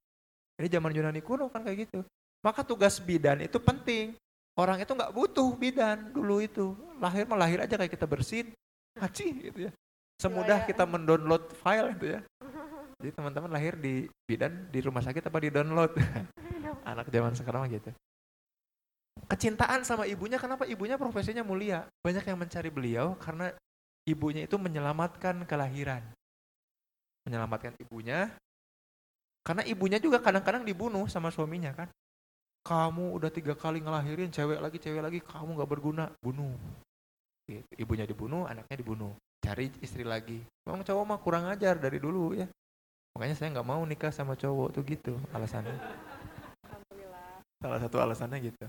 Jadi 0.60 0.76
zaman 0.76 0.92
Yunani 0.92 1.24
kuno 1.24 1.48
kan 1.48 1.64
kayak 1.64 1.88
gitu. 1.88 2.04
Maka 2.44 2.60
tugas 2.60 3.00
bidan 3.00 3.40
itu 3.40 3.56
penting. 3.56 4.12
Orang 4.60 4.76
itu 4.76 4.92
nggak 4.92 5.16
butuh 5.16 5.48
bidan 5.56 6.12
dulu 6.12 6.44
itu. 6.44 6.76
Lahir 7.00 7.24
melahir 7.24 7.64
aja 7.64 7.80
kayak 7.80 7.96
kita 7.96 8.04
bersin, 8.04 8.52
haji 9.00 9.26
gitu 9.48 9.58
ya. 9.68 9.72
Semudah 10.20 10.68
kita 10.68 10.84
mendownload 10.84 11.48
file 11.64 11.96
itu 11.96 12.06
ya. 12.12 12.20
Jadi 13.00 13.10
teman-teman 13.16 13.48
lahir 13.48 13.80
di 13.80 14.04
bidan 14.28 14.68
di 14.68 14.84
rumah 14.84 15.00
sakit 15.00 15.24
apa 15.24 15.38
di 15.40 15.48
download? 15.48 15.96
Anak 16.92 17.08
zaman 17.08 17.32
sekarang 17.32 17.72
gitu. 17.72 17.88
Kecintaan 19.24 19.80
sama 19.88 20.04
ibunya, 20.04 20.36
kenapa 20.36 20.68
ibunya 20.68 21.00
profesinya 21.00 21.40
mulia? 21.40 21.88
Banyak 22.04 22.28
yang 22.28 22.36
mencari 22.36 22.68
beliau 22.68 23.16
karena 23.16 23.48
ibunya 24.04 24.44
itu 24.44 24.60
menyelamatkan 24.60 25.48
kelahiran. 25.48 26.04
Menyelamatkan 27.24 27.72
ibunya, 27.80 28.28
karena 29.40 29.62
ibunya 29.64 29.96
juga 29.96 30.20
kadang-kadang 30.20 30.62
dibunuh 30.62 31.08
sama 31.08 31.32
suaminya 31.32 31.72
kan. 31.72 31.88
Kamu 32.60 33.16
udah 33.16 33.32
tiga 33.32 33.56
kali 33.56 33.80
ngelahirin 33.80 34.28
cewek 34.28 34.60
lagi, 34.60 34.76
cewek 34.76 35.00
lagi, 35.00 35.18
kamu 35.24 35.56
gak 35.56 35.70
berguna, 35.70 36.12
bunuh. 36.20 36.52
Gitu. 37.48 37.64
Ibunya 37.80 38.04
dibunuh, 38.04 38.44
anaknya 38.44 38.76
dibunuh. 38.76 39.16
Cari 39.40 39.72
istri 39.80 40.04
lagi. 40.04 40.44
Memang 40.68 40.84
cowok 40.84 41.04
mah 41.08 41.18
kurang 41.24 41.48
ajar 41.48 41.80
dari 41.80 41.96
dulu 41.96 42.36
ya. 42.36 42.44
Makanya 43.16 43.34
saya 43.34 43.48
nggak 43.56 43.66
mau 43.66 43.82
nikah 43.82 44.12
sama 44.14 44.38
cowok 44.38 44.76
tuh 44.76 44.82
gitu 44.86 45.14
alasannya. 45.34 45.74
Salah 47.58 47.80
satu 47.82 47.96
alasannya 47.98 48.38
gitu. 48.44 48.66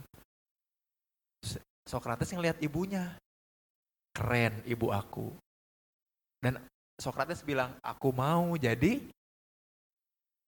Sokrates 1.85 2.31
ngeliat 2.31 2.57
ibunya. 2.63 3.15
Keren 4.15 4.63
ibu 4.67 4.89
aku. 4.91 5.31
Dan 6.41 6.57
Sokrates 6.97 7.45
bilang, 7.45 7.75
aku 7.85 8.09
mau 8.11 8.57
jadi 8.57 8.99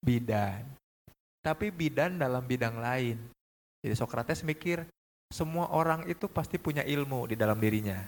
bidan. 0.03 0.67
Tapi 1.39 1.71
bidan 1.71 2.19
dalam 2.19 2.43
bidang 2.43 2.77
lain. 2.79 3.17
Jadi 3.83 3.95
Sokrates 3.95 4.43
mikir, 4.43 4.83
semua 5.31 5.71
orang 5.71 6.07
itu 6.11 6.27
pasti 6.27 6.59
punya 6.59 6.83
ilmu 6.83 7.31
di 7.31 7.35
dalam 7.39 7.59
dirinya. 7.59 7.99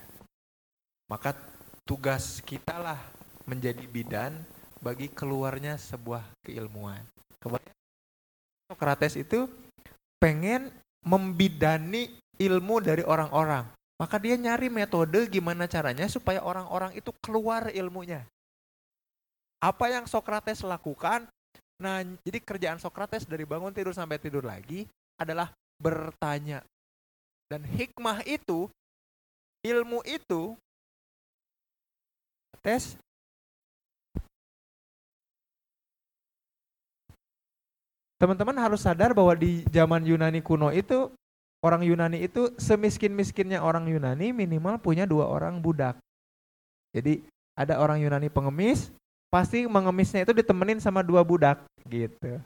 Maka 1.08 1.36
tugas 1.88 2.44
kita 2.44 2.80
lah 2.80 3.00
menjadi 3.48 3.84
bidan 3.88 4.36
bagi 4.84 5.08
keluarnya 5.12 5.80
sebuah 5.80 6.22
keilmuan. 6.44 7.02
Kebanyakan 7.40 7.76
Sokrates 8.72 9.14
itu 9.20 9.46
pengen 10.20 10.74
membidani 11.06 12.18
ilmu 12.42 12.82
dari 12.82 13.06
orang-orang. 13.06 13.68
Maka 13.96 14.20
dia 14.20 14.36
nyari 14.36 14.68
metode 14.68 15.30
gimana 15.32 15.72
caranya 15.72 16.10
supaya 16.12 16.44
orang-orang 16.44 16.98
itu 16.98 17.14
keluar 17.24 17.72
ilmunya. 17.72 18.28
Apa 19.64 19.88
yang 19.88 20.06
Sokrates 20.10 20.66
lakukan? 20.66 21.30
Nah, 21.76 22.04
jadi 22.24 22.40
kerjaan 22.40 22.80
Sokrates 22.80 23.28
dari 23.28 23.44
bangun 23.44 23.76
tidur 23.76 23.92
sampai 23.92 24.16
tidur 24.16 24.48
lagi 24.48 24.88
adalah 25.20 25.52
bertanya. 25.76 26.64
Dan 27.52 27.68
hikmah 27.68 28.24
itu, 28.24 28.72
ilmu 29.62 30.02
itu, 30.08 30.56
tes 32.64 32.98
teman-teman 38.18 38.58
harus 38.58 38.82
sadar 38.82 39.14
bahwa 39.14 39.38
di 39.38 39.62
zaman 39.70 40.02
Yunani 40.02 40.42
kuno 40.42 40.74
itu 40.74 41.14
orang 41.62 41.86
Yunani 41.86 42.26
itu 42.26 42.50
semiskin-miskinnya 42.58 43.62
orang 43.62 43.86
Yunani 43.86 44.34
minimal 44.34 44.82
punya 44.82 45.06
dua 45.06 45.30
orang 45.30 45.62
budak. 45.62 46.00
Jadi 46.96 47.22
ada 47.54 47.78
orang 47.78 48.02
Yunani 48.02 48.32
pengemis, 48.34 48.90
pasti 49.36 49.68
mengemisnya 49.68 50.24
itu 50.24 50.32
ditemenin 50.32 50.80
sama 50.80 51.04
dua 51.04 51.20
budak 51.20 51.68
gitu. 51.92 52.40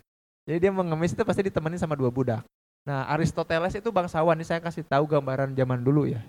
Jadi 0.49 0.57
dia 0.57 0.73
mengemis 0.73 1.13
itu 1.13 1.21
pasti 1.21 1.45
ditemenin 1.45 1.77
sama 1.77 1.93
dua 1.93 2.09
budak. 2.09 2.41
Nah 2.81 3.05
Aristoteles 3.13 3.77
itu 3.77 3.93
bangsawan, 3.93 4.33
ini 4.33 4.41
saya 4.41 4.57
kasih 4.57 4.81
tahu 4.81 5.05
gambaran 5.05 5.53
zaman 5.53 5.85
dulu 5.85 6.09
ya. 6.09 6.25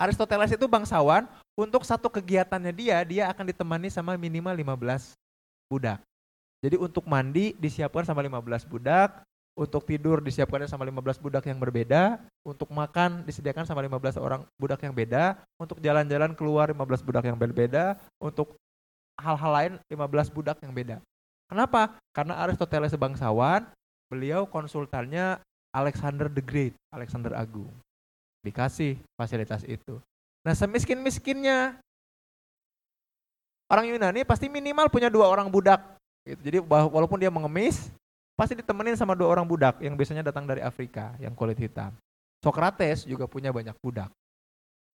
Aristoteles 0.00 0.56
itu 0.56 0.64
bangsawan, 0.64 1.28
untuk 1.52 1.84
satu 1.84 2.08
kegiatannya 2.08 2.72
dia, 2.72 2.96
dia 3.04 3.28
akan 3.28 3.52
ditemani 3.52 3.92
sama 3.92 4.16
minimal 4.16 4.56
15 4.56 5.12
budak. 5.68 6.00
Jadi 6.64 6.80
untuk 6.80 7.04
mandi 7.04 7.52
disiapkan 7.60 8.08
sama 8.08 8.24
15 8.24 8.64
budak, 8.64 9.20
untuk 9.58 9.84
tidur 9.84 10.24
disiapkan 10.24 10.64
sama 10.70 10.86
15 10.88 11.18
budak 11.20 11.44
yang 11.50 11.58
berbeda, 11.60 12.22
untuk 12.46 12.70
makan 12.72 13.26
disediakan 13.28 13.66
sama 13.66 13.84
15 13.84 14.22
orang 14.22 14.46
budak 14.56 14.80
yang 14.86 14.94
beda, 14.94 15.36
untuk 15.60 15.82
jalan-jalan 15.84 16.32
keluar 16.32 16.70
15 16.70 17.04
budak 17.04 17.26
yang 17.26 17.36
berbeda, 17.36 17.98
untuk 18.22 18.54
hal-hal 19.18 19.50
lain 19.52 19.72
15 19.90 20.32
budak 20.32 20.56
yang 20.62 20.72
beda. 20.72 20.96
Kenapa? 21.50 21.98
Karena 22.14 22.38
Aristoteles 22.44 22.94
bangsawan, 22.94 23.66
beliau 24.08 24.46
konsultannya 24.46 25.42
Alexander 25.74 26.30
the 26.30 26.40
Great, 26.40 26.72
Alexander 26.94 27.34
Agung. 27.34 27.70
Dikasih 28.46 28.96
fasilitas 29.18 29.66
itu. 29.66 29.98
Nah 30.46 30.54
semiskin-miskinnya 30.54 31.76
orang 33.68 33.84
Yunani 33.90 34.24
pasti 34.24 34.46
minimal 34.46 34.88
punya 34.88 35.12
dua 35.12 35.28
orang 35.28 35.50
budak 35.52 35.98
Gitu. 36.28 36.40
Jadi 36.44 36.58
walaupun 36.68 37.16
dia 37.16 37.32
mengemis, 37.32 37.88
pasti 38.36 38.52
ditemenin 38.52 39.00
sama 39.00 39.16
dua 39.16 39.32
orang 39.32 39.48
budak 39.48 39.80
yang 39.80 39.96
biasanya 39.96 40.28
datang 40.28 40.44
dari 40.44 40.60
Afrika 40.60 41.16
yang 41.16 41.32
kulit 41.32 41.56
hitam. 41.56 41.96
Socrates 42.44 43.08
juga 43.08 43.24
punya 43.24 43.48
banyak 43.48 43.72
budak. 43.80 44.12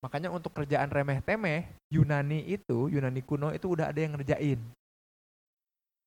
Makanya 0.02 0.34
untuk 0.34 0.50
kerjaan 0.50 0.90
remeh-temeh, 0.90 1.70
Yunani 1.94 2.42
itu, 2.50 2.90
Yunani 2.90 3.22
kuno 3.22 3.54
itu 3.54 3.70
udah 3.70 3.94
ada 3.94 4.00
yang 4.02 4.18
ngerjain. 4.18 4.58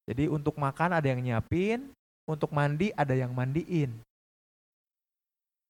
Jadi 0.06 0.28
untuk 0.28 0.60
makan 0.60 1.00
ada 1.00 1.08
yang 1.08 1.24
nyiapin, 1.24 1.90
untuk 2.28 2.52
mandi 2.52 2.92
ada 2.92 3.16
yang 3.16 3.32
mandiin. 3.32 3.96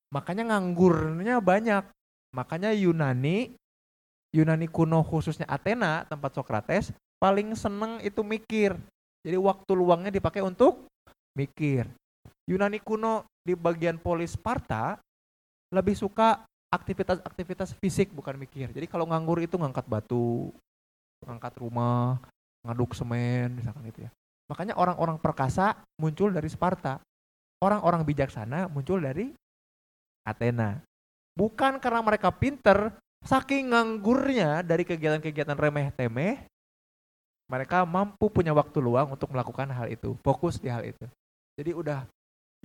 Makanya 0.10 0.50
nganggurnya 0.52 1.38
banyak. 1.38 1.86
Makanya 2.34 2.74
Yunani, 2.74 3.54
Yunani 4.36 4.68
kuno 4.68 5.06
khususnya 5.06 5.48
Athena, 5.48 6.04
tempat 6.10 6.36
Socrates, 6.36 6.92
paling 7.22 7.54
seneng 7.56 8.02
itu 8.04 8.26
mikir. 8.26 8.76
Jadi 9.22 9.38
waktu 9.40 9.72
luangnya 9.78 10.12
dipakai 10.12 10.42
untuk 10.42 10.90
mikir. 11.38 11.88
Yunani 12.50 12.82
kuno 12.82 13.30
di 13.46 13.54
bagian 13.54 14.02
polis 14.02 14.34
Sparta 14.34 14.98
lebih 15.72 15.94
suka 15.94 16.42
aktivitas-aktivitas 16.76 17.74
fisik 17.80 18.12
bukan 18.12 18.36
mikir. 18.36 18.70
Jadi 18.70 18.86
kalau 18.86 19.08
nganggur 19.08 19.40
itu 19.40 19.56
ngangkat 19.56 19.88
batu, 19.88 20.52
ngangkat 21.24 21.54
rumah, 21.58 22.20
ngaduk 22.68 22.92
semen 22.94 23.56
misalkan 23.56 23.88
itu 23.88 24.06
ya. 24.06 24.12
Makanya 24.52 24.78
orang-orang 24.78 25.18
perkasa 25.18 25.80
muncul 25.98 26.30
dari 26.30 26.52
Sparta. 26.52 27.02
Orang-orang 27.64 28.04
bijaksana 28.04 28.68
muncul 28.68 29.00
dari 29.00 29.32
Athena. 30.28 30.84
Bukan 31.34 31.80
karena 31.80 32.02
mereka 32.04 32.30
pinter, 32.30 32.94
saking 33.24 33.72
nganggurnya 33.72 34.62
dari 34.62 34.84
kegiatan-kegiatan 34.84 35.56
remeh-temeh, 35.56 36.46
mereka 37.50 37.86
mampu 37.88 38.28
punya 38.30 38.52
waktu 38.52 38.78
luang 38.84 39.14
untuk 39.14 39.32
melakukan 39.32 39.70
hal 39.72 39.88
itu, 39.90 40.14
fokus 40.22 40.60
di 40.60 40.70
hal 40.70 40.84
itu. 40.86 41.06
Jadi 41.56 41.72
udah 41.72 42.04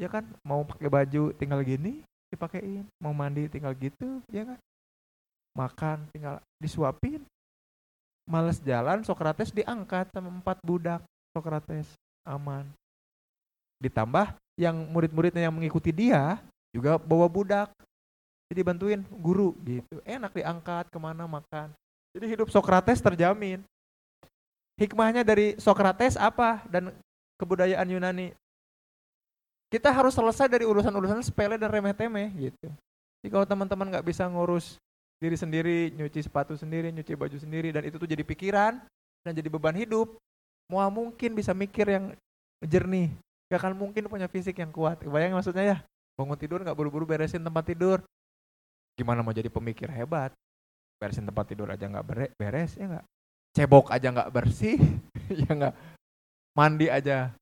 ya 0.00 0.08
kan 0.08 0.24
mau 0.40 0.64
pakai 0.64 0.88
baju 0.88 1.36
tinggal 1.36 1.60
gini 1.60 2.00
dipakein, 2.30 2.86
mau 3.02 3.12
mandi 3.12 3.50
tinggal 3.50 3.74
gitu, 3.74 4.22
ya 4.30 4.46
kan? 4.46 4.58
Makan 5.54 5.98
tinggal 6.14 6.38
disuapin. 6.62 7.22
Males 8.30 8.62
jalan, 8.62 9.02
Sokrates 9.02 9.50
diangkat 9.50 10.06
sama 10.14 10.30
empat 10.30 10.62
budak. 10.62 11.02
Sokrates 11.34 11.90
aman. 12.22 12.66
Ditambah 13.82 14.38
yang 14.54 14.76
murid-muridnya 14.94 15.50
yang 15.50 15.54
mengikuti 15.54 15.90
dia 15.90 16.38
juga 16.70 16.94
bawa 16.96 17.26
budak. 17.26 17.74
Jadi 18.50 18.60
bantuin 18.62 19.02
guru 19.18 19.54
gitu. 19.66 19.98
Enak 20.06 20.34
diangkat 20.34 20.90
ke 20.90 20.98
mana 20.98 21.26
makan. 21.26 21.74
Jadi 22.14 22.26
hidup 22.26 22.50
Sokrates 22.50 23.02
terjamin 23.02 23.62
hikmahnya 24.80 25.20
dari 25.20 25.60
Sokrates 25.60 26.16
apa 26.16 26.64
dan 26.72 26.88
kebudayaan 27.36 27.84
Yunani? 27.84 28.32
Kita 29.70 29.94
harus 29.94 30.18
selesai 30.18 30.50
dari 30.50 30.66
urusan-urusan 30.66 31.22
sepele 31.22 31.54
dan 31.54 31.70
remeh-temeh 31.70 32.28
gitu. 32.50 32.68
Jadi 33.22 33.28
kalau 33.30 33.46
teman-teman 33.46 33.86
nggak 33.86 34.02
bisa 34.02 34.26
ngurus 34.26 34.82
diri 35.22 35.38
sendiri, 35.38 35.94
nyuci 35.94 36.26
sepatu 36.26 36.58
sendiri, 36.58 36.90
nyuci 36.90 37.14
baju 37.14 37.38
sendiri, 37.38 37.70
dan 37.70 37.86
itu 37.86 37.94
tuh 37.94 38.08
jadi 38.10 38.26
pikiran 38.26 38.82
dan 39.22 39.32
jadi 39.36 39.46
beban 39.46 39.76
hidup, 39.78 40.18
mau 40.66 40.82
mungkin 40.90 41.38
bisa 41.38 41.54
mikir 41.54 41.86
yang 41.86 42.04
jernih. 42.66 43.14
Gak 43.46 43.66
akan 43.66 43.74
mungkin 43.78 44.06
punya 44.10 44.26
fisik 44.26 44.58
yang 44.58 44.70
kuat. 44.74 45.02
Bayang 45.06 45.38
maksudnya 45.38 45.62
ya? 45.62 45.76
Bangun 46.18 46.38
tidur 46.38 46.62
nggak 46.62 46.74
buru-buru 46.74 47.06
beresin 47.06 47.42
tempat 47.42 47.66
tidur. 47.66 47.98
Gimana 48.98 49.22
mau 49.22 49.34
jadi 49.34 49.50
pemikir 49.50 49.90
hebat? 49.90 50.34
Beresin 50.98 51.26
tempat 51.26 51.50
tidur 51.50 51.70
aja 51.70 51.86
nggak 51.86 52.34
beres 52.38 52.74
ya 52.74 52.86
nggak? 52.90 53.06
Cebok 53.54 53.90
aja 53.90 54.08
nggak 54.14 54.30
bersih, 54.30 54.78
ya 55.46 55.50
nggak? 55.50 55.74
Mandi 56.54 56.86
aja 56.90 57.34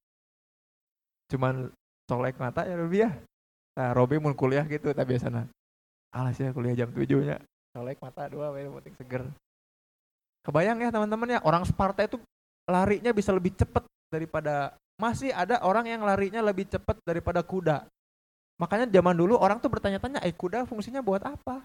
cuman 1.28 1.68
colek 2.08 2.40
mata 2.40 2.64
ya 2.64 2.74
Robi 2.74 3.04
ya. 3.04 3.12
Nah 3.76 3.92
Robi 3.92 4.16
mau 4.16 4.32
kuliah 4.32 4.64
gitu 4.64 4.90
tapi 4.96 5.14
biasanya 5.14 5.44
alas 6.10 6.40
ya 6.40 6.50
kuliah 6.56 6.74
jam 6.74 6.88
tujuh 6.88 7.20
nya. 7.22 7.36
Colek 7.76 8.00
mata 8.00 8.26
dua 8.32 8.50
yang 8.56 8.72
penting 8.80 8.96
seger. 8.96 9.22
Kebayang 10.42 10.80
ya 10.80 10.88
teman-teman 10.88 11.36
ya 11.36 11.40
orang 11.44 11.62
Sparta 11.68 12.08
itu 12.08 12.16
larinya 12.64 13.12
bisa 13.12 13.30
lebih 13.36 13.52
cepat 13.52 13.84
daripada 14.08 14.72
masih 14.96 15.30
ada 15.30 15.60
orang 15.62 15.84
yang 15.86 16.02
larinya 16.02 16.40
lebih 16.40 16.64
cepat 16.66 16.96
daripada 17.04 17.44
kuda. 17.44 17.84
Makanya 18.58 18.88
zaman 18.90 19.14
dulu 19.14 19.38
orang 19.38 19.60
tuh 19.60 19.70
bertanya-tanya 19.70 20.24
eh 20.24 20.32
kuda 20.32 20.64
fungsinya 20.64 21.04
buat 21.04 21.22
apa? 21.22 21.62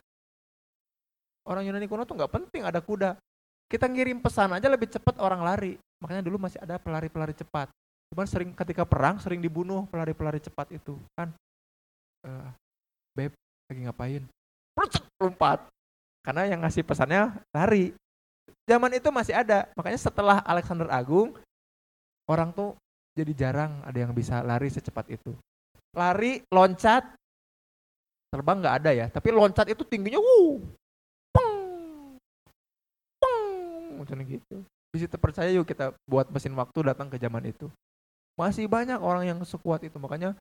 Orang 1.47 1.65
Yunani 1.65 1.87
kuno 1.87 2.03
tuh 2.03 2.19
nggak 2.19 2.29
penting 2.29 2.67
ada 2.67 2.83
kuda. 2.83 3.15
Kita 3.71 3.89
ngirim 3.89 4.21
pesan 4.21 4.53
aja 4.53 4.67
lebih 4.69 4.91
cepat 4.91 5.17
orang 5.17 5.41
lari. 5.41 5.79
Makanya 6.03 6.21
dulu 6.21 6.37
masih 6.37 6.59
ada 6.59 6.77
pelari-pelari 6.77 7.33
cepat 7.33 7.71
Cuman 8.13 8.29
sering 8.29 8.53
ketika 8.53 8.85
perang 8.85 9.17
sering 9.17 9.41
dibunuh 9.41 9.89
pelari-pelari 9.89 10.37
cepat 10.37 10.69
itu 10.69 10.93
kan. 11.17 11.33
Uh, 12.21 12.53
beb 13.17 13.33
lagi 13.65 13.81
ngapain? 13.89 14.21
Lompat. 15.17 15.65
Karena 16.21 16.45
yang 16.45 16.61
ngasih 16.61 16.85
pesannya 16.85 17.33
lari. 17.49 17.89
Zaman 18.69 18.93
itu 18.93 19.09
masih 19.09 19.33
ada. 19.33 19.65
Makanya 19.73 19.97
setelah 19.97 20.45
Alexander 20.45 20.93
Agung 20.93 21.33
orang 22.29 22.53
tuh 22.53 22.77
jadi 23.17 23.33
jarang 23.33 23.81
ada 23.81 23.97
yang 23.97 24.13
bisa 24.13 24.45
lari 24.45 24.69
secepat 24.69 25.09
itu. 25.09 25.33
Lari, 25.97 26.45
loncat, 26.53 27.17
terbang 28.29 28.61
nggak 28.61 28.77
ada 28.77 28.91
ya. 28.93 29.05
Tapi 29.09 29.33
loncat 29.33 29.73
itu 29.73 29.81
tingginya 29.89 30.21
wuh, 30.21 30.61
peng, 31.33 31.57
peng, 33.17 34.01
macam 34.01 34.21
gitu. 34.21 34.61
Bisa 34.93 35.09
terpercaya 35.09 35.49
yuk 35.49 35.65
kita 35.65 35.97
buat 36.05 36.29
mesin 36.29 36.53
waktu 36.53 36.93
datang 36.93 37.09
ke 37.09 37.17
zaman 37.17 37.49
itu. 37.49 37.65
Masih 38.33 38.65
banyak 38.65 38.97
orang 38.97 39.29
yang 39.29 39.39
sekuat 39.45 39.85
itu. 39.85 39.95
Makanya 40.01 40.33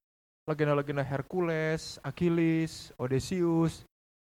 legenda-legenda 0.48 1.04
Hercules, 1.04 2.02
Achilles, 2.02 2.90
Odysseus, 2.98 3.84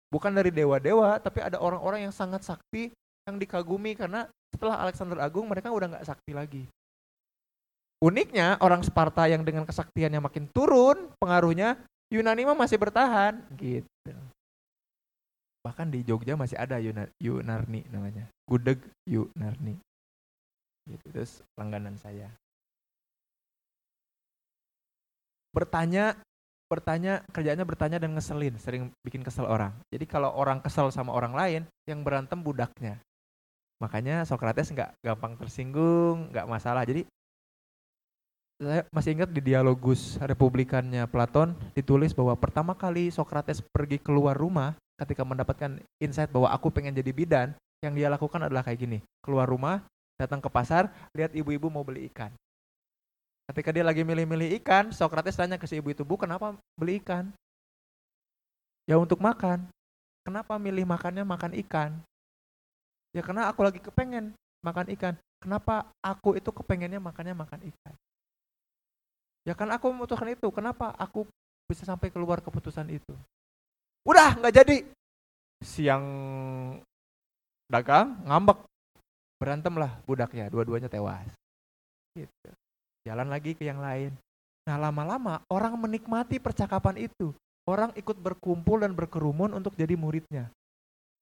bukan 0.09 0.33
dari 0.33 0.49
dewa-dewa, 0.49 1.21
tapi 1.21 1.45
ada 1.45 1.61
orang-orang 1.61 2.09
yang 2.09 2.15
sangat 2.15 2.47
sakti 2.47 2.89
yang 3.29 3.37
dikagumi 3.37 3.93
karena 3.93 4.25
setelah 4.49 4.81
Alexander 4.81 5.21
Agung 5.21 5.45
mereka 5.45 5.69
udah 5.69 5.93
nggak 5.93 6.09
sakti 6.09 6.33
lagi. 6.33 6.65
Uniknya 8.01 8.57
orang 8.63 8.81
Sparta 8.81 9.27
yang 9.29 9.43
dengan 9.43 9.67
kesaktiannya 9.67 10.23
makin 10.23 10.47
turun 10.55 11.11
pengaruhnya, 11.19 11.77
Yunani 12.09 12.49
mah 12.49 12.57
masih 12.57 12.81
bertahan 12.81 13.43
gitu. 13.59 14.15
Bahkan 15.67 15.93
di 15.93 16.07
Jogja 16.07 16.39
masih 16.39 16.57
ada 16.57 16.81
Yunarni 17.21 17.85
namanya. 17.93 18.25
Gudeg 18.49 18.81
Yunarni. 19.05 19.77
Gitu, 20.89 21.05
terus 21.13 21.45
langganan 21.59 21.99
saya. 22.01 22.33
Bertanya 25.53 26.17
bertanya 26.69 27.25
kerjanya 27.33 27.65
bertanya 27.65 27.97
dan 27.97 28.13
ngeselin 28.13 28.55
sering 28.61 28.93
bikin 29.01 29.25
kesel 29.25 29.49
orang. 29.49 29.73
Jadi 29.89 30.05
kalau 30.05 30.29
orang 30.37 30.61
kesel 30.61 30.93
sama 30.93 31.17
orang 31.17 31.33
lain 31.33 31.63
yang 31.89 32.05
berantem 32.05 32.37
budaknya. 32.37 33.01
Makanya 33.81 34.29
Socrates 34.29 34.69
nggak 34.69 34.93
gampang 35.01 35.41
tersinggung 35.41 36.29
nggak 36.29 36.45
masalah. 36.45 36.85
Jadi 36.85 37.09
saya 38.59 38.85
masih 38.93 39.17
ingat 39.17 39.31
di 39.33 39.41
dialogus 39.41 40.19
republikannya 40.21 41.07
Platon 41.09 41.57
ditulis 41.73 42.13
bahwa 42.13 42.35
pertama 42.37 42.77
kali 42.77 43.09
Socrates 43.09 43.65
pergi 43.65 43.97
keluar 43.97 44.37
rumah 44.37 44.77
ketika 44.99 45.23
mendapatkan 45.25 45.79
insight 46.03 46.29
bahwa 46.29 46.53
aku 46.53 46.69
pengen 46.69 46.93
jadi 46.93 47.15
bidan 47.15 47.49
yang 47.81 47.95
dia 47.95 48.11
lakukan 48.13 48.45
adalah 48.45 48.67
kayak 48.67 48.83
gini. 48.83 48.99
Keluar 49.25 49.49
rumah 49.49 49.81
datang 50.21 50.43
ke 50.43 50.51
pasar 50.51 50.91
lihat 51.15 51.33
ibu-ibu 51.33 51.71
mau 51.71 51.87
beli 51.87 52.11
ikan 52.13 52.35
Ketika 53.49 53.73
dia 53.73 53.81
lagi 53.81 54.05
milih-milih 54.05 54.61
ikan, 54.61 54.93
Socrates 54.93 55.33
tanya 55.33 55.57
ke 55.57 55.65
si 55.65 55.81
ibu 55.81 55.89
itu, 55.89 56.05
Bu, 56.05 56.21
kenapa 56.21 56.53
beli 56.77 57.01
ikan? 57.01 57.33
Ya 58.85 59.01
untuk 59.01 59.25
makan. 59.25 59.65
Kenapa 60.21 60.61
milih 60.61 60.85
makannya 60.85 61.25
makan 61.25 61.57
ikan? 61.65 61.97
Ya 63.17 63.25
karena 63.25 63.49
aku 63.49 63.65
lagi 63.65 63.81
kepengen 63.81 64.37
makan 64.61 64.93
ikan. 64.93 65.17
Kenapa 65.41 65.89
aku 66.05 66.37
itu 66.37 66.53
kepengennya 66.53 67.01
makannya 67.01 67.33
makan 67.33 67.65
ikan? 67.73 67.95
Ya 69.49 69.57
kan 69.57 69.73
aku 69.73 69.89
memutuskan 69.97 70.29
itu. 70.29 70.53
Kenapa 70.53 70.93
aku 71.01 71.25
bisa 71.65 71.89
sampai 71.89 72.13
keluar 72.13 72.45
keputusan 72.45 72.93
itu? 72.93 73.17
Udah, 74.05 74.37
nggak 74.37 74.61
jadi. 74.61 74.77
Siang 75.65 76.05
dagang, 77.65 78.13
ngambek. 78.29 78.61
Berantem 79.41 79.73
lah 79.81 79.97
budaknya, 80.05 80.53
dua-duanya 80.53 80.93
tewas. 80.93 81.33
Gitu 82.13 82.53
jalan 83.09 83.33
lagi 83.33 83.57
ke 83.57 83.65
yang 83.65 83.81
lain. 83.81 84.13
Nah 84.69 84.77
lama-lama 84.77 85.41
orang 85.49 85.73
menikmati 85.81 86.37
percakapan 86.37 87.09
itu. 87.09 87.33
Orang 87.65 87.93
ikut 87.97 88.17
berkumpul 88.17 88.85
dan 88.85 88.93
berkerumun 88.93 89.57
untuk 89.57 89.73
jadi 89.77 89.97
muridnya. 89.97 90.53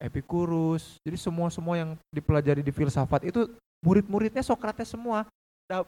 Epikurus, 0.02 0.98
jadi 1.06 1.16
semua-semua 1.16 1.74
yang 1.78 1.90
dipelajari 2.10 2.60
di 2.60 2.74
filsafat 2.74 3.26
itu 3.26 3.48
murid-muridnya 3.80 4.42
Sokrates 4.42 4.90
semua 4.90 5.24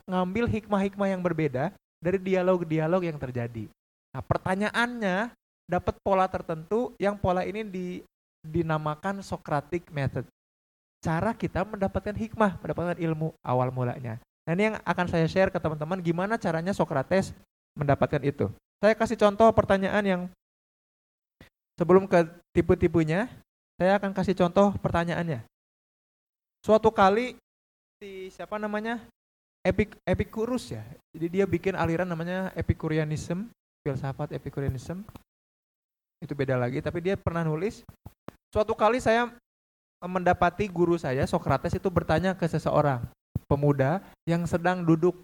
ngambil 0.07 0.49
hikmah-hikmah 0.49 1.09
yang 1.11 1.23
berbeda 1.23 1.71
dari 2.03 2.19
dialog-dialog 2.19 3.03
yang 3.07 3.19
terjadi. 3.19 3.67
Nah 4.15 4.23
pertanyaannya 4.23 5.35
dapat 5.69 5.95
pola 6.03 6.27
tertentu 6.27 6.95
yang 6.97 7.19
pola 7.19 7.45
ini 7.45 7.63
di, 7.67 7.87
dinamakan 8.43 9.21
Socratic 9.21 9.87
method. 9.93 10.25
Cara 10.99 11.31
kita 11.37 11.63
mendapatkan 11.63 12.17
hikmah, 12.17 12.59
mendapatkan 12.59 12.99
ilmu 12.99 13.31
awal 13.47 13.71
mulanya. 13.71 14.19
Nah 14.49 14.57
ini 14.57 14.73
yang 14.73 14.81
akan 14.81 15.07
saya 15.13 15.29
share 15.29 15.53
ke 15.53 15.61
teman-teman 15.61 16.01
gimana 16.01 16.41
caranya 16.41 16.73
Socrates 16.73 17.37
mendapatkan 17.77 18.25
itu. 18.25 18.49
Saya 18.81 18.97
kasih 18.97 19.21
contoh 19.21 19.53
pertanyaan 19.53 20.01
yang 20.01 20.23
sebelum 21.77 22.09
ke 22.09 22.25
tipe-tipenya, 22.57 23.29
saya 23.77 24.01
akan 24.01 24.17
kasih 24.17 24.33
contoh 24.33 24.73
pertanyaannya. 24.81 25.45
Suatu 26.65 26.89
kali 26.89 27.37
si 28.01 28.33
siapa 28.33 28.57
namanya 28.57 29.05
Epik, 29.61 30.01
Epicurus 30.09 30.73
ya. 30.73 30.81
Jadi 31.13 31.29
dia 31.29 31.45
bikin 31.45 31.77
aliran 31.77 32.09
namanya 32.09 32.49
Epicureanism, 32.57 33.53
filsafat 33.85 34.33
Epicureanism. 34.33 35.05
Itu 36.25 36.33
beda 36.33 36.57
lagi, 36.57 36.81
tapi 36.81 37.05
dia 37.05 37.21
pernah 37.21 37.45
nulis 37.45 37.85
suatu 38.49 38.73
kali 38.73 38.97
saya 38.97 39.29
mendapati 40.01 40.73
guru 40.73 40.97
saya 40.97 41.29
Socrates 41.29 41.77
itu 41.77 41.93
bertanya 41.93 42.33
ke 42.33 42.49
seseorang, 42.49 43.05
pemuda 43.47 44.03
yang 44.27 44.43
sedang 44.49 44.83
duduk. 44.83 45.15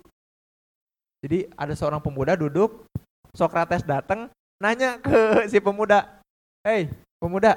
Jadi 1.25 1.49
ada 1.57 1.73
seorang 1.73 2.05
pemuda 2.05 2.37
duduk, 2.37 2.85
Sokrates 3.33 3.83
datang 3.83 4.31
nanya 4.61 5.01
ke 5.01 5.19
si 5.51 5.59
pemuda, 5.59 6.23
"Hei, 6.63 6.93
pemuda, 7.19 7.57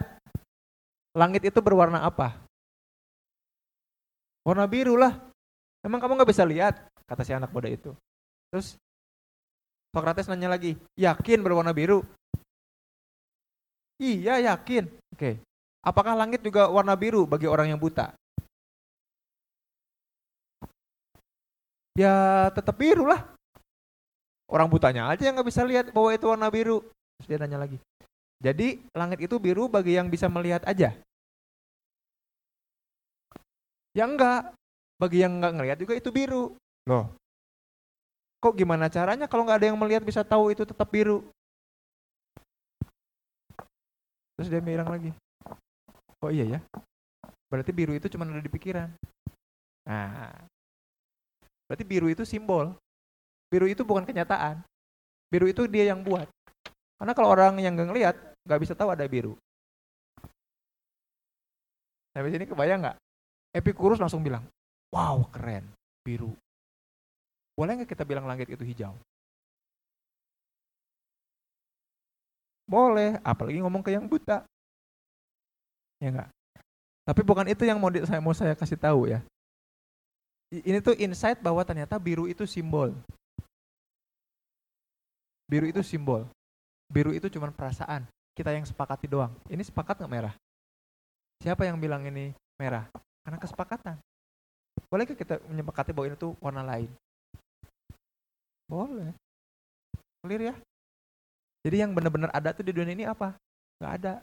langit 1.13 1.45
itu 1.45 1.59
berwarna 1.61 2.07
apa?" 2.07 2.39
Warna 4.47 4.63
biru 4.63 4.95
lah. 4.95 5.11
Emang 5.83 5.99
kamu 5.99 6.15
nggak 6.15 6.31
bisa 6.31 6.47
lihat? 6.47 6.87
Kata 7.03 7.27
si 7.27 7.35
anak 7.35 7.51
muda 7.51 7.67
itu. 7.67 7.91
Terus 8.47 8.79
Sokrates 9.91 10.31
nanya 10.31 10.55
lagi, 10.55 10.79
yakin 10.95 11.43
berwarna 11.43 11.75
biru? 11.75 12.07
Iya 13.97 14.39
yakin. 14.53 14.87
Oke. 15.11 15.41
Apakah 15.81 16.13
langit 16.13 16.43
juga 16.45 16.69
warna 16.69 16.93
biru 16.93 17.25
bagi 17.25 17.49
orang 17.49 17.73
yang 17.73 17.79
buta? 17.81 18.13
Ya 21.97 22.47
tetap 22.53 22.77
biru 22.77 23.09
lah. 23.09 23.25
Orang 24.47 24.69
butanya 24.69 25.09
aja 25.09 25.27
yang 25.27 25.35
nggak 25.35 25.49
bisa 25.49 25.65
lihat 25.65 25.89
bahwa 25.91 26.13
itu 26.13 26.25
warna 26.29 26.47
biru. 26.47 26.85
Terus 27.19 27.27
dia 27.27 27.37
nanya 27.41 27.59
lagi. 27.65 27.81
Jadi 28.37 28.85
langit 28.93 29.25
itu 29.25 29.35
biru 29.41 29.65
bagi 29.65 29.97
yang 29.97 30.07
bisa 30.07 30.29
melihat 30.29 30.61
aja. 30.69 30.93
Ya 33.97 34.05
enggak. 34.05 34.53
Bagi 35.01 35.25
yang 35.25 35.41
nggak 35.41 35.53
ngelihat 35.57 35.77
juga 35.81 35.93
itu 35.97 36.13
biru. 36.13 36.53
Loh. 36.85 37.09
Kok 38.37 38.53
gimana 38.53 38.87
caranya 38.87 39.25
kalau 39.25 39.43
nggak 39.43 39.59
ada 39.59 39.67
yang 39.73 39.79
melihat 39.81 40.05
bisa 40.05 40.21
tahu 40.21 40.53
itu 40.53 40.63
tetap 40.63 40.87
biru? 40.93 41.25
Terus 44.37 44.53
dia 44.53 44.61
bilang 44.61 44.87
lagi. 44.93 45.09
Oh 46.21 46.29
iya 46.29 46.45
ya. 46.45 46.59
Berarti 47.49 47.73
biru 47.73 47.97
itu 47.97 48.05
cuma 48.13 48.29
ada 48.29 48.37
di 48.37 48.53
pikiran. 48.53 48.93
Nah, 49.89 50.29
Berarti 51.67 51.83
biru 51.83 52.07
itu 52.07 52.23
simbol. 52.23 52.73
Biru 53.51 53.67
itu 53.67 53.83
bukan 53.83 54.07
kenyataan. 54.07 54.63
Biru 55.27 55.47
itu 55.51 55.67
dia 55.67 55.91
yang 55.91 56.03
buat. 56.03 56.27
Karena 56.97 57.13
kalau 57.13 57.29
orang 57.31 57.59
yang 57.59 57.75
nggak 57.75 57.89
ngelihat, 57.91 58.15
nggak 58.47 58.59
bisa 58.63 58.73
tahu 58.73 58.89
ada 58.91 59.05
biru. 59.05 59.35
Sampai 62.15 62.33
sini 62.33 62.49
kebayang 62.49 62.81
nggak? 62.81 62.97
Epikurus 63.53 64.01
langsung 64.01 64.25
bilang, 64.25 64.47
wow 64.89 65.21
keren, 65.29 65.67
biru. 66.01 66.33
Boleh 67.53 67.77
nggak 67.77 67.91
kita 67.93 68.07
bilang 68.07 68.25
langit 68.25 68.49
itu 68.49 68.63
hijau? 68.65 68.95
Boleh, 72.67 73.15
apalagi 73.23 73.63
ngomong 73.63 73.79
ke 73.79 73.95
yang 73.95 74.09
buta. 74.09 74.43
Ya 76.03 76.11
enggak? 76.11 76.29
Tapi 77.07 77.21
bukan 77.23 77.47
itu 77.47 77.63
yang 77.63 77.79
mau 77.79 77.87
saya 77.87 78.19
mau 78.19 78.35
saya 78.35 78.53
kasih 78.53 78.75
tahu 78.75 79.07
ya. 79.07 79.23
Ini 80.47 80.79
tuh 80.79 80.95
insight 80.95 81.43
bahwa 81.43 81.59
ternyata 81.67 81.99
biru 81.99 82.23
itu 82.27 82.47
simbol. 82.47 82.95
Biru 85.47 85.67
itu 85.67 85.83
simbol. 85.83 86.23
Biru 86.87 87.11
itu 87.11 87.27
cuma 87.27 87.51
perasaan. 87.51 88.07
Kita 88.31 88.55
yang 88.55 88.63
sepakati 88.63 89.11
doang. 89.11 89.33
Ini 89.51 89.59
sepakat 89.63 89.99
nggak 89.99 90.11
merah? 90.11 90.33
Siapa 91.43 91.67
yang 91.67 91.75
bilang 91.75 92.03
ini 92.07 92.31
merah? 92.55 92.87
Karena 93.23 93.37
kesepakatan. 93.43 93.99
Bolehkah 94.87 95.17
kita 95.19 95.43
menyepakati 95.51 95.91
bahwa 95.91 96.07
ini 96.07 96.15
tuh 96.15 96.31
warna 96.39 96.63
lain? 96.63 96.87
Boleh. 98.71 99.11
Clear 100.23 100.53
ya? 100.53 100.55
Jadi 101.67 101.75
yang 101.83 101.91
benar-benar 101.91 102.31
ada 102.31 102.55
tuh 102.55 102.63
di 102.63 102.71
dunia 102.71 102.95
ini 102.95 103.03
apa? 103.03 103.35
Nggak 103.83 103.93
ada. 103.99 104.13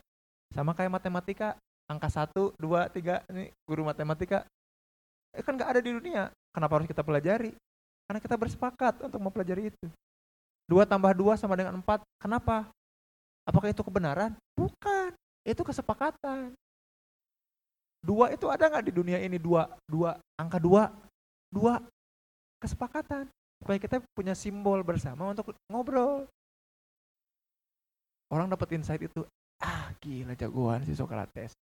Sama 0.57 0.73
kayak 0.73 0.95
matematika, 0.97 1.59
angka 1.85 2.09
satu, 2.09 2.57
dua, 2.57 2.89
tiga, 2.89 3.21
ini 3.29 3.53
guru 3.69 3.85
matematika. 3.85 4.49
Eh, 5.35 5.43
kan 5.43 5.59
nggak 5.59 5.71
ada 5.77 5.81
di 5.83 5.91
dunia. 5.91 6.31
Kenapa 6.55 6.73
harus 6.79 6.89
kita 6.89 7.03
pelajari? 7.03 7.53
Karena 8.07 8.21
kita 8.23 8.37
bersepakat 8.39 9.03
untuk 9.03 9.21
mempelajari 9.21 9.75
itu. 9.75 9.87
Dua 10.71 10.87
tambah 10.87 11.13
dua 11.13 11.35
sama 11.35 11.59
dengan 11.59 11.77
empat. 11.83 12.01
Kenapa? 12.23 12.71
Apakah 13.45 13.69
itu 13.69 13.83
kebenaran? 13.83 14.33
Bukan. 14.57 15.13
Itu 15.45 15.67
kesepakatan. 15.67 16.55
Dua 18.05 18.33
itu 18.33 18.47
ada 18.49 18.69
nggak 18.69 18.89
di 18.89 18.93
dunia 18.93 19.19
ini? 19.21 19.37
Dua, 19.41 19.69
dua, 19.89 20.17
angka 20.39 20.61
dua, 20.61 20.93
dua 21.53 21.81
kesepakatan. 22.61 23.29
Supaya 23.61 23.79
kita 23.81 24.01
punya 24.13 24.37
simbol 24.37 24.85
bersama 24.85 25.33
untuk 25.33 25.57
ngobrol 25.73 26.29
orang 28.35 28.51
dapat 28.51 28.75
insight 28.75 29.03
itu 29.07 29.23
ah 29.63 29.95
gila 30.03 30.35
jagoan 30.35 30.83
si 30.83 30.99
Socrates 30.99 31.55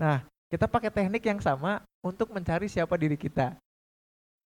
nah 0.00 0.24
kita 0.50 0.66
pakai 0.66 0.90
teknik 0.90 1.22
yang 1.22 1.38
sama 1.38 1.80
untuk 2.02 2.34
mencari 2.34 2.66
siapa 2.66 2.98
diri 2.98 3.14
kita. 3.14 3.54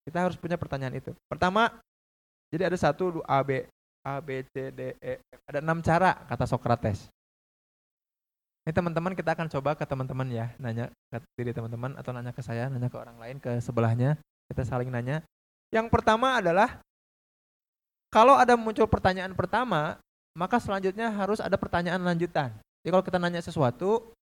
Kita 0.07 0.19
harus 0.25 0.39
punya 0.39 0.55
pertanyaan 0.55 0.95
itu. 0.97 1.11
Pertama 1.27 1.75
jadi 2.49 2.71
ada 2.71 2.79
satu 2.79 3.21
A 3.27 3.43
B 3.43 3.67
A 4.07 4.23
B 4.23 4.47
C 4.49 4.71
D 4.73 4.95
E 5.03 5.21
ada 5.45 5.59
enam 5.59 5.83
cara 5.83 6.15
kata 6.31 6.47
Socrates. 6.47 7.11
Ini 8.65 8.73
teman-teman 8.73 9.17
kita 9.19 9.35
akan 9.35 9.49
coba 9.53 9.75
ke 9.75 9.85
teman-teman 9.85 10.29
ya. 10.31 10.47
Nanya 10.63 10.89
ke 11.11 11.19
diri 11.37 11.53
teman-teman 11.53 11.99
atau 11.99 12.15
nanya 12.15 12.33
ke 12.33 12.41
saya 12.41 12.71
nanya 12.71 12.89
ke 12.89 12.97
orang 12.97 13.19
lain 13.19 13.37
ke 13.43 13.59
sebelahnya. 13.59 14.17
Kita 14.49 14.65
saling 14.65 14.89
nanya. 14.89 15.21
Yang 15.75 15.93
pertama 15.93 16.41
adalah 16.41 16.81
kalau 18.09 18.39
ada 18.41 18.57
muncul 18.57 18.89
pertanyaan 18.89 19.37
pertama 19.37 20.01
maka 20.39 20.63
selanjutnya 20.63 21.11
harus 21.11 21.43
ada 21.43 21.59
pertanyaan 21.59 22.01
lanjutan. 22.01 22.55
Jadi 22.81 22.91
kalau 22.95 23.05
kita 23.05 23.19
nanya 23.19 23.43
sesuatu, 23.43 24.15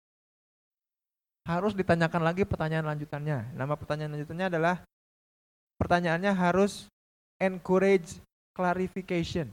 harus 1.46 1.72
ditanyakan 1.78 2.26
lagi 2.26 2.42
pertanyaan 2.42 2.90
lanjutannya. 2.90 3.54
Nama 3.54 3.74
pertanyaan 3.78 4.18
lanjutannya 4.18 4.46
adalah 4.50 4.82
pertanyaannya 5.78 6.34
harus 6.34 6.90
encourage 7.38 8.18
clarification. 8.50 9.46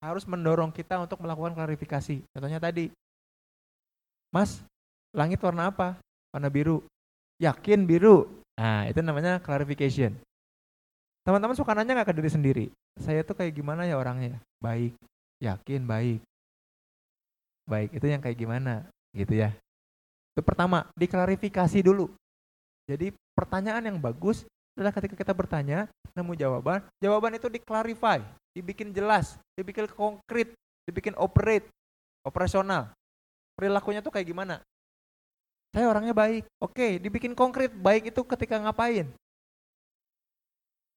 Harus 0.00 0.24
mendorong 0.24 0.72
kita 0.72 0.96
untuk 1.00 1.20
melakukan 1.20 1.52
klarifikasi. 1.52 2.24
Contohnya 2.32 2.60
tadi, 2.60 2.88
Mas, 4.32 4.64
langit 5.12 5.38
warna 5.44 5.68
apa? 5.68 6.00
Warna 6.32 6.48
biru. 6.48 6.82
Yakin 7.38 7.84
biru? 7.84 8.26
Nah, 8.56 8.88
itu 8.88 9.04
namanya 9.04 9.38
clarification. 9.38 10.16
Teman-teman 11.24 11.56
suka 11.56 11.72
nanya 11.72 12.00
nggak 12.00 12.12
ke 12.12 12.16
diri 12.16 12.30
sendiri? 12.32 12.66
Saya 13.00 13.24
tuh 13.24 13.36
kayak 13.36 13.56
gimana 13.56 13.88
ya 13.88 13.96
orangnya? 13.96 14.40
Baik, 14.60 14.92
Yakin 15.40 15.84
baik. 15.84 16.20
Baik, 17.64 17.96
itu 17.96 18.06
yang 18.08 18.20
kayak 18.20 18.36
gimana 18.36 18.84
gitu 19.16 19.40
ya. 19.40 19.56
Itu 20.34 20.42
pertama, 20.42 20.90
diklarifikasi 20.98 21.78
dulu. 21.86 22.10
Jadi 22.90 23.14
pertanyaan 23.38 23.86
yang 23.86 23.98
bagus 24.02 24.42
adalah 24.74 24.90
ketika 24.90 25.14
kita 25.14 25.30
bertanya, 25.30 25.86
nemu 26.18 26.34
jawaban, 26.34 26.82
jawaban 26.98 27.38
itu 27.38 27.46
diklarify, 27.46 28.18
dibikin 28.50 28.90
jelas, 28.90 29.38
dibikin 29.54 29.86
konkret, 29.86 30.50
dibikin 30.90 31.14
operate, 31.14 31.70
operasional. 32.26 32.90
Perilakunya 33.54 34.02
tuh 34.02 34.10
kayak 34.10 34.26
gimana? 34.26 34.58
Saya 35.70 35.86
orangnya 35.90 36.10
baik. 36.10 36.46
Oke, 36.58 36.98
dibikin 36.98 37.34
konkret. 37.34 37.70
Baik 37.70 38.10
itu 38.10 38.20
ketika 38.26 38.58
ngapain? 38.58 39.06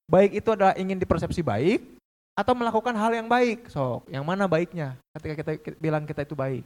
Baik 0.09 0.41
itu 0.41 0.49
adalah 0.53 0.73
ingin 0.77 0.97
dipersepsi 0.97 1.45
baik 1.45 1.81
atau 2.37 2.53
melakukan 2.53 2.93
hal 2.97 3.13
yang 3.13 3.29
baik. 3.29 3.69
So, 3.69 4.01
yang 4.09 4.25
mana 4.25 4.45
baiknya 4.45 4.97
ketika 5.17 5.33
kita 5.41 5.51
bilang 5.77 6.05
kita 6.05 6.25
itu 6.25 6.33
baik? 6.37 6.65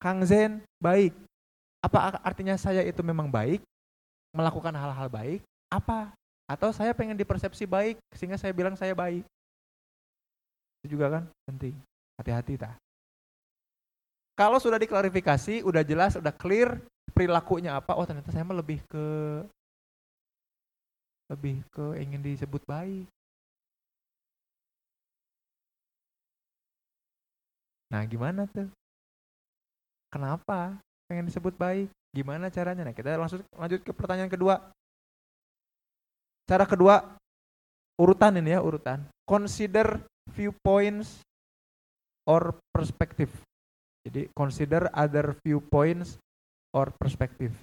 Kang 0.00 0.24
Zen 0.24 0.64
baik. 0.80 1.12
Apa 1.84 2.16
artinya 2.24 2.56
saya 2.56 2.80
itu 2.80 3.04
memang 3.04 3.28
baik? 3.28 3.60
Melakukan 4.32 4.72
hal-hal 4.72 5.12
baik? 5.12 5.44
Apa? 5.68 6.16
Atau 6.48 6.72
saya 6.72 6.96
pengen 6.96 7.14
dipersepsi 7.14 7.68
baik 7.68 8.00
sehingga 8.16 8.40
saya 8.40 8.56
bilang 8.56 8.74
saya 8.74 8.96
baik? 8.96 9.22
Itu 10.80 10.96
juga 10.96 11.20
kan 11.20 11.24
penting. 11.44 11.76
Hati-hati 12.16 12.56
tak. 12.56 12.74
Kalau 14.40 14.56
sudah 14.56 14.80
diklarifikasi, 14.80 15.60
udah 15.68 15.84
jelas, 15.84 16.16
udah 16.16 16.32
clear 16.32 16.80
perilakunya 17.12 17.76
apa, 17.76 17.92
oh 17.92 18.08
ternyata 18.08 18.32
saya 18.32 18.48
lebih 18.48 18.80
ke 18.88 19.06
lebih 21.28 21.60
ke 21.68 22.00
ingin 22.00 22.24
disebut 22.24 22.64
baik. 22.64 23.04
Nah, 27.92 28.02
gimana 28.08 28.48
tuh? 28.48 28.70
Kenapa 30.10 30.74
pengen 31.06 31.30
disebut 31.30 31.54
baik? 31.54 31.86
Gimana 32.10 32.50
caranya? 32.50 32.82
Nah, 32.82 32.94
kita 32.94 33.14
langsung 33.14 33.46
lanjut 33.54 33.80
ke 33.86 33.94
pertanyaan 33.94 34.30
kedua. 34.30 34.58
Cara 36.50 36.66
kedua, 36.66 37.14
urutan 37.94 38.34
ini 38.42 38.58
ya, 38.58 38.60
urutan. 38.60 39.06
Consider 39.22 40.02
viewpoints 40.34 41.22
or 42.26 42.58
perspective. 42.74 43.30
Jadi, 44.02 44.26
consider 44.34 44.90
other 44.90 45.38
viewpoints 45.46 46.18
or 46.74 46.90
perspective. 46.98 47.54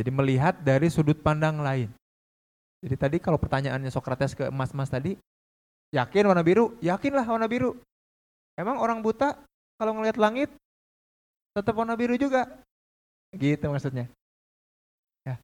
Jadi 0.00 0.08
melihat 0.08 0.56
dari 0.64 0.88
sudut 0.88 1.20
pandang 1.20 1.60
lain. 1.60 1.92
Jadi 2.80 2.96
tadi 2.96 3.16
kalau 3.20 3.36
pertanyaannya 3.36 3.92
Socrates 3.92 4.32
ke 4.32 4.48
emas-emas 4.48 4.88
tadi, 4.88 5.12
yakin 5.92 6.24
warna 6.24 6.40
biru? 6.40 6.72
Yakinlah 6.80 7.28
warna 7.28 7.44
biru. 7.44 7.76
Emang 8.56 8.80
orang 8.80 9.04
buta 9.04 9.36
kalau 9.80 9.96
ngelihat 9.96 10.20
langit 10.20 10.52
tetap 11.56 11.72
warna 11.72 11.96
biru 11.96 12.20
juga? 12.20 12.44
Gitu 13.32 13.64
maksudnya. 13.64 14.12
Ya. 15.24 15.40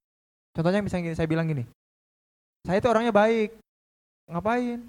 Contohnya 0.53 0.85
misalnya 0.85 1.17
saya 1.17 1.25
bilang 1.25 1.49
gini, 1.49 1.65
saya 2.69 2.85
itu 2.85 2.89
orangnya 2.93 3.17
baik. 3.17 3.57
Ngapain? 4.29 4.85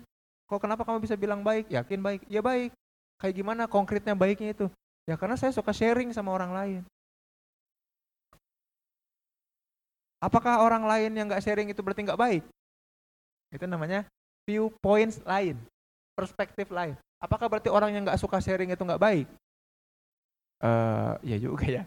Kok 0.52 0.60
kenapa 0.60 0.84
kamu 0.84 1.00
bisa 1.00 1.16
bilang 1.16 1.48
baik? 1.48 1.72
Yakin 1.72 2.04
baik? 2.04 2.22
Ya 2.28 2.44
baik. 2.44 2.76
Kayak 3.24 3.36
gimana 3.40 3.64
konkretnya 3.72 4.12
baiknya 4.20 4.52
itu? 4.52 4.68
Ya 5.08 5.16
karena 5.16 5.40
saya 5.40 5.56
suka 5.56 5.72
sharing 5.72 6.12
sama 6.12 6.36
orang 6.36 6.52
lain. 6.52 6.82
Apakah 10.20 10.60
orang 10.66 10.84
lain 10.84 11.16
yang 11.16 11.32
nggak 11.32 11.46
sharing 11.46 11.72
itu 11.72 11.80
berarti 11.80 12.04
nggak 12.04 12.20
baik? 12.20 12.44
Itu 13.54 13.64
namanya 13.70 14.04
viewpoints 14.44 15.22
lain, 15.24 15.56
perspektif 16.18 16.68
lain. 16.74 16.98
Apakah 17.18 17.50
berarti 17.50 17.70
orang 17.74 17.94
yang 17.94 18.04
nggak 18.06 18.22
suka 18.22 18.38
sharing 18.38 18.70
itu 18.70 18.84
nggak 18.84 19.02
baik? 19.02 19.28
Uh, 20.62 21.18
ya 21.26 21.38
juga 21.38 21.66
ya. 21.66 21.84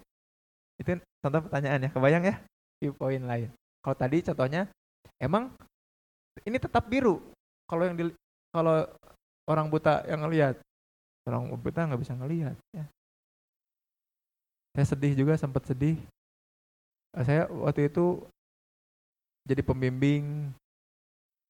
Itu 0.78 0.98
contoh 1.22 1.40
pertanyaan 1.46 1.86
ya, 1.86 1.90
kebayang 1.90 2.24
ya? 2.26 2.34
Viewpoint 2.82 3.26
lain. 3.26 3.48
Kalau 3.84 3.96
tadi 3.96 4.18
contohnya, 4.24 4.62
emang 5.20 5.52
ini 6.46 6.56
tetap 6.58 6.88
biru. 6.88 7.20
Kalau 7.68 7.86
yang 7.86 7.94
di, 7.94 8.04
kalau 8.50 8.88
orang 9.46 9.66
buta 9.70 10.02
yang 10.08 10.26
ngelihat, 10.26 10.58
orang 11.28 11.52
buta 11.54 11.86
nggak 11.86 12.02
bisa 12.02 12.14
ngelihat. 12.18 12.56
Ya. 12.74 12.84
Saya 14.74 14.86
sedih 14.96 15.14
juga, 15.14 15.38
sempat 15.38 15.66
sedih 15.66 15.98
Eh, 17.10 17.24
saya 17.26 17.50
waktu 17.50 17.90
itu 17.90 18.22
jadi 19.42 19.66
pembimbing 19.66 20.54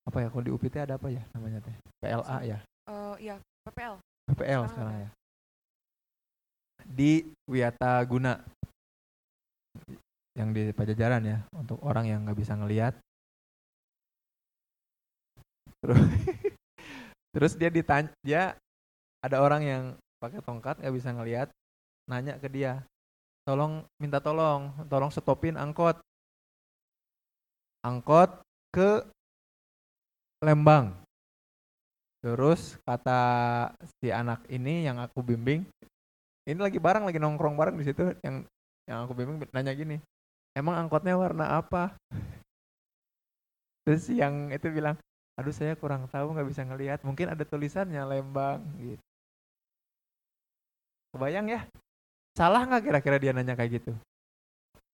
apa 0.09 0.25
ya 0.25 0.33
kalau 0.33 0.41
di 0.41 0.53
UPT 0.57 0.81
ada 0.81 0.97
apa 0.97 1.13
ya 1.13 1.21
namanya 1.37 1.61
teh 1.61 1.77
PLA 2.01 2.39
ya 2.49 2.59
uh, 2.89 3.15
ya 3.21 3.37
PPL 3.69 3.95
PPL 4.31 4.63
sekarang, 4.67 4.73
sekarang 4.73 4.97
ya. 4.97 5.11
Di 6.87 7.13
Wiata 7.45 8.01
Guna 8.09 8.41
yang 10.39 10.55
di 10.55 10.73
Pajajaran 10.73 11.23
ya 11.27 11.39
untuk 11.53 11.83
orang 11.85 12.07
yang 12.09 12.25
nggak 12.25 12.39
bisa 12.39 12.57
ngelihat 12.57 12.95
Terus, 15.81 15.97
terus 17.35 17.53
dia 17.57 17.71
ditanya, 17.73 18.13
dia 18.21 18.43
ada 19.25 19.41
orang 19.41 19.63
yang 19.65 19.83
pakai 20.21 20.45
tongkat 20.45 20.77
nggak 20.81 20.97
bisa 20.97 21.11
ngelihat, 21.17 21.49
nanya 22.05 22.37
ke 22.37 22.49
dia, 22.53 22.85
tolong 23.49 23.85
minta 23.97 24.21
tolong, 24.21 24.73
tolong 24.93 25.09
stopin 25.09 25.57
angkot, 25.57 25.97
angkot 27.85 28.45
ke 28.73 29.05
Lembang. 30.41 30.97
Terus 32.21 32.77
kata 32.85 33.21
si 34.01 34.13
anak 34.13 34.45
ini 34.53 34.85
yang 34.85 35.01
aku 35.01 35.25
bimbing, 35.25 35.65
ini 36.45 36.59
lagi 36.61 36.77
bareng 36.77 37.09
lagi 37.09 37.17
nongkrong 37.17 37.57
bareng 37.57 37.81
di 37.81 37.85
situ 37.89 38.13
yang 38.21 38.45
yang 38.85 38.99
aku 39.09 39.17
bimbing 39.17 39.41
nanya 39.57 39.73
gini, 39.73 39.97
emang 40.53 40.77
angkotnya 40.77 41.17
warna 41.17 41.57
apa? 41.57 41.97
Terus 43.89 44.05
yang 44.13 44.53
itu 44.53 44.69
bilang, 44.69 45.01
aduh 45.41 45.55
saya 45.57 45.73
kurang 45.81 46.05
tahu 46.13 46.37
nggak 46.37 46.49
bisa 46.53 46.61
ngelihat, 46.69 47.01
mungkin 47.09 47.33
ada 47.33 47.41
tulisannya 47.41 48.05
Lembang 48.05 48.61
gitu. 48.77 49.01
Kebayang 51.17 51.49
ya? 51.49 51.61
Salah 52.37 52.69
nggak 52.69 52.85
kira-kira 52.85 53.17
dia 53.17 53.33
nanya 53.33 53.57
kayak 53.57 53.81
gitu? 53.81 53.93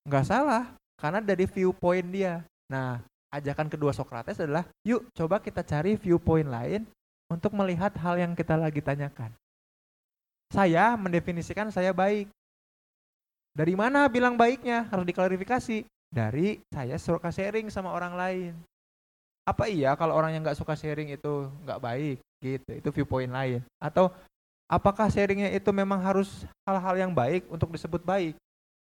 Nggak 0.07 0.31
salah, 0.31 0.71
karena 0.95 1.19
dari 1.19 1.43
viewpoint 1.43 2.07
dia. 2.07 2.39
Nah, 2.71 3.03
ajakan 3.35 3.67
kedua 3.67 3.91
Socrates 3.91 4.39
adalah, 4.39 4.63
yuk 4.87 5.03
coba 5.11 5.43
kita 5.43 5.59
cari 5.67 5.99
viewpoint 5.99 6.47
lain 6.47 6.87
untuk 7.27 7.51
melihat 7.55 7.91
hal 7.99 8.15
yang 8.15 8.33
kita 8.33 8.55
lagi 8.55 8.79
tanyakan. 8.79 9.31
Saya 10.47 10.95
mendefinisikan 10.95 11.67
saya 11.71 11.91
baik. 11.91 12.31
Dari 13.51 13.73
mana 13.75 14.07
bilang 14.07 14.39
baiknya? 14.39 14.87
Harus 14.87 15.03
diklarifikasi. 15.03 15.83
Dari 16.07 16.63
saya 16.71 16.95
suka 16.95 17.27
sharing 17.27 17.67
sama 17.67 17.91
orang 17.91 18.15
lain. 18.15 18.53
Apa 19.43 19.67
iya 19.67 19.95
kalau 19.99 20.15
orang 20.15 20.35
yang 20.35 20.43
nggak 20.43 20.59
suka 20.59 20.75
sharing 20.75 21.11
itu 21.11 21.51
nggak 21.67 21.79
baik? 21.83 22.17
Gitu, 22.39 22.69
itu 22.79 22.89
viewpoint 22.95 23.31
lain. 23.31 23.59
Atau 23.79 24.07
apakah 24.71 25.11
sharingnya 25.11 25.51
itu 25.51 25.67
memang 25.75 25.99
harus 25.99 26.47
hal-hal 26.63 26.95
yang 26.95 27.11
baik 27.11 27.43
untuk 27.51 27.71
disebut 27.75 28.03
baik? 28.07 28.39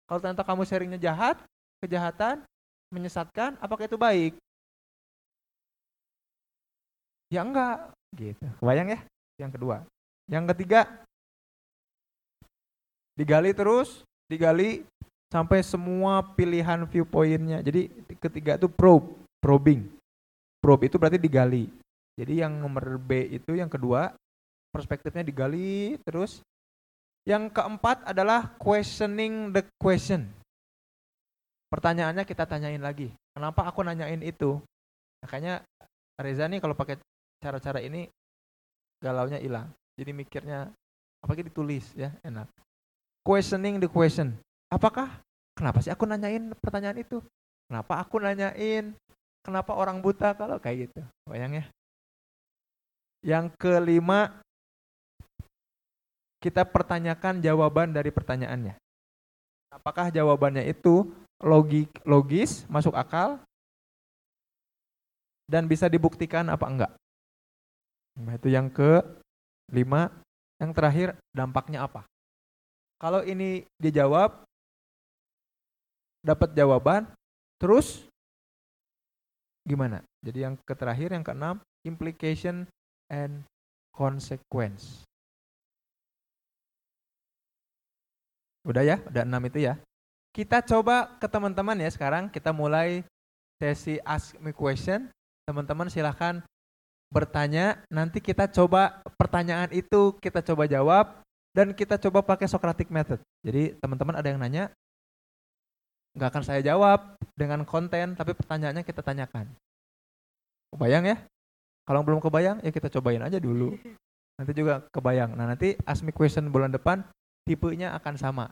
Kalau 0.09 0.21
ternyata 0.21 0.45
kamu 0.45 0.63
sharingnya 0.65 1.01
jahat, 1.01 1.37
kejahatan, 1.85 2.41
menyesatkan, 2.89 3.61
apakah 3.61 3.85
itu 3.85 4.01
baik? 4.01 4.33
Ya 7.31 7.47
enggak, 7.47 7.95
gitu. 8.15 8.47
Kebayang 8.59 8.95
ya? 8.95 9.01
Yang 9.41 9.51
kedua. 9.59 9.77
Yang 10.31 10.45
ketiga, 10.55 10.81
digali 13.19 13.51
terus, 13.51 14.07
digali 14.31 14.87
sampai 15.31 15.63
semua 15.63 16.23
pilihan 16.23 16.87
viewpointnya. 16.87 17.63
Jadi 17.63 17.91
ketiga 18.19 18.59
itu 18.59 18.67
probe, 18.71 19.15
probing. 19.43 19.87
Probe 20.61 20.91
itu 20.91 20.97
berarti 21.01 21.19
digali. 21.19 21.71
Jadi 22.19 22.45
yang 22.45 22.53
nomor 22.61 23.01
B 23.01 23.33
itu 23.33 23.57
yang 23.57 23.71
kedua, 23.71 24.13
perspektifnya 24.75 25.25
digali 25.25 25.97
terus. 26.05 26.45
Yang 27.25 27.53
keempat 27.53 28.09
adalah 28.09 28.57
questioning 28.57 29.53
the 29.53 29.65
question. 29.77 30.29
Pertanyaannya 31.71 32.27
kita 32.27 32.49
tanyain 32.49 32.81
lagi. 32.83 33.13
Kenapa 33.37 33.63
aku 33.69 33.87
nanyain 33.87 34.21
itu? 34.25 34.59
Makanya 35.23 35.63
Reza 36.19 36.49
nih 36.49 36.61
kalau 36.61 36.75
pakai 36.75 36.99
cara-cara 37.41 37.81
ini 37.81 38.07
galaunya 39.01 39.41
hilang. 39.41 39.73
Jadi 39.97 40.13
mikirnya 40.13 40.69
apalagi 41.25 41.49
ditulis 41.49 41.91
ya 41.97 42.13
enak. 42.21 42.47
Questioning 43.25 43.81
the 43.81 43.89
question. 43.89 44.37
Apakah 44.71 45.21
kenapa 45.57 45.81
sih 45.83 45.91
aku 45.93 46.05
nanyain 46.07 46.53
pertanyaan 46.61 47.01
itu? 47.01 47.19
Kenapa 47.67 48.01
aku 48.01 48.21
nanyain 48.21 48.95
kenapa 49.45 49.73
orang 49.75 49.99
buta 49.99 50.37
kalau 50.37 50.61
kayak 50.61 50.89
gitu? 50.89 51.01
Bayang 51.29 51.57
ya. 51.57 51.65
Yang 53.21 53.53
kelima 53.61 54.41
kita 56.41 56.65
pertanyakan 56.65 57.45
jawaban 57.45 57.93
dari 57.93 58.09
pertanyaannya. 58.09 58.77
Apakah 59.71 60.09
jawabannya 60.09 60.65
itu 60.67 61.13
logik 61.41 61.89
logis, 62.05 62.65
masuk 62.69 62.97
akal, 62.97 63.41
dan 65.49 65.69
bisa 65.69 65.89
dibuktikan 65.89 66.49
apa 66.49 66.67
enggak. 66.69 66.93
Nah, 68.21 68.37
itu 68.37 68.53
yang 68.53 68.69
ke 68.69 69.01
lima. 69.73 70.13
Yang 70.61 70.73
terakhir, 70.77 71.09
dampaknya 71.33 71.89
apa? 71.89 72.05
Kalau 73.01 73.25
ini 73.25 73.65
dijawab, 73.81 74.45
dapat 76.21 76.53
jawaban, 76.53 77.09
terus 77.57 78.05
gimana? 79.65 80.05
Jadi 80.21 80.45
yang 80.45 80.55
ke 80.61 80.75
terakhir, 80.77 81.17
yang 81.17 81.25
keenam, 81.25 81.57
implication 81.89 82.69
and 83.09 83.41
consequence. 83.97 85.01
Udah 88.69 88.85
ya, 88.85 89.01
udah 89.09 89.25
enam 89.25 89.41
itu 89.49 89.65
ya. 89.65 89.81
Kita 90.37 90.61
coba 90.61 91.17
ke 91.17 91.25
teman-teman 91.25 91.81
ya 91.81 91.89
sekarang 91.89 92.29
kita 92.29 92.53
mulai 92.53 93.01
sesi 93.57 93.97
ask 94.05 94.37
me 94.45 94.53
question. 94.53 95.09
Teman-teman 95.49 95.89
silahkan 95.89 96.45
bertanya. 97.11 97.83
Nanti 97.91 98.23
kita 98.23 98.47
coba 98.49 99.03
pertanyaan 99.19 99.69
itu 99.75 100.17
kita 100.23 100.41
coba 100.41 100.65
jawab 100.71 101.21
dan 101.53 101.75
kita 101.75 101.99
coba 101.99 102.23
pakai 102.23 102.47
Socratic 102.47 102.89
method. 102.89 103.19
Jadi 103.43 103.75
teman-teman 103.83 104.15
ada 104.15 104.31
yang 104.31 104.39
nanya, 104.39 104.71
nggak 106.15 106.31
akan 106.31 106.45
saya 106.47 106.63
jawab 106.63 107.19
dengan 107.35 107.67
konten, 107.67 108.15
tapi 108.15 108.33
pertanyaannya 108.33 108.87
kita 108.87 109.03
tanyakan. 109.03 109.51
Kebayang 110.71 111.05
ya? 111.11 111.17
Kalau 111.83 112.07
belum 112.07 112.23
kebayang, 112.23 112.63
ya 112.63 112.71
kita 112.71 112.87
cobain 112.87 113.19
aja 113.19 113.43
dulu. 113.43 113.75
Nanti 114.39 114.53
juga 114.55 114.87
kebayang. 114.95 115.35
Nah 115.35 115.51
nanti 115.51 115.75
ask 115.83 116.07
me 116.07 116.15
question 116.15 116.49
bulan 116.49 116.71
depan 116.71 117.03
tipenya 117.45 117.93
akan 117.99 118.15
sama. 118.15 118.47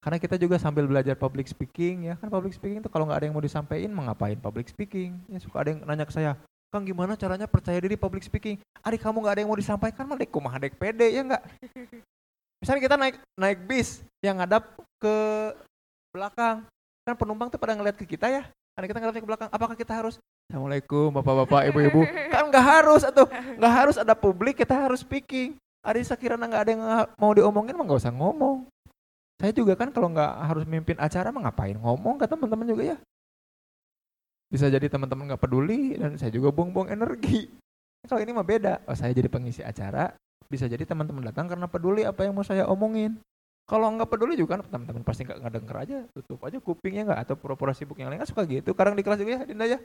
Karena 0.00 0.16
kita 0.16 0.40
juga 0.40 0.56
sambil 0.56 0.88
belajar 0.88 1.12
public 1.12 1.44
speaking 1.44 2.08
ya 2.08 2.16
kan 2.16 2.32
public 2.32 2.56
speaking 2.56 2.80
itu 2.80 2.88
kalau 2.88 3.04
nggak 3.04 3.20
ada 3.20 3.26
yang 3.28 3.36
mau 3.36 3.44
disampaikan 3.44 3.92
mengapain 3.92 4.40
public 4.40 4.72
speaking 4.72 5.20
ya 5.28 5.36
suka 5.36 5.60
ada 5.60 5.76
yang 5.76 5.84
nanya 5.84 6.08
ke 6.08 6.12
saya 6.16 6.40
Kang 6.70 6.86
gimana 6.86 7.18
caranya 7.18 7.50
percaya 7.50 7.82
diri 7.82 7.98
public 7.98 8.22
speaking? 8.22 8.54
Adik 8.86 9.02
kamu 9.02 9.26
nggak 9.26 9.34
ada 9.34 9.40
yang 9.42 9.50
mau 9.50 9.58
disampaikan 9.58 10.06
mah 10.06 10.14
dek 10.14 10.30
kumah 10.30 10.54
dek 10.54 10.78
pede 10.78 11.10
ya 11.10 11.26
nggak? 11.26 11.42
Misalnya 12.62 12.82
kita 12.86 12.94
naik 12.94 13.16
naik 13.34 13.58
bis 13.66 14.06
yang 14.22 14.38
ngadap 14.38 14.78
ke 15.02 15.14
belakang. 16.14 16.62
Kan 17.02 17.14
penumpang 17.18 17.50
tuh 17.50 17.58
pada 17.58 17.74
ngeliat 17.74 17.98
ke 17.98 18.06
kita 18.06 18.30
ya. 18.30 18.46
Karena 18.78 18.86
kita 18.86 18.98
ngeliat 19.02 19.18
ke 19.18 19.26
belakang 19.26 19.50
apakah 19.50 19.74
kita 19.74 19.98
harus 19.98 20.22
Assalamualaikum 20.46 21.10
bapak-bapak 21.10 21.74
ibu-ibu? 21.74 22.06
Kan 22.30 22.54
nggak 22.54 22.66
harus 22.78 23.02
atau 23.02 23.26
nggak 23.30 23.74
harus 23.74 23.96
ada 23.98 24.14
publik 24.14 24.62
kita 24.62 24.74
harus 24.78 25.02
speaking. 25.02 25.58
Ada 25.82 26.14
sekiranya 26.14 26.46
nggak 26.46 26.62
ada 26.62 26.70
yang 26.70 26.82
mau 27.18 27.34
diomongin 27.34 27.74
mah 27.74 27.82
nggak 27.82 27.98
usah 28.06 28.14
ngomong. 28.14 28.62
Saya 29.42 29.50
juga 29.50 29.74
kan 29.74 29.90
kalau 29.90 30.06
nggak 30.14 30.32
harus 30.46 30.62
mimpin 30.70 30.94
acara 31.02 31.34
mah 31.34 31.50
ngapain 31.50 31.74
ngomong 31.74 32.14
ke 32.14 32.30
teman-teman 32.30 32.66
juga 32.66 32.94
ya. 32.94 32.96
Bisa 34.50 34.66
jadi 34.66 34.90
teman-teman 34.90 35.30
nggak 35.30 35.42
peduli 35.46 35.94
dan 35.94 36.18
saya 36.18 36.34
juga 36.34 36.50
buang-buang 36.50 36.90
energi. 36.90 37.46
Kalau 38.04 38.18
ini 38.18 38.34
mah 38.34 38.42
beda. 38.42 38.82
Oh, 38.90 38.96
saya 38.98 39.14
jadi 39.14 39.30
pengisi 39.30 39.62
acara, 39.62 40.10
bisa 40.50 40.66
jadi 40.66 40.82
teman-teman 40.82 41.30
datang 41.30 41.46
karena 41.46 41.70
peduli 41.70 42.02
apa 42.02 42.26
yang 42.26 42.34
mau 42.34 42.42
saya 42.42 42.66
omongin. 42.66 43.14
Kalau 43.70 43.86
nggak 43.94 44.10
peduli 44.10 44.34
juga 44.34 44.58
kan 44.58 44.66
teman-teman 44.66 45.06
pasti 45.06 45.22
nggak 45.22 45.52
denger 45.54 45.76
aja, 45.78 45.98
tutup 46.10 46.42
aja 46.42 46.58
kupingnya 46.58 47.06
nggak 47.06 47.20
atau 47.22 47.34
pura-pura 47.38 47.70
sibuk 47.70 47.94
yang 48.02 48.10
lain 48.10 48.18
kan 48.18 48.26
suka 48.26 48.42
gitu. 48.50 48.74
Kadang 48.74 48.98
di 48.98 49.06
kelas 49.06 49.22
juga 49.22 49.38
ya, 49.38 49.42
Dinda 49.46 49.70
ya. 49.70 49.78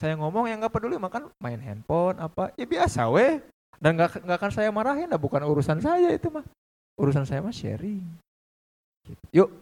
Saya 0.00 0.16
ngomong 0.16 0.48
yang 0.48 0.64
nggak 0.64 0.72
peduli 0.72 0.96
makan 0.96 1.28
main 1.36 1.60
handphone 1.60 2.16
apa 2.16 2.56
ya 2.56 2.64
biasa 2.64 3.12
weh. 3.12 3.44
Dan 3.76 4.00
nggak 4.00 4.24
nggak 4.24 4.38
akan 4.40 4.52
saya 4.56 4.72
marahin, 4.72 5.12
nah 5.12 5.20
bukan 5.20 5.44
urusan 5.44 5.84
saya 5.84 6.08
itu 6.08 6.32
mah. 6.32 6.48
Urusan 6.96 7.28
saya 7.28 7.44
mah 7.44 7.52
sharing. 7.52 8.00
Yuk, 9.36 9.52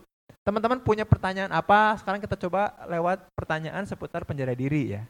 teman-teman 0.45 0.79
punya 0.79 1.09
pertanyaan 1.09 1.51
apa? 1.51 1.97
Sekarang 1.97 2.21
kita 2.21 2.37
coba 2.37 2.77
lewat 2.85 3.25
pertanyaan 3.33 3.89
seputar 3.89 4.29
penjara 4.29 4.53
diri 4.53 4.95
ya. 4.95 5.03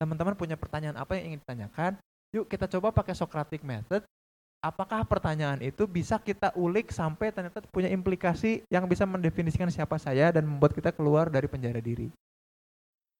Teman-teman 0.00 0.32
punya 0.32 0.56
pertanyaan 0.56 0.96
apa 0.96 1.20
yang 1.20 1.32
ingin 1.32 1.40
ditanyakan? 1.44 2.00
Yuk 2.32 2.48
kita 2.48 2.64
coba 2.64 2.88
pakai 2.90 3.12
Socratic 3.12 3.60
method. 3.60 4.00
Apakah 4.60 5.08
pertanyaan 5.08 5.60
itu 5.64 5.88
bisa 5.88 6.20
kita 6.20 6.52
ulik 6.52 6.92
sampai 6.92 7.32
ternyata 7.32 7.64
punya 7.72 7.88
implikasi 7.88 8.60
yang 8.68 8.84
bisa 8.84 9.08
mendefinisikan 9.08 9.72
siapa 9.72 9.96
saya 9.96 10.28
dan 10.32 10.44
membuat 10.44 10.76
kita 10.76 10.92
keluar 10.92 11.32
dari 11.32 11.48
penjara 11.48 11.80
diri? 11.80 12.12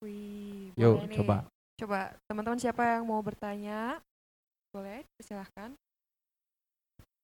Wih, 0.04 0.72
Yuk, 0.76 1.08
nih. 1.08 1.16
coba. 1.20 1.48
Coba 1.80 2.12
teman-teman 2.28 2.60
siapa 2.60 2.84
yang 2.84 3.08
mau 3.08 3.20
bertanya? 3.24 4.04
Boleh, 4.68 5.04
silahkan. 5.20 5.72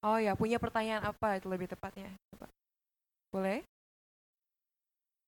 Oh 0.01 0.17
ya, 0.17 0.33
punya 0.33 0.57
pertanyaan 0.57 1.05
apa 1.05 1.37
itu 1.37 1.45
lebih 1.45 1.69
tepatnya? 1.69 2.09
Coba. 2.33 2.49
Boleh? 3.29 3.61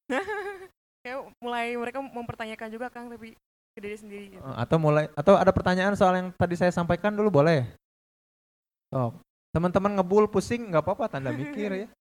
Kayak 1.05 1.19
mulai 1.39 1.77
mereka 1.79 1.99
mempertanyakan 2.03 2.69
juga 2.73 2.87
Kang 2.91 3.07
tapi 3.07 3.37
ke 3.73 3.79
diri 3.79 3.95
sendiri 3.95 4.25
gitu. 4.35 4.41
Eh, 4.43 4.55
Atau 4.59 4.77
mulai 4.81 5.07
atau 5.15 5.37
ada 5.39 5.53
pertanyaan 5.53 5.95
soal 5.95 6.17
yang 6.17 6.27
tadi 6.35 6.59
saya 6.59 6.73
sampaikan 6.73 7.15
dulu 7.15 7.39
boleh? 7.41 7.63
Oh, 8.89 9.13
teman-teman 9.53 10.01
ngebul 10.01 10.25
pusing 10.27 10.73
nggak 10.73 10.81
apa-apa 10.83 11.05
tanda 11.07 11.29
mikir 11.29 11.87
ya. 11.87 11.87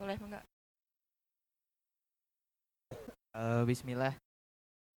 Boleh 0.00 0.16
enggak? 0.16 0.44
Eh, 3.36 3.62
Bismillah. 3.66 4.14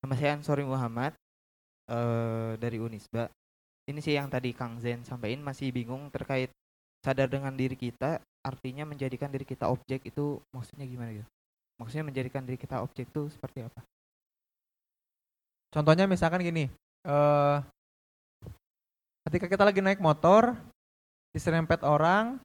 Nama 0.05 0.15
saya 0.15 0.31
Ansori 0.39 0.63
Muhammad. 0.63 1.17
eh, 1.89 2.53
dari 2.61 2.77
Unisba. 2.77 3.33
Ini 3.89 3.97
sih 4.05 4.13
yang 4.13 4.29
tadi 4.29 4.53
Kang 4.53 4.77
Zen 4.77 5.01
sampaikan 5.09 5.41
masih 5.41 5.73
bingung 5.73 6.13
terkait 6.13 6.53
sadar 7.01 7.33
dengan 7.33 7.57
diri 7.57 7.73
kita 7.73 8.21
artinya 8.43 8.85
menjadikan 8.89 9.29
diri 9.29 9.45
kita 9.45 9.67
objek 9.69 10.09
itu 10.09 10.39
maksudnya 10.55 10.87
gimana 10.87 11.11
gitu? 11.15 11.29
Maksudnya 11.79 12.05
menjadikan 12.11 12.43
diri 12.43 12.59
kita 12.59 12.83
objek 12.83 13.07
itu 13.11 13.31
seperti 13.31 13.63
apa? 13.67 13.81
Contohnya 15.71 16.09
misalkan 16.09 16.43
gini, 16.43 16.67
eh 17.07 17.59
ketika 19.29 19.47
kita 19.47 19.63
lagi 19.69 19.85
naik 19.85 20.01
motor, 20.01 20.57
diserempet 21.37 21.85
orang, 21.85 22.41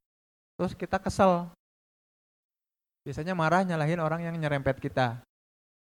terus 0.59 0.75
kita 0.75 0.99
kesel. 0.99 1.47
Biasanya 3.07 3.35
marah 3.35 3.63
nyalahin 3.63 3.99
orang 3.99 4.27
yang 4.27 4.35
nyerempet 4.35 4.79
kita. 4.79 5.19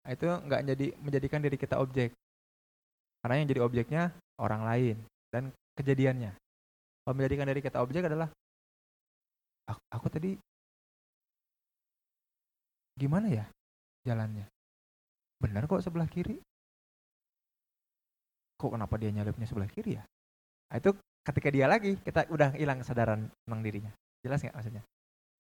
Nah, 0.06 0.12
itu 0.14 0.26
nggak 0.26 0.62
jadi 0.74 0.88
menjadikan 1.02 1.40
diri 1.42 1.58
kita 1.58 1.78
objek. 1.78 2.14
Karena 3.22 3.36
yang 3.40 3.48
jadi 3.50 3.62
objeknya 3.62 4.04
orang 4.42 4.62
lain 4.66 4.98
dan 5.30 5.54
kejadiannya. 5.78 6.32
Kalau 7.04 7.14
menjadikan 7.14 7.46
diri 7.50 7.62
kita 7.62 7.78
objek 7.82 8.10
adalah 8.10 8.30
aku, 9.70 9.82
aku 9.94 10.08
tadi 10.10 10.32
gimana 12.98 13.30
ya 13.30 13.46
jalannya? 14.04 14.50
Benar 15.40 15.70
kok 15.70 15.80
sebelah 15.86 16.10
kiri. 16.10 16.36
Kok 18.60 18.76
kenapa 18.76 19.00
dia 19.00 19.14
nyalipnya 19.16 19.48
sebelah 19.48 19.72
kiri 19.72 19.96
ya? 19.96 20.04
Nah, 20.70 20.78
itu 20.78 20.92
ketika 21.24 21.50
dia 21.54 21.66
lagi 21.70 21.96
kita 22.04 22.28
udah 22.28 22.52
hilang 22.60 22.84
kesadaran 22.84 23.32
tentang 23.48 23.62
dirinya. 23.64 23.92
Jelas 24.20 24.44
nggak 24.44 24.56
maksudnya? 24.56 24.84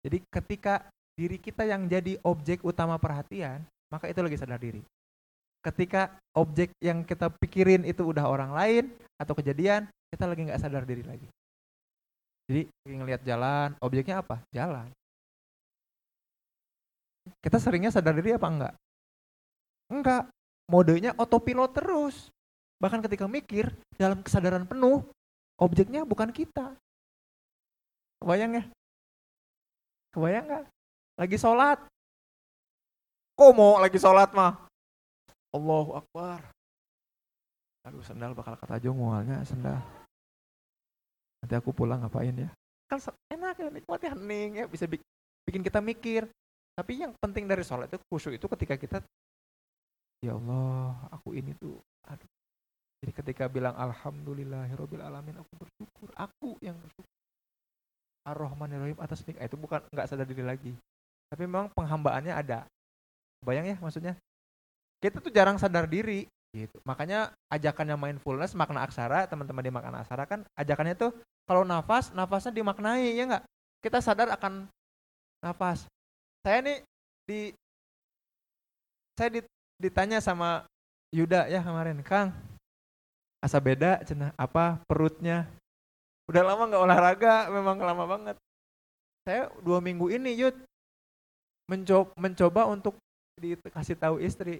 Jadi 0.07 0.17
ketika 0.31 0.87
diri 1.19 1.35
kita 1.35 1.67
yang 1.67 1.91
jadi 1.91 2.15
objek 2.23 2.63
utama 2.63 2.95
perhatian, 2.95 3.67
maka 3.91 4.07
itu 4.07 4.23
lagi 4.23 4.39
sadar 4.39 4.55
diri. 4.55 4.79
Ketika 5.59 6.15
objek 6.39 6.71
yang 6.79 7.03
kita 7.03 7.27
pikirin 7.35 7.83
itu 7.83 8.07
udah 8.07 8.23
orang 8.23 8.55
lain 8.55 8.83
atau 9.19 9.35
kejadian, 9.35 9.91
kita 10.07 10.23
lagi 10.23 10.47
nggak 10.47 10.61
sadar 10.63 10.87
diri 10.87 11.03
lagi. 11.03 11.27
Jadi 12.49 12.65
ngelihat 12.89 13.21
jalan, 13.21 13.77
objeknya 13.77 14.25
apa? 14.25 14.41
Jalan. 14.49 14.89
Kita 17.45 17.61
seringnya 17.61 17.93
sadar 17.93 18.17
diri 18.17 18.33
apa 18.33 18.47
enggak? 18.49 18.73
Enggak. 19.93 20.23
Modenya 20.65 21.13
autopilot 21.13 21.77
terus. 21.77 22.33
Bahkan 22.81 23.05
ketika 23.05 23.29
mikir, 23.29 23.69
dalam 24.01 24.25
kesadaran 24.25 24.65
penuh, 24.65 25.05
objeknya 25.61 26.01
bukan 26.09 26.33
kita. 26.33 26.73
Kebayang 28.17 28.57
ya? 28.57 28.63
Kebayang 30.09 30.45
nggak? 30.49 30.65
Lagi 31.21 31.37
sholat. 31.37 31.77
Kok 33.37 33.53
mau 33.53 33.77
lagi 33.77 34.01
sholat 34.01 34.33
mah? 34.33 34.65
Allahu 35.53 36.01
Akbar. 36.01 36.41
Aduh 37.85 38.01
sendal 38.01 38.33
bakal 38.33 38.57
kata 38.57 38.81
mualnya 38.89 39.45
sendal. 39.45 39.98
Nanti 41.43 41.53
aku 41.55 41.71
pulang 41.71 42.03
ngapain 42.03 42.35
ya? 42.35 42.49
Kan 42.89 42.99
enak 43.31 43.55
ya 43.61 43.69
nikmati 43.69 44.05
hening 44.09 44.51
ya 44.61 44.65
bisa 44.65 44.89
bik- 44.89 45.05
bikin 45.45 45.61
kita 45.63 45.79
mikir. 45.79 46.25
Tapi 46.75 47.03
yang 47.03 47.11
penting 47.19 47.45
dari 47.47 47.63
sholat 47.63 47.91
itu 47.91 47.99
khusyuk 48.07 48.39
itu 48.39 48.45
ketika 48.55 48.75
kita 48.79 48.97
ya 50.19 50.35
Allah 50.35 50.95
aku 51.11 51.35
ini 51.35 51.55
tuh 51.55 51.79
aduh. 52.07 52.29
Jadi 52.99 53.11
ketika 53.15 53.47
bilang 53.47 53.75
alhamdulillahirabbil 53.79 54.99
alamin 54.99 55.39
aku 55.39 55.51
bersyukur, 55.55 56.11
aku 56.19 56.59
yang 56.59 56.75
bersyukur. 56.75 57.07
Ar-Rahmanir-Rahim 58.27 58.99
atas 58.99 59.23
nikmat 59.23 59.47
itu 59.47 59.55
bukan 59.55 59.79
nggak 59.87 60.07
sadar 60.11 60.27
diri 60.27 60.43
lagi. 60.43 60.75
Tapi 61.31 61.47
memang 61.47 61.71
penghambaannya 61.71 62.35
ada. 62.35 62.67
Bayang 63.39 63.71
ya 63.71 63.79
maksudnya? 63.79 64.19
Kita 64.99 65.23
tuh 65.23 65.31
jarang 65.31 65.55
sadar 65.55 65.87
diri 65.87 66.27
gitu. 66.55 66.77
Makanya 66.85 67.33
ajakannya 67.53 67.95
mindfulness 67.95 68.57
makna 68.57 68.85
aksara, 68.85 69.29
teman-teman 69.29 69.63
di 69.65 69.71
makna 69.73 70.01
aksara 70.01 70.25
kan 70.25 70.45
ajakannya 70.57 70.95
tuh 70.97 71.11
kalau 71.45 71.65
nafas, 71.65 72.13
nafasnya 72.13 72.53
dimaknai 72.53 73.17
ya 73.17 73.23
nggak? 73.25 73.45
Kita 73.81 74.01
sadar 74.01 74.29
akan 74.33 74.69
nafas. 75.41 75.85
Saya 76.45 76.61
nih 76.61 76.77
di 77.25 77.53
saya 79.17 79.29
dit- 79.41 79.53
ditanya 79.77 80.23
sama 80.23 80.65
Yuda 81.09 81.49
ya 81.49 81.65
kemarin, 81.65 81.99
Kang, 82.05 82.31
asa 83.39 83.57
beda 83.59 84.03
cenah 84.03 84.35
apa 84.35 84.83
perutnya 84.83 85.47
udah 86.27 86.43
lama 86.43 86.67
nggak 86.67 86.83
olahraga 86.83 87.35
memang 87.47 87.79
lama 87.79 88.03
banget 88.05 88.37
saya 89.23 89.47
dua 89.63 89.79
minggu 89.79 90.11
ini 90.11 90.35
Yud 90.35 90.55
mencoba 91.71 92.11
mencoba 92.19 92.61
untuk 92.67 92.99
dikasih 93.39 93.95
tahu 93.95 94.19
istri 94.19 94.59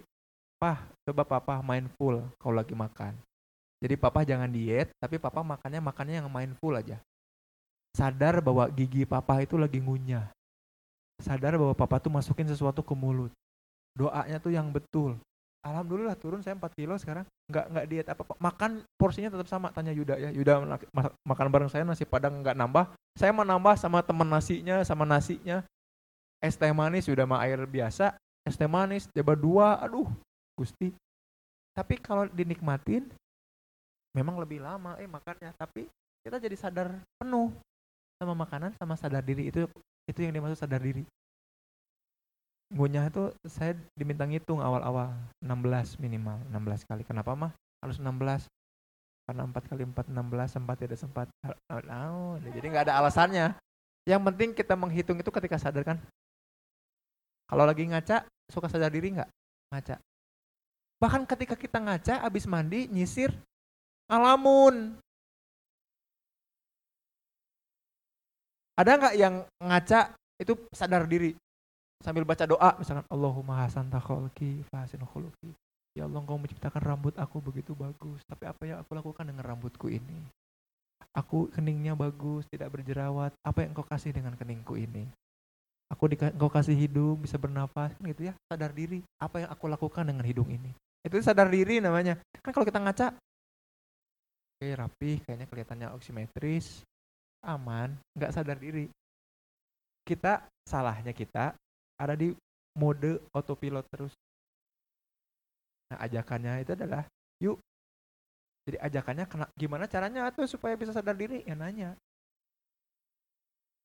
pah 0.60 0.84
coba 1.08 1.24
papa 1.24 1.64
mindful 1.64 2.20
kalau 2.36 2.60
lagi 2.60 2.76
makan. 2.76 3.16
Jadi 3.80 3.96
papa 3.96 4.28
jangan 4.28 4.52
diet 4.52 4.92
tapi 5.00 5.16
papa 5.16 5.40
makannya 5.40 5.80
makannya 5.80 6.20
yang 6.20 6.28
mindful 6.28 6.76
aja. 6.76 7.00
Sadar 7.96 8.44
bahwa 8.44 8.68
gigi 8.68 9.08
papa 9.08 9.40
itu 9.40 9.56
lagi 9.56 9.80
ngunyah. 9.80 10.28
Sadar 11.24 11.56
bahwa 11.56 11.72
papa 11.72 11.96
tuh 11.96 12.12
masukin 12.12 12.44
sesuatu 12.44 12.84
ke 12.84 12.92
mulut. 12.92 13.32
Doanya 13.96 14.36
tuh 14.36 14.52
yang 14.52 14.68
betul. 14.68 15.16
Alhamdulillah 15.64 16.16
turun 16.16 16.44
saya 16.44 16.56
4 16.56 16.76
kilo 16.76 16.94
sekarang. 17.00 17.24
Nggak 17.48 17.64
nggak 17.72 17.86
diet 17.88 18.06
apa 18.12 18.22
apa 18.22 18.34
makan 18.36 18.70
porsinya 19.00 19.32
tetap 19.32 19.48
sama 19.48 19.72
tanya 19.72 19.96
Yuda 19.96 20.20
ya. 20.20 20.30
Yuda 20.30 20.60
ma- 20.60 20.88
ma- 20.92 21.14
makan 21.24 21.46
bareng 21.48 21.70
saya 21.72 21.88
nasi 21.88 22.04
padang 22.04 22.36
nggak 22.44 22.56
nambah. 22.56 22.92
Saya 23.16 23.32
mau 23.32 23.48
nambah 23.48 23.80
sama 23.80 24.04
temen 24.04 24.28
nasinya 24.28 24.84
sama 24.84 25.08
nasinya. 25.08 25.64
Es 26.40 26.56
teh 26.56 26.72
manis 26.72 27.08
sudah 27.08 27.24
mah 27.24 27.44
air 27.44 27.60
biasa. 27.64 28.12
Es 28.44 28.56
teh 28.56 28.68
manis 28.68 29.08
coba 29.12 29.32
dua 29.36 29.68
aduh 29.80 30.08
gusti. 30.60 30.92
Tapi 31.72 31.96
kalau 31.96 32.28
dinikmatin 32.28 33.08
memang 34.12 34.36
lebih 34.36 34.60
lama 34.60 35.00
eh 35.00 35.08
makannya. 35.08 35.56
Tapi 35.56 35.88
kita 36.20 36.36
jadi 36.36 36.56
sadar 36.60 36.92
penuh 37.16 37.48
sama 38.20 38.36
makanan 38.36 38.76
sama 38.76 39.00
sadar 39.00 39.24
diri. 39.24 39.48
Itu 39.48 39.64
itu 40.04 40.20
yang 40.20 40.36
dimaksud 40.36 40.60
sadar 40.60 40.84
diri. 40.84 41.08
Ngunyah 42.70 43.10
itu 43.10 43.34
saya 43.50 43.74
diminta 43.98 44.22
ngitung 44.28 44.62
awal-awal 44.62 45.10
16 45.42 45.98
minimal 45.98 46.38
16 46.52 46.86
kali. 46.86 47.02
Kenapa 47.02 47.34
mah? 47.34 47.50
Harus 47.80 47.98
16 47.98 48.46
karena 49.26 49.42
4 49.46 49.70
kali 49.70 49.82
4 49.86 50.10
16 50.10 50.54
sempat 50.54 50.76
tidak 50.78 50.98
sempat. 51.00 51.26
Oh, 51.70 51.80
no. 51.82 52.38
jadi 52.44 52.66
nggak 52.66 52.84
ada 52.90 52.94
alasannya. 53.00 53.46
Yang 54.06 54.22
penting 54.26 54.50
kita 54.54 54.74
menghitung 54.74 55.18
itu 55.18 55.30
ketika 55.32 55.56
sadar 55.58 55.82
kan? 55.86 55.98
Kalau 57.50 57.66
lagi 57.66 57.82
ngaca 57.86 58.26
suka 58.46 58.70
sadar 58.70 58.90
diri 58.94 59.18
nggak? 59.18 59.30
Ngaca 59.74 59.98
bahkan 61.00 61.24
ketika 61.24 61.56
kita 61.56 61.80
ngaca 61.80 62.20
abis 62.20 62.44
mandi 62.44 62.84
nyisir 62.92 63.32
ngalamun. 64.06 65.00
Ada 68.76 68.96
nggak 68.96 69.14
yang 69.16 69.34
ngaca 69.60 70.12
itu 70.40 70.52
sadar 70.76 71.08
diri? 71.08 71.32
Sambil 72.00 72.24
baca 72.24 72.44
doa 72.48 72.76
misalkan 72.80 73.04
Allahumma 73.12 73.64
hasan 73.64 73.92
takholki 73.92 74.64
fahasin 74.72 75.04
khuluki 75.04 75.52
ya 75.92 76.08
Allah 76.08 76.24
engkau 76.24 76.40
menciptakan 76.40 76.80
rambut 76.80 77.12
aku 77.20 77.44
begitu 77.44 77.76
bagus 77.76 78.24
tapi 78.24 78.48
apa 78.48 78.62
yang 78.64 78.78
aku 78.80 78.96
lakukan 78.96 79.24
dengan 79.24 79.44
rambutku 79.44 79.88
ini? 79.88 80.20
Aku 81.12 81.50
keningnya 81.52 81.96
bagus 81.96 82.48
tidak 82.48 82.72
berjerawat 82.72 83.36
apa 83.44 83.58
yang 83.64 83.76
engkau 83.76 83.84
kasih 83.84 84.16
dengan 84.16 84.32
keningku 84.36 84.80
ini? 84.80 85.08
Aku 85.92 86.08
engkau 86.08 86.48
kasih 86.48 86.76
hidung 86.76 87.20
bisa 87.20 87.36
bernafas 87.36 87.92
kan 87.92 88.04
gitu 88.08 88.32
ya 88.32 88.34
sadar 88.48 88.72
diri 88.72 89.04
apa 89.20 89.44
yang 89.44 89.50
aku 89.52 89.68
lakukan 89.68 90.08
dengan 90.08 90.24
hidung 90.24 90.48
ini 90.48 90.72
itu 91.06 91.16
sadar 91.24 91.48
diri 91.48 91.80
namanya 91.80 92.20
kan 92.44 92.52
kalau 92.52 92.66
kita 92.68 92.80
ngaca 92.80 93.16
oke 94.56 94.68
rapi 94.76 95.20
kayaknya 95.24 95.46
kelihatannya 95.48 95.88
oksimetris 95.96 96.84
aman 97.44 97.96
nggak 98.16 98.32
sadar 98.36 98.60
diri 98.60 98.88
kita 100.04 100.44
salahnya 100.66 101.14
kita 101.14 101.54
ada 102.00 102.14
di 102.16 102.32
mode 102.78 103.20
autopilot 103.34 103.86
terus. 103.90 104.12
Nah, 105.90 105.98
ajakannya 106.06 106.62
itu 106.62 106.72
adalah 106.74 107.02
yuk. 107.42 107.58
Jadi 108.68 108.76
ajakannya 108.78 109.24
kena, 109.26 109.46
gimana 109.58 109.84
caranya 109.90 110.30
tuh 110.30 110.46
supaya 110.46 110.78
bisa 110.78 110.94
sadar 110.94 111.18
diri? 111.18 111.42
Ya 111.42 111.58
nanya. 111.58 111.98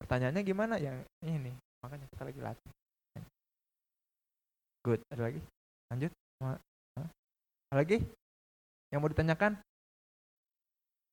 Pertanyaannya 0.02 0.42
gimana? 0.46 0.76
Ya 0.78 0.94
ini. 1.26 1.56
Makanya 1.82 2.06
kita 2.14 2.24
lagi 2.26 2.40
latih. 2.42 2.72
Good. 4.86 5.02
Ada 5.10 5.22
lagi? 5.34 5.42
Lanjut. 5.90 6.12
Lagi? 7.74 7.98
Yang 8.94 9.00
mau 9.02 9.10
ditanyakan? 9.10 9.52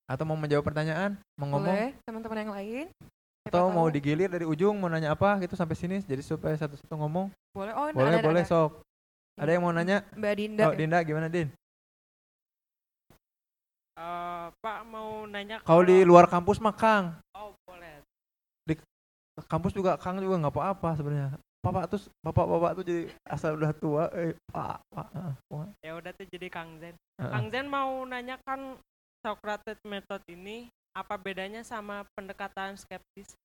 Atau 0.05 0.25
mau 0.29 0.37
menjawab 0.37 0.65
pertanyaan? 0.67 1.17
Mau 1.41 1.49
ngomong? 1.49 1.73
Boleh, 1.73 1.97
teman-teman 2.05 2.39
yang 2.45 2.53
lain? 2.53 2.87
Siapa 3.43 3.49
Atau 3.49 3.65
mau 3.73 3.89
tahu. 3.89 3.95
digilir 3.97 4.29
dari 4.31 4.47
ujung 4.47 4.77
mau 4.79 4.87
nanya 4.87 5.17
apa 5.17 5.41
gitu 5.43 5.59
sampai 5.59 5.75
sini 5.75 5.99
jadi 6.05 6.23
supaya 6.23 6.55
satu-satu 6.55 6.95
ngomong? 6.95 7.33
Boleh, 7.57 7.73
oh 7.75 7.91
Boleh, 7.91 8.21
ada, 8.21 8.23
boleh 8.23 8.43
ada. 8.45 8.51
sok. 8.51 8.71
Ada 9.41 9.51
yang 9.57 9.63
mau 9.65 9.73
nanya? 9.73 10.05
Mbak 10.15 10.33
Dinda. 10.37 10.63
Oh, 10.69 10.75
Dinda 10.77 10.99
gimana, 11.03 11.27
Din? 11.33 11.49
Eh, 13.93 14.47
Pak 14.63 14.79
mau 14.89 15.25
nanya 15.29 15.61
Kalau 15.65 15.83
di 15.83 16.05
luar 16.05 16.29
kampus 16.29 16.61
mah 16.61 16.77
Kang. 16.77 17.17
Oh 17.35 17.57
boleh. 17.65 18.05
Kampus 19.49 19.73
juga 19.73 19.97
Kang 19.97 20.21
juga 20.21 20.37
nggak 20.39 20.53
apa-apa 20.53 21.01
sebenarnya. 21.01 21.41
Bapak 21.63 21.95
tuh 21.95 22.03
bapak-bapak 22.27 22.71
tuh 22.83 22.85
jadi 22.85 23.03
asal 23.31 23.55
udah 23.55 23.73
tua 23.79 24.05
eh 24.19 24.35
pak 24.51 24.83
pak 24.91 25.09
ah, 25.15 25.33
pak. 25.47 25.67
Ya 25.87 25.95
udah 25.95 26.11
tuh 26.11 26.27
jadi 26.27 26.51
Kang 26.51 26.75
Zen. 26.83 26.99
Heeh. 27.23 27.31
Kang 27.31 27.47
Zen 27.55 27.71
mau 27.71 28.03
nanyakan 28.03 28.83
Socrates 29.23 29.79
method 29.87 30.19
ini 30.27 30.67
apa 30.91 31.15
bedanya 31.15 31.63
sama 31.63 32.03
pendekatan 32.19 32.75
skeptis? 32.75 33.39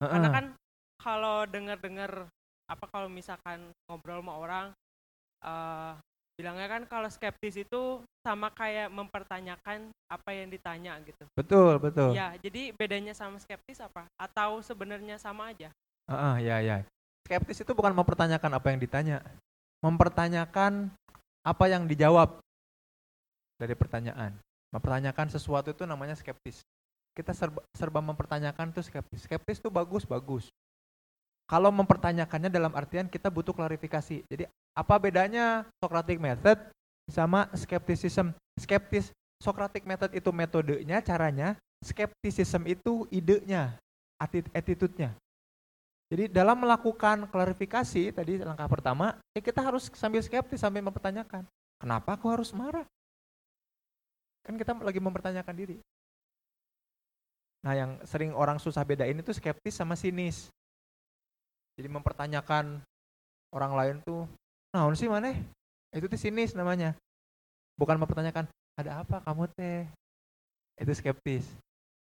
Karena 0.00 0.28
Heeh. 0.28 0.32
kan 0.32 0.46
kalau 1.04 1.44
dengar-dengar 1.44 2.32
apa 2.64 2.84
kalau 2.88 3.12
misalkan 3.12 3.68
ngobrol 3.84 4.24
sama 4.24 4.34
orang 4.40 4.66
eh 5.44 5.92
bilangnya 6.40 6.68
kan 6.72 6.82
kalau 6.88 7.08
skeptis 7.12 7.60
itu 7.60 8.00
sama 8.24 8.48
kayak 8.56 8.88
mempertanyakan 8.88 9.92
apa 10.08 10.30
yang 10.32 10.48
ditanya 10.48 10.96
gitu. 11.04 11.24
betul 11.36 11.76
betul 11.76 12.16
Ya, 12.16 12.32
jadi 12.40 12.72
bedanya 12.72 13.12
sama 13.12 13.36
skeptis 13.36 13.76
apa? 13.84 14.08
Atau 14.16 14.64
sebenarnya 14.64 15.20
sama 15.20 15.52
aja? 15.52 15.68
Heeh, 16.08 16.34
ya 16.48 16.56
ya 16.64 16.76
skeptis 17.26 17.62
itu 17.62 17.72
bukan 17.72 17.94
mempertanyakan 17.94 18.50
apa 18.58 18.66
yang 18.72 18.78
ditanya. 18.80 19.18
Mempertanyakan 19.80 20.92
apa 21.40 21.64
yang 21.68 21.88
dijawab 21.88 22.40
dari 23.56 23.72
pertanyaan. 23.76 24.36
Mempertanyakan 24.70 25.32
sesuatu 25.32 25.72
itu 25.72 25.84
namanya 25.88 26.14
skeptis. 26.14 26.62
Kita 27.16 27.34
serba, 27.34 27.64
serba 27.74 28.00
mempertanyakan 28.00 28.70
tuh 28.70 28.84
skeptis. 28.86 29.26
Skeptis 29.26 29.58
tuh 29.58 29.72
bagus 29.72 30.06
bagus. 30.06 30.46
Kalau 31.50 31.74
mempertanyakannya 31.74 32.46
dalam 32.46 32.70
artian 32.78 33.10
kita 33.10 33.26
butuh 33.26 33.50
klarifikasi. 33.50 34.22
Jadi 34.30 34.46
apa 34.78 34.94
bedanya 35.02 35.66
Socratic 35.82 36.22
method 36.22 36.56
sama 37.10 37.50
skepticism? 37.58 38.30
Skeptis 38.54 39.10
Socratic 39.42 39.82
method 39.88 40.14
itu 40.14 40.30
metodenya 40.30 41.02
caranya 41.02 41.58
skepticism 41.80 42.68
itu 42.68 43.08
idenya 43.08 43.72
atti- 44.20 44.52
attitude-nya 44.52 45.16
jadi 46.10 46.26
dalam 46.26 46.58
melakukan 46.58 47.30
klarifikasi 47.30 48.10
tadi 48.10 48.42
langkah 48.42 48.66
pertama, 48.66 49.14
ya 49.30 49.38
kita 49.38 49.62
harus 49.62 49.86
sambil 49.94 50.18
skeptis 50.18 50.58
sambil 50.58 50.82
mempertanyakan, 50.82 51.46
kenapa 51.78 52.18
aku 52.18 52.26
harus 52.26 52.50
marah? 52.50 52.82
Kan 54.42 54.58
kita 54.58 54.74
lagi 54.82 54.98
mempertanyakan 54.98 55.54
diri. 55.54 55.78
Nah, 57.62 57.78
yang 57.78 58.02
sering 58.02 58.34
orang 58.34 58.58
susah 58.58 58.82
bedain 58.82 59.14
itu 59.14 59.30
skeptis 59.30 59.78
sama 59.78 59.94
sinis. 59.94 60.50
Jadi 61.78 61.86
mempertanyakan 61.86 62.82
orang 63.54 63.72
lain 63.78 63.96
tuh, 64.02 64.26
naon 64.74 64.98
sih 64.98 65.06
maneh? 65.06 65.38
Itu 65.94 66.10
tuh 66.10 66.18
sinis 66.18 66.58
namanya. 66.58 66.98
Bukan 67.78 68.00
mempertanyakan, 68.02 68.50
ada 68.74 69.06
apa 69.06 69.22
kamu 69.22 69.46
teh? 69.54 69.86
Itu 70.74 70.90
skeptis. 70.90 71.46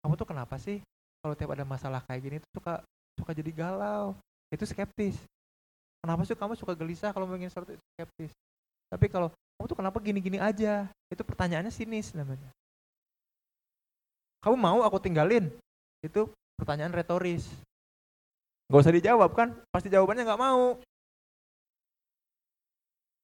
Kamu 0.04 0.12
tuh 0.20 0.28
kenapa 0.28 0.60
sih 0.60 0.84
kalau 1.24 1.32
tiap 1.32 1.56
ada 1.56 1.64
masalah 1.64 2.04
kayak 2.04 2.20
gini 2.20 2.36
tuh 2.42 2.50
suka 2.60 2.84
suka 3.18 3.32
jadi 3.32 3.50
galau? 3.54 4.14
Itu 4.50 4.66
skeptis. 4.66 5.18
Kenapa 6.04 6.20
sih 6.28 6.36
kamu 6.36 6.52
suka 6.58 6.76
gelisah 6.76 7.10
kalau 7.16 7.24
ingin 7.32 7.48
sesuatu 7.48 7.72
itu 7.72 7.84
skeptis? 7.96 8.32
Tapi 8.92 9.06
kalau 9.08 9.32
kamu 9.32 9.66
tuh 9.70 9.78
kenapa 9.78 9.98
gini-gini 10.02 10.38
aja? 10.38 10.86
Itu 11.08 11.24
pertanyaannya 11.24 11.72
sinis 11.72 12.12
namanya. 12.12 12.52
Kamu 14.44 14.60
mau 14.60 14.84
aku 14.84 15.00
tinggalin? 15.00 15.48
Itu 16.04 16.28
pertanyaan 16.60 16.92
retoris. 16.92 17.48
Gak 18.68 18.80
usah 18.84 18.92
dijawab 18.92 19.32
kan? 19.32 19.56
Pasti 19.72 19.88
jawabannya 19.88 20.28
nggak 20.28 20.42
mau. 20.44 20.76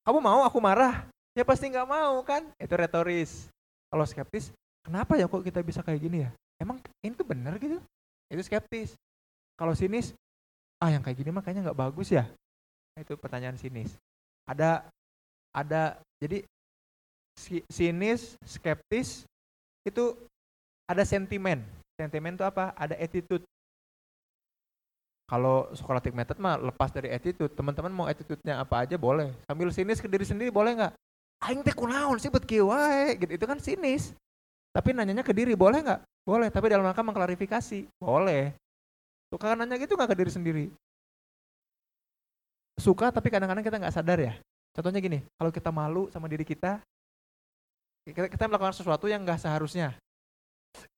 Kamu 0.08 0.18
mau 0.24 0.40
aku 0.48 0.58
marah? 0.64 1.04
Ya 1.36 1.44
pasti 1.44 1.68
nggak 1.68 1.84
mau 1.84 2.24
kan? 2.24 2.48
Itu 2.56 2.72
retoris. 2.74 3.52
Kalau 3.92 4.08
skeptis, 4.08 4.48
kenapa 4.80 5.20
ya 5.20 5.28
kok 5.28 5.44
kita 5.44 5.60
bisa 5.60 5.84
kayak 5.84 6.00
gini 6.00 6.24
ya? 6.24 6.30
Emang 6.56 6.80
ini 7.04 7.12
tuh 7.12 7.28
bener 7.28 7.60
gitu? 7.60 7.76
Itu 8.32 8.40
skeptis. 8.40 8.96
Kalau 9.60 9.76
sinis, 9.76 10.16
ah 10.80 10.88
yang 10.88 11.04
kayak 11.04 11.20
gini 11.20 11.28
mah 11.28 11.44
kayaknya 11.44 11.68
nggak 11.68 11.80
bagus 11.84 12.08
ya. 12.08 12.24
Itu 12.96 13.20
pertanyaan 13.20 13.60
sinis. 13.60 13.92
Ada 14.48 14.88
ada 15.52 16.00
jadi 16.16 16.48
si- 17.36 17.66
sinis, 17.68 18.40
skeptis 18.40 19.28
itu 19.84 20.16
ada 20.88 21.04
sentimen. 21.04 21.60
Sentimen 22.00 22.40
itu 22.40 22.44
apa? 22.48 22.72
Ada 22.72 22.96
attitude. 22.96 23.44
Kalau 25.28 25.68
Socratic 25.76 26.16
method 26.16 26.40
mah 26.40 26.56
lepas 26.58 26.90
dari 26.90 27.12
attitude, 27.12 27.52
teman-teman 27.52 27.92
mau 27.92 28.06
attitude-nya 28.08 28.64
apa 28.64 28.88
aja 28.88 28.96
boleh. 28.96 29.30
Sambil 29.46 29.68
sinis 29.70 30.00
ke 30.00 30.08
diri 30.08 30.24
sendiri 30.24 30.48
boleh 30.48 30.72
nggak? 30.74 30.92
Aing 31.44 31.60
teh 31.60 31.76
kunaon 31.76 32.16
sih 32.16 32.32
bet 32.32 32.48
kieu 32.48 32.72
wae 32.72 33.14
gitu. 33.14 33.30
Itu 33.36 33.44
kan 33.44 33.60
sinis. 33.60 34.16
Tapi 34.72 34.96
nanyanya 34.96 35.22
ke 35.22 35.36
diri 35.36 35.52
boleh 35.52 35.84
nggak? 35.84 36.00
Boleh, 36.24 36.48
tapi 36.48 36.72
dalam 36.72 36.82
rangka 36.82 37.04
mengklarifikasi. 37.04 37.86
Boleh. 38.00 38.56
Suka 39.30 39.54
nanya 39.54 39.78
gitu 39.78 39.94
nggak 39.94 40.10
ke 40.10 40.16
diri 40.18 40.30
sendiri? 40.34 40.64
Suka 42.74 43.14
tapi 43.14 43.30
kadang-kadang 43.30 43.62
kita 43.62 43.78
nggak 43.78 43.94
sadar 43.94 44.18
ya. 44.18 44.34
Contohnya 44.74 44.98
gini, 44.98 45.18
kalau 45.38 45.50
kita 45.54 45.70
malu 45.70 46.10
sama 46.10 46.26
diri 46.26 46.42
kita, 46.42 46.82
kita, 48.06 48.26
kita 48.26 48.44
melakukan 48.50 48.74
sesuatu 48.74 49.06
yang 49.06 49.22
nggak 49.22 49.38
seharusnya. 49.38 49.94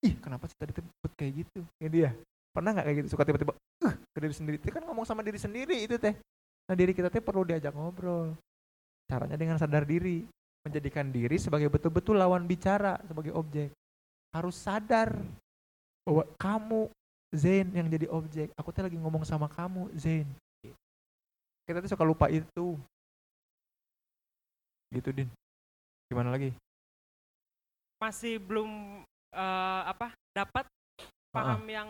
Ih, 0.01 0.17
kenapa 0.17 0.49
sih 0.49 0.57
tadi 0.57 0.73
tebut 0.73 1.11
kayak 1.17 1.45
gitu? 1.45 1.61
Kayak 1.77 1.91
dia. 1.93 2.09
Pernah 2.53 2.69
nggak 2.73 2.85
kayak 2.85 2.97
gitu? 3.01 3.09
Suka 3.13 3.23
tiba-tiba, 3.25 3.53
uh, 3.57 3.93
ke 3.93 4.17
diri 4.21 4.33
sendiri. 4.33 4.55
Itu 4.61 4.69
kan 4.73 4.85
ngomong 4.85 5.05
sama 5.05 5.21
diri 5.25 5.37
sendiri 5.41 5.85
itu 5.85 5.97
teh. 5.97 6.13
Nah 6.69 6.75
diri 6.77 6.93
kita 6.93 7.09
teh 7.09 7.21
perlu 7.21 7.45
diajak 7.45 7.73
ngobrol. 7.73 8.33
Caranya 9.09 9.37
dengan 9.37 9.57
sadar 9.57 9.85
diri. 9.85 10.25
Menjadikan 10.63 11.11
diri 11.11 11.35
sebagai 11.35 11.67
betul-betul 11.67 12.15
lawan 12.15 12.47
bicara, 12.47 12.95
sebagai 13.03 13.35
objek. 13.35 13.75
Harus 14.31 14.55
sadar 14.55 15.11
bahwa 16.07 16.23
kamu 16.39 16.87
Zain 17.33 17.73
yang 17.73 17.89
jadi 17.89 18.05
objek. 18.13 18.53
Aku 18.53 18.69
teh 18.69 18.85
lagi 18.85 18.93
ngomong 18.93 19.25
sama 19.25 19.49
kamu, 19.49 19.89
Zain. 19.97 20.29
Kita 21.65 21.81
tuh 21.81 21.89
suka 21.89 22.05
lupa 22.05 22.29
itu. 22.29 22.77
Gitu, 24.93 25.09
Din. 25.09 25.29
Gimana 26.13 26.29
lagi? 26.29 26.53
Masih 27.97 28.37
belum 28.37 29.01
eh, 29.33 29.81
apa? 29.89 30.13
Dapat 30.37 30.69
paham 31.33 31.65
yang 31.65 31.89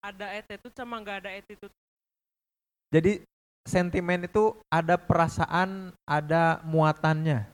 ada 0.00 0.32
attitude 0.32 0.72
sama 0.72 0.96
nggak 1.04 1.28
ada 1.28 1.30
attitude. 1.36 1.74
Jadi 2.88 3.20
sentimen 3.68 4.24
itu 4.24 4.56
ada 4.72 4.96
perasaan, 4.96 5.92
ada 6.08 6.64
muatannya. 6.64 7.52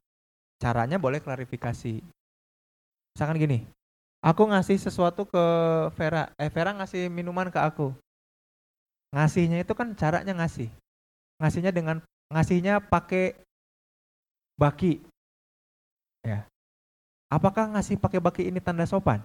Caranya 0.58 0.98
boleh 0.98 1.18
klarifikasi. 1.18 2.02
Misalkan 3.14 3.38
gini, 3.38 3.66
aku 4.22 4.42
ngasih 4.50 4.78
sesuatu 4.80 5.26
ke 5.28 5.44
Vera, 5.94 6.30
eh 6.38 6.50
Vera 6.50 6.74
ngasih 6.74 7.10
minuman 7.10 7.50
ke 7.50 7.60
aku. 7.60 7.94
Ngasihnya 9.14 9.64
itu 9.64 9.72
kan 9.72 9.96
caranya 9.96 10.36
ngasih. 10.36 10.68
Ngasihnya 11.40 11.72
dengan 11.72 12.04
ngasihnya 12.28 12.82
pakai 12.84 13.38
baki. 14.60 15.00
Ya. 16.26 16.44
Apakah 17.32 17.72
ngasih 17.72 17.96
pakai 17.96 18.20
baki 18.20 18.48
ini 18.48 18.60
tanda 18.60 18.84
sopan? 18.84 19.24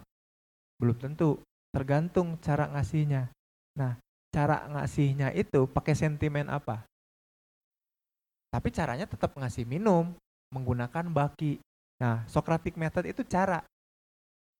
Belum 0.79 0.95
tentu, 0.95 1.39
tergantung 1.75 2.39
cara 2.39 2.69
ngasihnya. 2.71 3.27
Nah, 3.75 3.99
cara 4.31 4.67
ngasihnya 4.71 5.35
itu 5.35 5.67
pakai 5.67 5.95
sentimen 5.97 6.47
apa. 6.47 6.85
Tapi 8.53 8.69
caranya 8.69 9.09
tetap 9.09 9.33
ngasih 9.33 9.65
minum 9.65 10.13
menggunakan 10.53 11.09
baki. 11.09 11.57
Nah, 11.97 12.21
Socratic 12.29 12.77
method 12.77 13.09
itu 13.09 13.25
cara. 13.25 13.65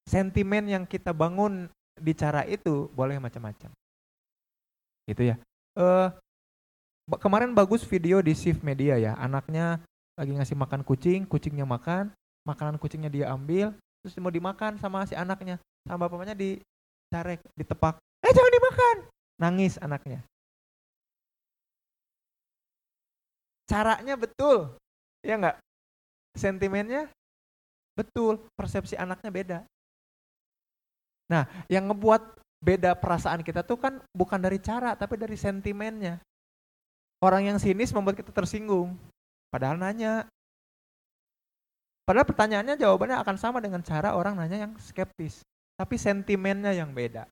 Sentimen 0.03 0.67
yang 0.67 0.83
kita 0.83 1.15
bangun 1.15 1.71
di 1.97 2.13
cara 2.13 2.43
itu 2.43 2.91
boleh 2.91 3.17
macam-macam. 3.17 3.71
Gitu 5.07 5.33
ya. 5.33 5.35
Ba- 7.03 7.19
kemarin 7.19 7.51
bagus 7.51 7.83
video 7.83 8.23
di 8.23 8.31
Shift 8.35 8.63
Media 8.63 8.95
ya. 8.95 9.13
Anaknya 9.19 9.79
lagi 10.15 10.31
ngasih 10.35 10.55
makan 10.55 10.85
kucing, 10.85 11.27
kucingnya 11.27 11.67
makan, 11.67 12.13
makanan 12.47 12.79
kucingnya 12.79 13.09
dia 13.11 13.31
ambil, 13.33 13.75
terus 14.03 14.15
mau 14.19 14.31
dimakan 14.31 14.79
sama 14.79 15.03
si 15.07 15.15
anaknya. 15.15 15.59
Sama 15.83 16.07
bapaknya 16.07 16.35
dicarek, 16.37 17.43
ditepak. 17.59 17.99
Eh 18.23 18.31
jangan 18.31 18.53
dimakan 18.55 18.95
nangis 19.39 19.75
anaknya. 19.81 20.23
Caranya 23.67 24.15
betul, 24.19 24.75
ya 25.23 25.39
enggak? 25.39 25.57
Sentimennya 26.35 27.09
betul, 27.95 28.43
persepsi 28.55 28.95
anaknya 28.95 29.31
beda. 29.31 29.59
Nah, 31.31 31.47
yang 31.71 31.87
ngebuat 31.91 32.39
beda 32.63 32.95
perasaan 32.95 33.43
kita 33.43 33.63
tuh 33.63 33.79
kan 33.79 33.99
bukan 34.15 34.39
dari 34.39 34.59
cara, 34.59 34.95
tapi 34.95 35.19
dari 35.19 35.35
sentimennya. 35.35 36.19
Orang 37.23 37.47
yang 37.47 37.57
sinis 37.59 37.95
membuat 37.95 38.19
kita 38.19 38.35
tersinggung, 38.35 38.95
padahal 39.47 39.79
nanya. 39.79 40.27
Padahal 42.03 42.27
pertanyaannya 42.27 42.75
jawabannya 42.75 43.15
akan 43.23 43.35
sama 43.39 43.63
dengan 43.63 43.79
cara 43.79 44.11
orang 44.11 44.35
nanya 44.35 44.67
yang 44.67 44.75
skeptis, 44.75 45.39
tapi 45.79 45.95
sentimennya 45.95 46.75
yang 46.75 46.91
beda 46.91 47.31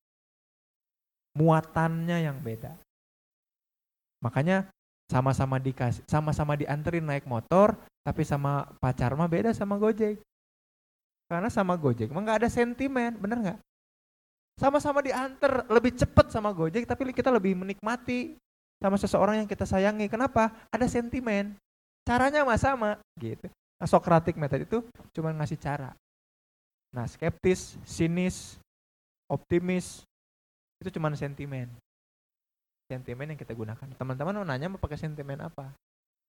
muatannya 1.35 2.27
yang 2.27 2.37
beda. 2.43 2.75
Makanya 4.21 4.67
sama-sama 5.07 5.57
dikasih, 5.59 6.03
sama-sama 6.07 6.55
dianterin 6.55 7.03
naik 7.03 7.27
motor, 7.27 7.75
tapi 8.03 8.23
sama 8.23 8.67
pacar 8.79 9.15
mah 9.15 9.27
beda 9.27 9.51
sama 9.55 9.75
Gojek. 9.79 10.19
Karena 11.27 11.47
sama 11.47 11.79
Gojek 11.79 12.11
mah 12.11 12.21
nggak 12.23 12.39
ada 12.45 12.49
sentimen, 12.51 13.15
bener 13.17 13.37
nggak? 13.39 13.59
Sama-sama 14.61 15.01
diantar, 15.01 15.65
lebih 15.73 15.97
cepet 15.97 16.29
sama 16.29 16.53
Gojek, 16.53 16.85
tapi 16.85 17.09
kita 17.09 17.33
lebih 17.33 17.57
menikmati 17.57 18.37
sama 18.77 18.93
seseorang 18.93 19.41
yang 19.41 19.49
kita 19.49 19.65
sayangi. 19.65 20.05
Kenapa? 20.05 20.53
Ada 20.69 20.85
sentimen. 20.85 21.57
Caranya 22.05 22.45
mah 22.45 22.61
sama 22.61 23.01
gitu. 23.17 23.49
Nah, 23.81 23.89
Socratic 23.89 24.37
method 24.37 24.61
itu 24.61 24.85
cuma 25.17 25.33
ngasih 25.33 25.57
cara. 25.57 25.97
Nah, 26.93 27.09
skeptis, 27.09 27.73
sinis, 27.89 28.61
optimis 29.25 30.05
itu 30.77 30.93
cuma 30.93 31.09
sentimen. 31.17 31.65
Sentimen 32.85 33.33
yang 33.33 33.39
kita 33.41 33.57
gunakan. 33.57 33.87
Teman-teman 33.97 34.41
mau 34.41 34.45
nanya 34.45 34.69
mau 34.69 34.77
pakai 34.77 35.01
sentimen 35.01 35.41
apa? 35.41 35.73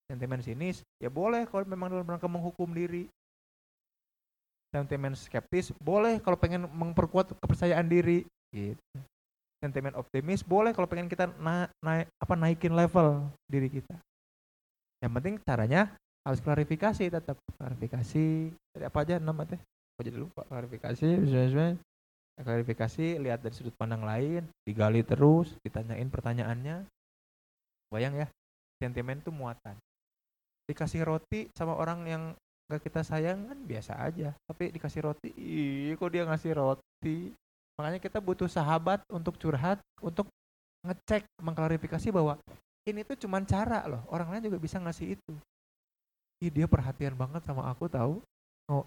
Sentimen 0.09 0.41
sinis, 0.41 0.81
ya 0.97 1.13
boleh 1.13 1.45
kalau 1.49 1.69
memang 1.69 1.93
dalam 1.93 2.09
rangka 2.09 2.29
menghukum 2.29 2.73
diri. 2.73 3.13
Sentimen 4.73 5.13
skeptis 5.13 5.69
boleh 5.77 6.17
kalau 6.25 6.41
pengen 6.41 6.65
memperkuat 6.65 7.37
kepercayaan 7.37 7.85
diri. 7.87 8.25
Gitu. 8.49 8.81
Sentimen 9.61 9.95
optimis 9.95 10.43
boleh 10.43 10.73
kalau 10.73 10.89
pengen 10.89 11.07
kita 11.07 11.29
na 11.39 11.69
naik 11.85 12.09
apa 12.19 12.35
naikin 12.35 12.73
level 12.73 13.29
diri 13.47 13.69
kita. 13.69 13.95
Yang 15.05 15.13
penting 15.13 15.35
caranya 15.45 15.93
harus 16.23 16.39
klarifikasi 16.39 17.11
tetap 17.11 17.37
klarifikasi 17.59 18.27
dari 18.75 18.85
apa 18.87 18.99
aja 19.03 19.19
nama 19.19 19.43
teh 19.43 19.59
aku 19.95 20.07
jadi 20.07 20.19
lupa 20.23 20.47
klarifikasi 20.47 21.19
misalnya 21.19 21.75
klarifikasi 22.39 23.19
lihat 23.19 23.43
dari 23.43 23.55
sudut 23.55 23.75
pandang 23.75 24.07
lain 24.07 24.47
digali 24.63 25.03
terus 25.03 25.51
ditanyain 25.67 26.07
pertanyaannya 26.07 26.87
bayang 27.91 28.23
ya 28.23 28.27
sentimen 28.79 29.19
itu 29.19 29.35
muatan 29.35 29.75
dikasih 30.71 31.03
roti 31.03 31.51
sama 31.59 31.75
orang 31.75 32.07
yang 32.07 32.23
gak 32.73 32.89
kita 32.89 33.05
sayang 33.05 33.45
kan 33.53 33.59
biasa 33.61 33.93
aja. 34.01 34.33
Tapi 34.49 34.73
dikasih 34.73 35.05
roti 35.05 35.31
ih 35.37 35.93
kok 36.01 36.09
dia 36.09 36.25
ngasih 36.25 36.57
roti? 36.57 37.29
Makanya 37.77 38.01
kita 38.01 38.17
butuh 38.25 38.49
sahabat 38.49 39.05
untuk 39.13 39.37
curhat 39.37 39.77
untuk 40.01 40.29
ngecek 40.81 41.29
mengklarifikasi 41.45 42.09
bahwa 42.09 42.41
ini 42.89 43.05
tuh 43.05 43.21
cuman 43.21 43.45
cara 43.45 43.85
loh. 43.85 44.01
Orang 44.09 44.33
lain 44.33 44.49
juga 44.49 44.57
bisa 44.57 44.81
ngasih 44.81 45.21
itu. 45.21 45.35
Ih 46.41 46.49
dia 46.49 46.65
perhatian 46.65 47.13
banget 47.13 47.45
sama 47.45 47.69
aku 47.69 47.93
tahu 47.93 48.25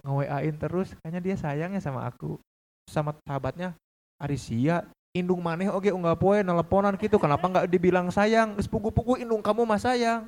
nge-WA-in 0.02 0.57
terus 0.57 0.98
kayaknya 0.99 1.22
dia 1.22 1.36
sayangnya 1.38 1.82
sama 1.82 2.10
aku. 2.10 2.41
Sama 2.90 3.14
sahabatnya 3.30 3.78
Arisia 4.18 4.82
indung 5.14 5.45
maneh 5.45 5.70
oke 5.70 5.94
enggak 5.94 6.18
poe 6.18 6.41
nelponan 6.41 6.98
gitu. 6.98 7.22
Kenapa 7.22 7.45
nggak 7.45 7.70
dibilang 7.70 8.10
sayang? 8.10 8.57
Sepugu-pugu 8.57 9.22
indung 9.22 9.45
kamu 9.45 9.62
mas 9.62 9.86
sayang. 9.86 10.26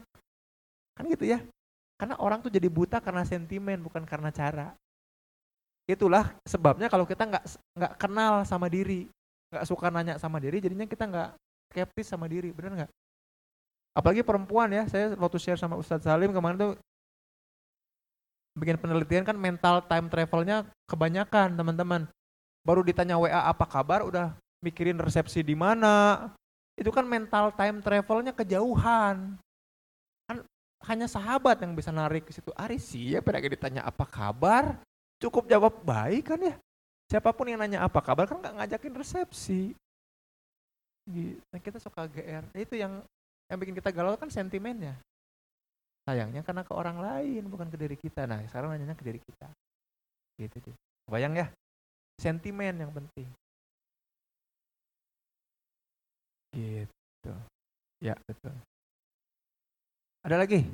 Kan 0.94 1.10
gitu 1.10 1.26
ya 1.26 1.42
karena 1.98 2.16
orang 2.22 2.40
tuh 2.46 2.54
jadi 2.54 2.70
buta 2.70 3.02
karena 3.02 3.26
sentimen 3.26 3.82
bukan 3.82 4.06
karena 4.06 4.30
cara. 4.30 4.78
Itulah 5.90 6.38
sebabnya 6.46 6.88
kalau 6.94 7.10
kita 7.10 7.26
nggak 7.26 7.44
nggak 7.74 7.94
kenal 7.98 8.46
sama 8.46 8.70
diri 8.70 9.10
nggak 9.50 9.66
suka 9.66 9.90
nanya 9.90 10.20
sama 10.22 10.38
diri 10.38 10.60
jadinya 10.60 10.84
kita 10.84 11.08
nggak 11.08 11.30
skeptis 11.74 12.08
sama 12.14 12.30
diri 12.30 12.54
benar 12.54 12.86
nggak? 12.86 12.92
Apalagi 13.98 14.22
perempuan 14.22 14.70
ya 14.70 14.86
saya 14.86 15.18
waktu 15.18 15.42
share 15.42 15.58
sama 15.58 15.74
Ustadz 15.74 16.06
Salim 16.06 16.30
kemarin 16.30 16.58
tuh 16.62 16.74
bikin 18.54 18.78
penelitian 18.78 19.26
kan 19.26 19.34
mental 19.34 19.82
time 19.90 20.06
travelnya 20.06 20.70
kebanyakan 20.86 21.58
teman-teman. 21.58 22.06
Baru 22.62 22.86
ditanya 22.86 23.18
WA 23.18 23.42
apa 23.42 23.66
kabar? 23.66 24.06
Udah 24.06 24.38
mikirin 24.62 25.02
resepsi 25.02 25.42
di 25.42 25.58
mana. 25.58 26.30
Itu 26.78 26.94
kan 26.94 27.10
mental 27.10 27.50
time 27.58 27.82
travelnya 27.82 28.38
kejauhan 28.38 29.42
hanya 30.86 31.10
sahabat 31.10 31.58
yang 31.66 31.74
bisa 31.74 31.90
narik 31.90 32.30
ke 32.30 32.32
situ. 32.36 32.54
Aris 32.54 32.94
ya 32.94 33.18
pada 33.24 33.42
ditanya 33.42 33.82
apa 33.82 34.06
kabar? 34.06 34.78
Cukup 35.18 35.50
jawab 35.50 35.82
baik 35.82 36.30
kan 36.30 36.38
ya? 36.38 36.56
Siapa 37.10 37.34
pun 37.34 37.50
yang 37.50 37.58
nanya 37.58 37.82
apa 37.82 37.98
kabar? 38.04 38.30
Kan 38.30 38.38
nggak 38.38 38.56
ngajakin 38.62 38.94
resepsi. 38.94 39.74
Nah, 41.08 41.62
kita 41.64 41.80
suka 41.80 42.06
GR 42.06 42.44
itu 42.54 42.76
yang 42.78 43.02
yang 43.48 43.58
bikin 43.58 43.74
kita 43.80 43.90
galau 43.90 44.20
kan 44.20 44.30
sentimennya. 44.30 44.94
Sayangnya 46.06 46.44
karena 46.46 46.62
ke 46.68 46.74
orang 46.76 47.02
lain 47.02 47.48
bukan 47.50 47.72
ke 47.74 47.78
diri 47.80 47.98
kita. 47.98 48.30
Nah 48.30 48.44
sekarang 48.46 48.76
nanya 48.76 48.94
ke 48.94 49.04
diri 49.08 49.20
kita. 49.24 49.48
Gitu 50.38 50.62
deh 50.62 50.76
bayang 51.10 51.34
ya? 51.34 51.48
Sentimen 52.22 52.76
yang 52.78 52.92
penting. 52.94 53.28
Gitu. 56.54 57.34
Ya 58.04 58.14
betul 58.30 58.54
ada 60.24 60.38
lagi 60.42 60.66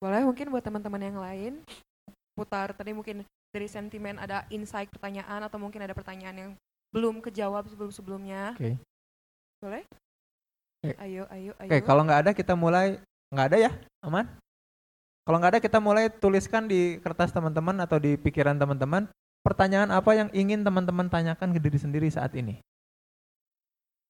boleh 0.00 0.22
mungkin 0.28 0.52
buat 0.52 0.64
teman-teman 0.64 1.02
yang 1.02 1.18
lain 1.18 1.52
putar 2.36 2.76
tadi 2.76 2.92
mungkin 2.92 3.24
dari 3.52 3.68
sentimen 3.68 4.20
ada 4.20 4.44
insight 4.52 4.92
pertanyaan 4.92 5.44
atau 5.48 5.56
mungkin 5.56 5.80
ada 5.80 5.96
pertanyaan 5.96 6.36
yang 6.36 6.50
belum 6.92 7.24
kejawab 7.24 7.64
sebelum 7.68 7.90
sebelumnya 7.92 8.52
oke 8.54 8.60
okay. 8.60 8.74
boleh 9.60 9.84
Ayo, 10.84 11.26
ayo, 11.34 11.52
ayo. 11.58 11.66
Oke, 11.66 11.82
kalau 11.82 12.06
nggak 12.06 12.20
ada 12.22 12.30
kita 12.36 12.54
mulai. 12.54 13.02
Nggak 13.34 13.46
ada 13.50 13.58
ya, 13.58 13.70
aman? 14.06 14.22
Kalau 15.26 15.36
nggak 15.42 15.58
ada 15.58 15.60
kita 15.62 15.78
mulai 15.82 16.06
tuliskan 16.06 16.70
di 16.70 17.02
kertas 17.02 17.34
teman-teman 17.34 17.74
atau 17.82 17.98
di 17.98 18.14
pikiran 18.14 18.54
teman-teman 18.54 19.10
pertanyaan 19.42 19.90
apa 19.90 20.14
yang 20.14 20.30
ingin 20.30 20.62
teman-teman 20.62 21.10
tanyakan 21.10 21.50
ke 21.50 21.58
diri 21.58 21.78
sendiri 21.82 22.06
saat 22.06 22.30
ini. 22.38 22.62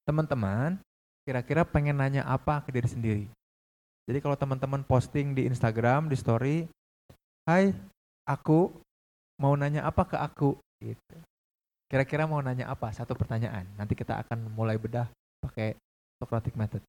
Teman-teman, 0.05 0.77
kira-kira 1.27 1.67
pengen 1.67 1.99
nanya 1.99 2.23
apa 2.23 2.63
ke 2.63 2.71
diri 2.71 2.87
sendiri? 2.87 3.27
Jadi 4.07 4.23
kalau 4.23 4.39
teman-teman 4.39 4.87
posting 4.87 5.35
di 5.35 5.51
Instagram, 5.51 6.07
di 6.07 6.15
story, 6.15 6.57
Hai, 7.47 7.71
aku 8.27 8.71
mau 9.39 9.55
nanya 9.55 9.87
apa 9.87 10.03
ke 10.03 10.19
aku? 10.19 10.59
Gitu. 10.83 11.17
Kira-kira 11.87 12.27
mau 12.27 12.43
nanya 12.43 12.67
apa? 12.67 12.91
Satu 12.91 13.15
pertanyaan. 13.15 13.67
Nanti 13.79 13.95
kita 13.95 14.19
akan 14.19 14.51
mulai 14.51 14.75
bedah 14.79 15.07
pakai 15.43 15.79
Socratic 16.19 16.59
method. 16.59 16.83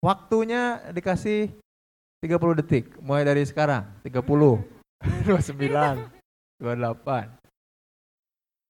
Waktunya 0.00 0.80
dikasih 0.96 1.52
30 2.24 2.60
detik, 2.64 2.96
mulai 3.04 3.28
dari 3.28 3.44
sekarang. 3.44 3.84
30, 4.04 4.64
29, 5.28 6.08
28. 6.60 7.28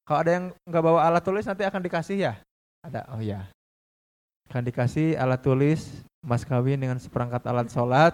Kalau 0.03 0.19
ada 0.19 0.31
yang 0.35 0.51
nggak 0.67 0.83
bawa 0.83 1.07
alat 1.07 1.23
tulis 1.23 1.47
nanti 1.47 1.63
akan 1.63 1.83
dikasih 1.87 2.17
ya? 2.19 2.35
Ada, 2.83 3.07
oh 3.15 3.23
ya. 3.23 3.47
Akan 4.51 4.67
dikasih 4.67 5.15
alat 5.15 5.47
tulis 5.47 6.03
mas 6.27 6.45
kawin 6.45 6.77
dengan 6.77 6.99
seperangkat 6.99 7.47
alat 7.47 7.71
sholat 7.71 8.13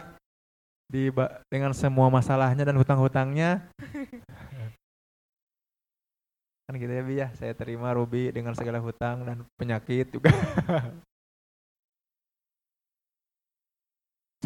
di 0.86 1.10
dengan 1.50 1.74
semua 1.74 2.06
masalahnya 2.06 2.62
dan 2.62 2.78
hutang-hutangnya 2.78 3.66
kan 6.70 6.74
gitu 6.78 6.92
ya 6.92 7.02
bi 7.02 7.18
ya 7.18 7.28
saya 7.34 7.50
terima 7.58 7.90
Ruby 7.90 8.30
dengan 8.30 8.54
segala 8.54 8.78
hutang 8.78 9.26
dan 9.26 9.42
penyakit 9.58 10.14
juga 10.14 10.30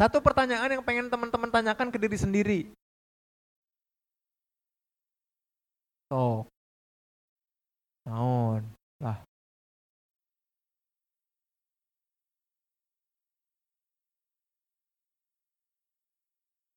Satu 0.01 0.17
pertanyaan 0.17 0.81
yang 0.81 0.81
pengen 0.81 1.13
teman-teman 1.13 1.53
tanyakan 1.53 1.93
ke 1.93 2.01
diri 2.01 2.17
sendiri. 2.17 2.59
Oh. 6.09 6.49
Naon? 8.09 8.65
Lah. 8.97 9.21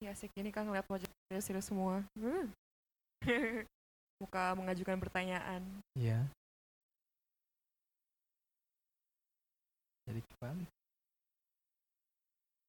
Ya 0.05 0.13
sih 0.13 0.29
ini 0.37 0.53
kan 0.53 0.69
ngeliat 0.69 0.85
wajah 0.85 1.09
serius 1.41 1.65
semua. 1.65 2.05
Hmm. 2.13 2.53
Muka 4.21 4.53
mengajukan 4.53 5.01
pertanyaan. 5.01 5.65
Iya. 5.97 6.29
Jadi 10.05 10.21
kembali. 10.21 10.67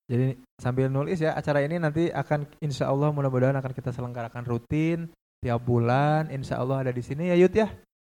Jadi 0.07 0.27
sambil 0.63 0.87
nulis 0.87 1.19
ya 1.19 1.35
acara 1.35 1.59
ini 1.59 1.75
nanti 1.75 2.07
akan 2.07 2.47
insya 2.63 2.87
Allah 2.87 3.11
mudah-mudahan 3.11 3.59
akan 3.59 3.73
kita 3.75 3.91
selenggarakan 3.91 4.47
rutin 4.47 5.11
tiap 5.43 5.59
bulan. 5.59 6.31
Insya 6.31 6.63
Allah 6.63 6.87
ada 6.87 6.91
di 6.95 7.03
sini 7.03 7.27
ya 7.27 7.35
Yud 7.35 7.51
ya. 7.51 7.67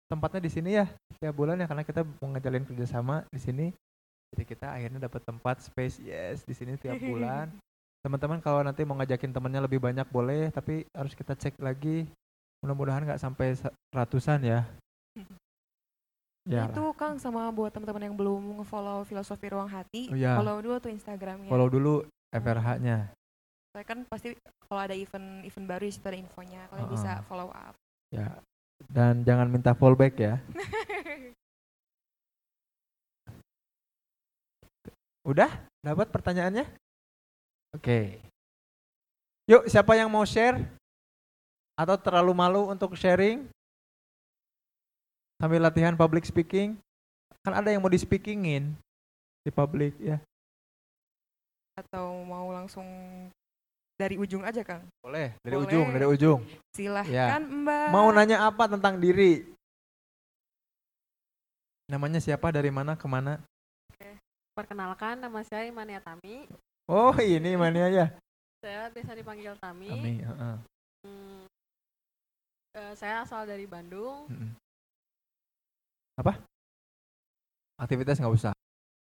Tempatnya 0.07 0.47
di 0.47 0.51
sini 0.53 0.79
ya 0.79 0.87
tiap 1.19 1.35
bulan 1.35 1.59
ya 1.59 1.67
karena 1.67 1.83
kita 1.83 2.07
mau 2.23 2.31
ngejalin 2.31 2.63
kerjasama 2.63 3.27
di 3.35 3.39
sini. 3.43 3.67
Jadi 4.31 4.43
kita 4.47 4.79
akhirnya 4.79 5.11
dapat 5.11 5.27
tempat 5.27 5.59
space 5.59 5.99
yes 6.07 6.47
di 6.47 6.55
sini 6.55 6.79
tiap 6.79 6.95
bulan. 7.11 7.51
Teman-teman 7.99 8.39
kalau 8.39 8.63
nanti 8.63 8.87
mau 8.87 8.95
ngajakin 8.95 9.35
temennya 9.35 9.61
lebih 9.67 9.83
banyak 9.83 10.07
boleh, 10.07 10.47
tapi 10.55 10.87
harus 10.95 11.11
kita 11.11 11.35
cek 11.35 11.59
lagi. 11.59 12.07
Mudah-mudahan 12.63 13.03
nggak 13.03 13.19
sampai 13.19 13.59
ratusan 13.91 14.39
ya. 14.43 14.63
Ya 16.47 16.65
itu 16.65 16.81
Kang 16.97 17.19
sama 17.21 17.45
buat 17.53 17.69
teman-teman 17.69 18.09
yang 18.09 18.15
belum 18.17 18.65
follow 18.65 19.05
filosofi 19.05 19.53
ruang 19.53 19.69
hati, 19.69 20.09
oh, 20.09 20.17
ya. 20.17 20.33
follow 20.39 20.57
dulu 20.63 20.81
tuh 20.81 20.89
Instagramnya. 20.89 21.45
Follow 21.45 21.69
dulu 21.69 22.01
FRH-nya. 22.33 23.11
Saya 23.75 23.85
kan 23.85 24.01
pasti 24.09 24.33
kalau 24.65 24.81
ada 24.81 24.97
event 24.97 25.45
event 25.45 25.67
baru 25.69 25.85
itu 25.85 26.01
ada 26.01 26.17
infonya, 26.17 26.65
kalian 26.73 26.87
uh 26.87 26.89
-uh. 26.89 26.95
bisa 26.97 27.21
follow 27.29 27.53
up. 27.53 27.77
Ya. 28.09 28.41
Dan 28.89 29.21
jangan 29.27 29.51
minta 29.51 29.75
fallback 29.75 30.15
ya. 30.17 30.41
Udah? 35.29 35.51
Dapat 35.85 36.09
pertanyaannya? 36.09 36.65
Oke. 37.73 37.83
Okay. 37.83 38.05
Yuk, 39.49 39.65
siapa 39.69 39.97
yang 39.97 40.09
mau 40.09 40.25
share? 40.25 40.61
Atau 41.79 41.95
terlalu 41.97 42.33
malu 42.35 42.69
untuk 42.69 42.93
sharing? 42.93 43.49
sambil 45.39 45.63
latihan 45.63 45.95
public 45.95 46.27
speaking 46.27 46.75
kan 47.39 47.55
ada 47.55 47.71
yang 47.71 47.79
mau 47.79 47.87
di 47.87 47.95
speakingin 47.95 48.75
di 49.47 49.51
publik 49.55 49.95
ya. 50.03 50.19
Atau 51.79 52.27
mau 52.27 52.51
langsung 52.51 52.83
dari 53.95 54.19
ujung 54.19 54.43
aja 54.43 54.59
Kang? 54.67 54.83
Boleh, 54.99 55.31
dari 55.39 55.55
Boleh. 55.55 55.67
ujung, 55.71 55.87
dari 55.95 56.07
ujung. 56.11 56.39
Silahkan 56.75 57.39
Mbak. 57.39 57.87
Mau 57.95 58.11
nanya 58.11 58.43
apa 58.43 58.67
tentang 58.67 58.99
diri? 58.99 59.47
Namanya 61.87 62.19
siapa, 62.19 62.51
dari 62.51 62.67
mana, 62.67 62.99
ke 62.99 63.07
mana? 63.07 63.39
Perkenalkan, 64.51 65.23
nama 65.23 65.39
saya 65.47 65.71
Imania 65.71 66.03
Tami. 66.03 66.51
Oh 66.89 67.13
ini 67.21 67.53
mana 67.53 67.85
ya? 67.85 68.17
Saya 68.65 68.89
biasa 68.89 69.13
dipanggil 69.13 69.53
Tami. 69.61 69.93
Kami, 69.93 70.25
heeh. 70.25 70.55
Hmm, 71.05 71.45
eh, 72.73 72.93
saya 72.97 73.21
asal 73.21 73.45
dari 73.45 73.69
Bandung. 73.69 74.25
Mm-mm. 74.25 74.57
Apa? 76.17 76.41
Aktivitas 77.77 78.17
nggak 78.17 78.33
usah. 78.33 78.58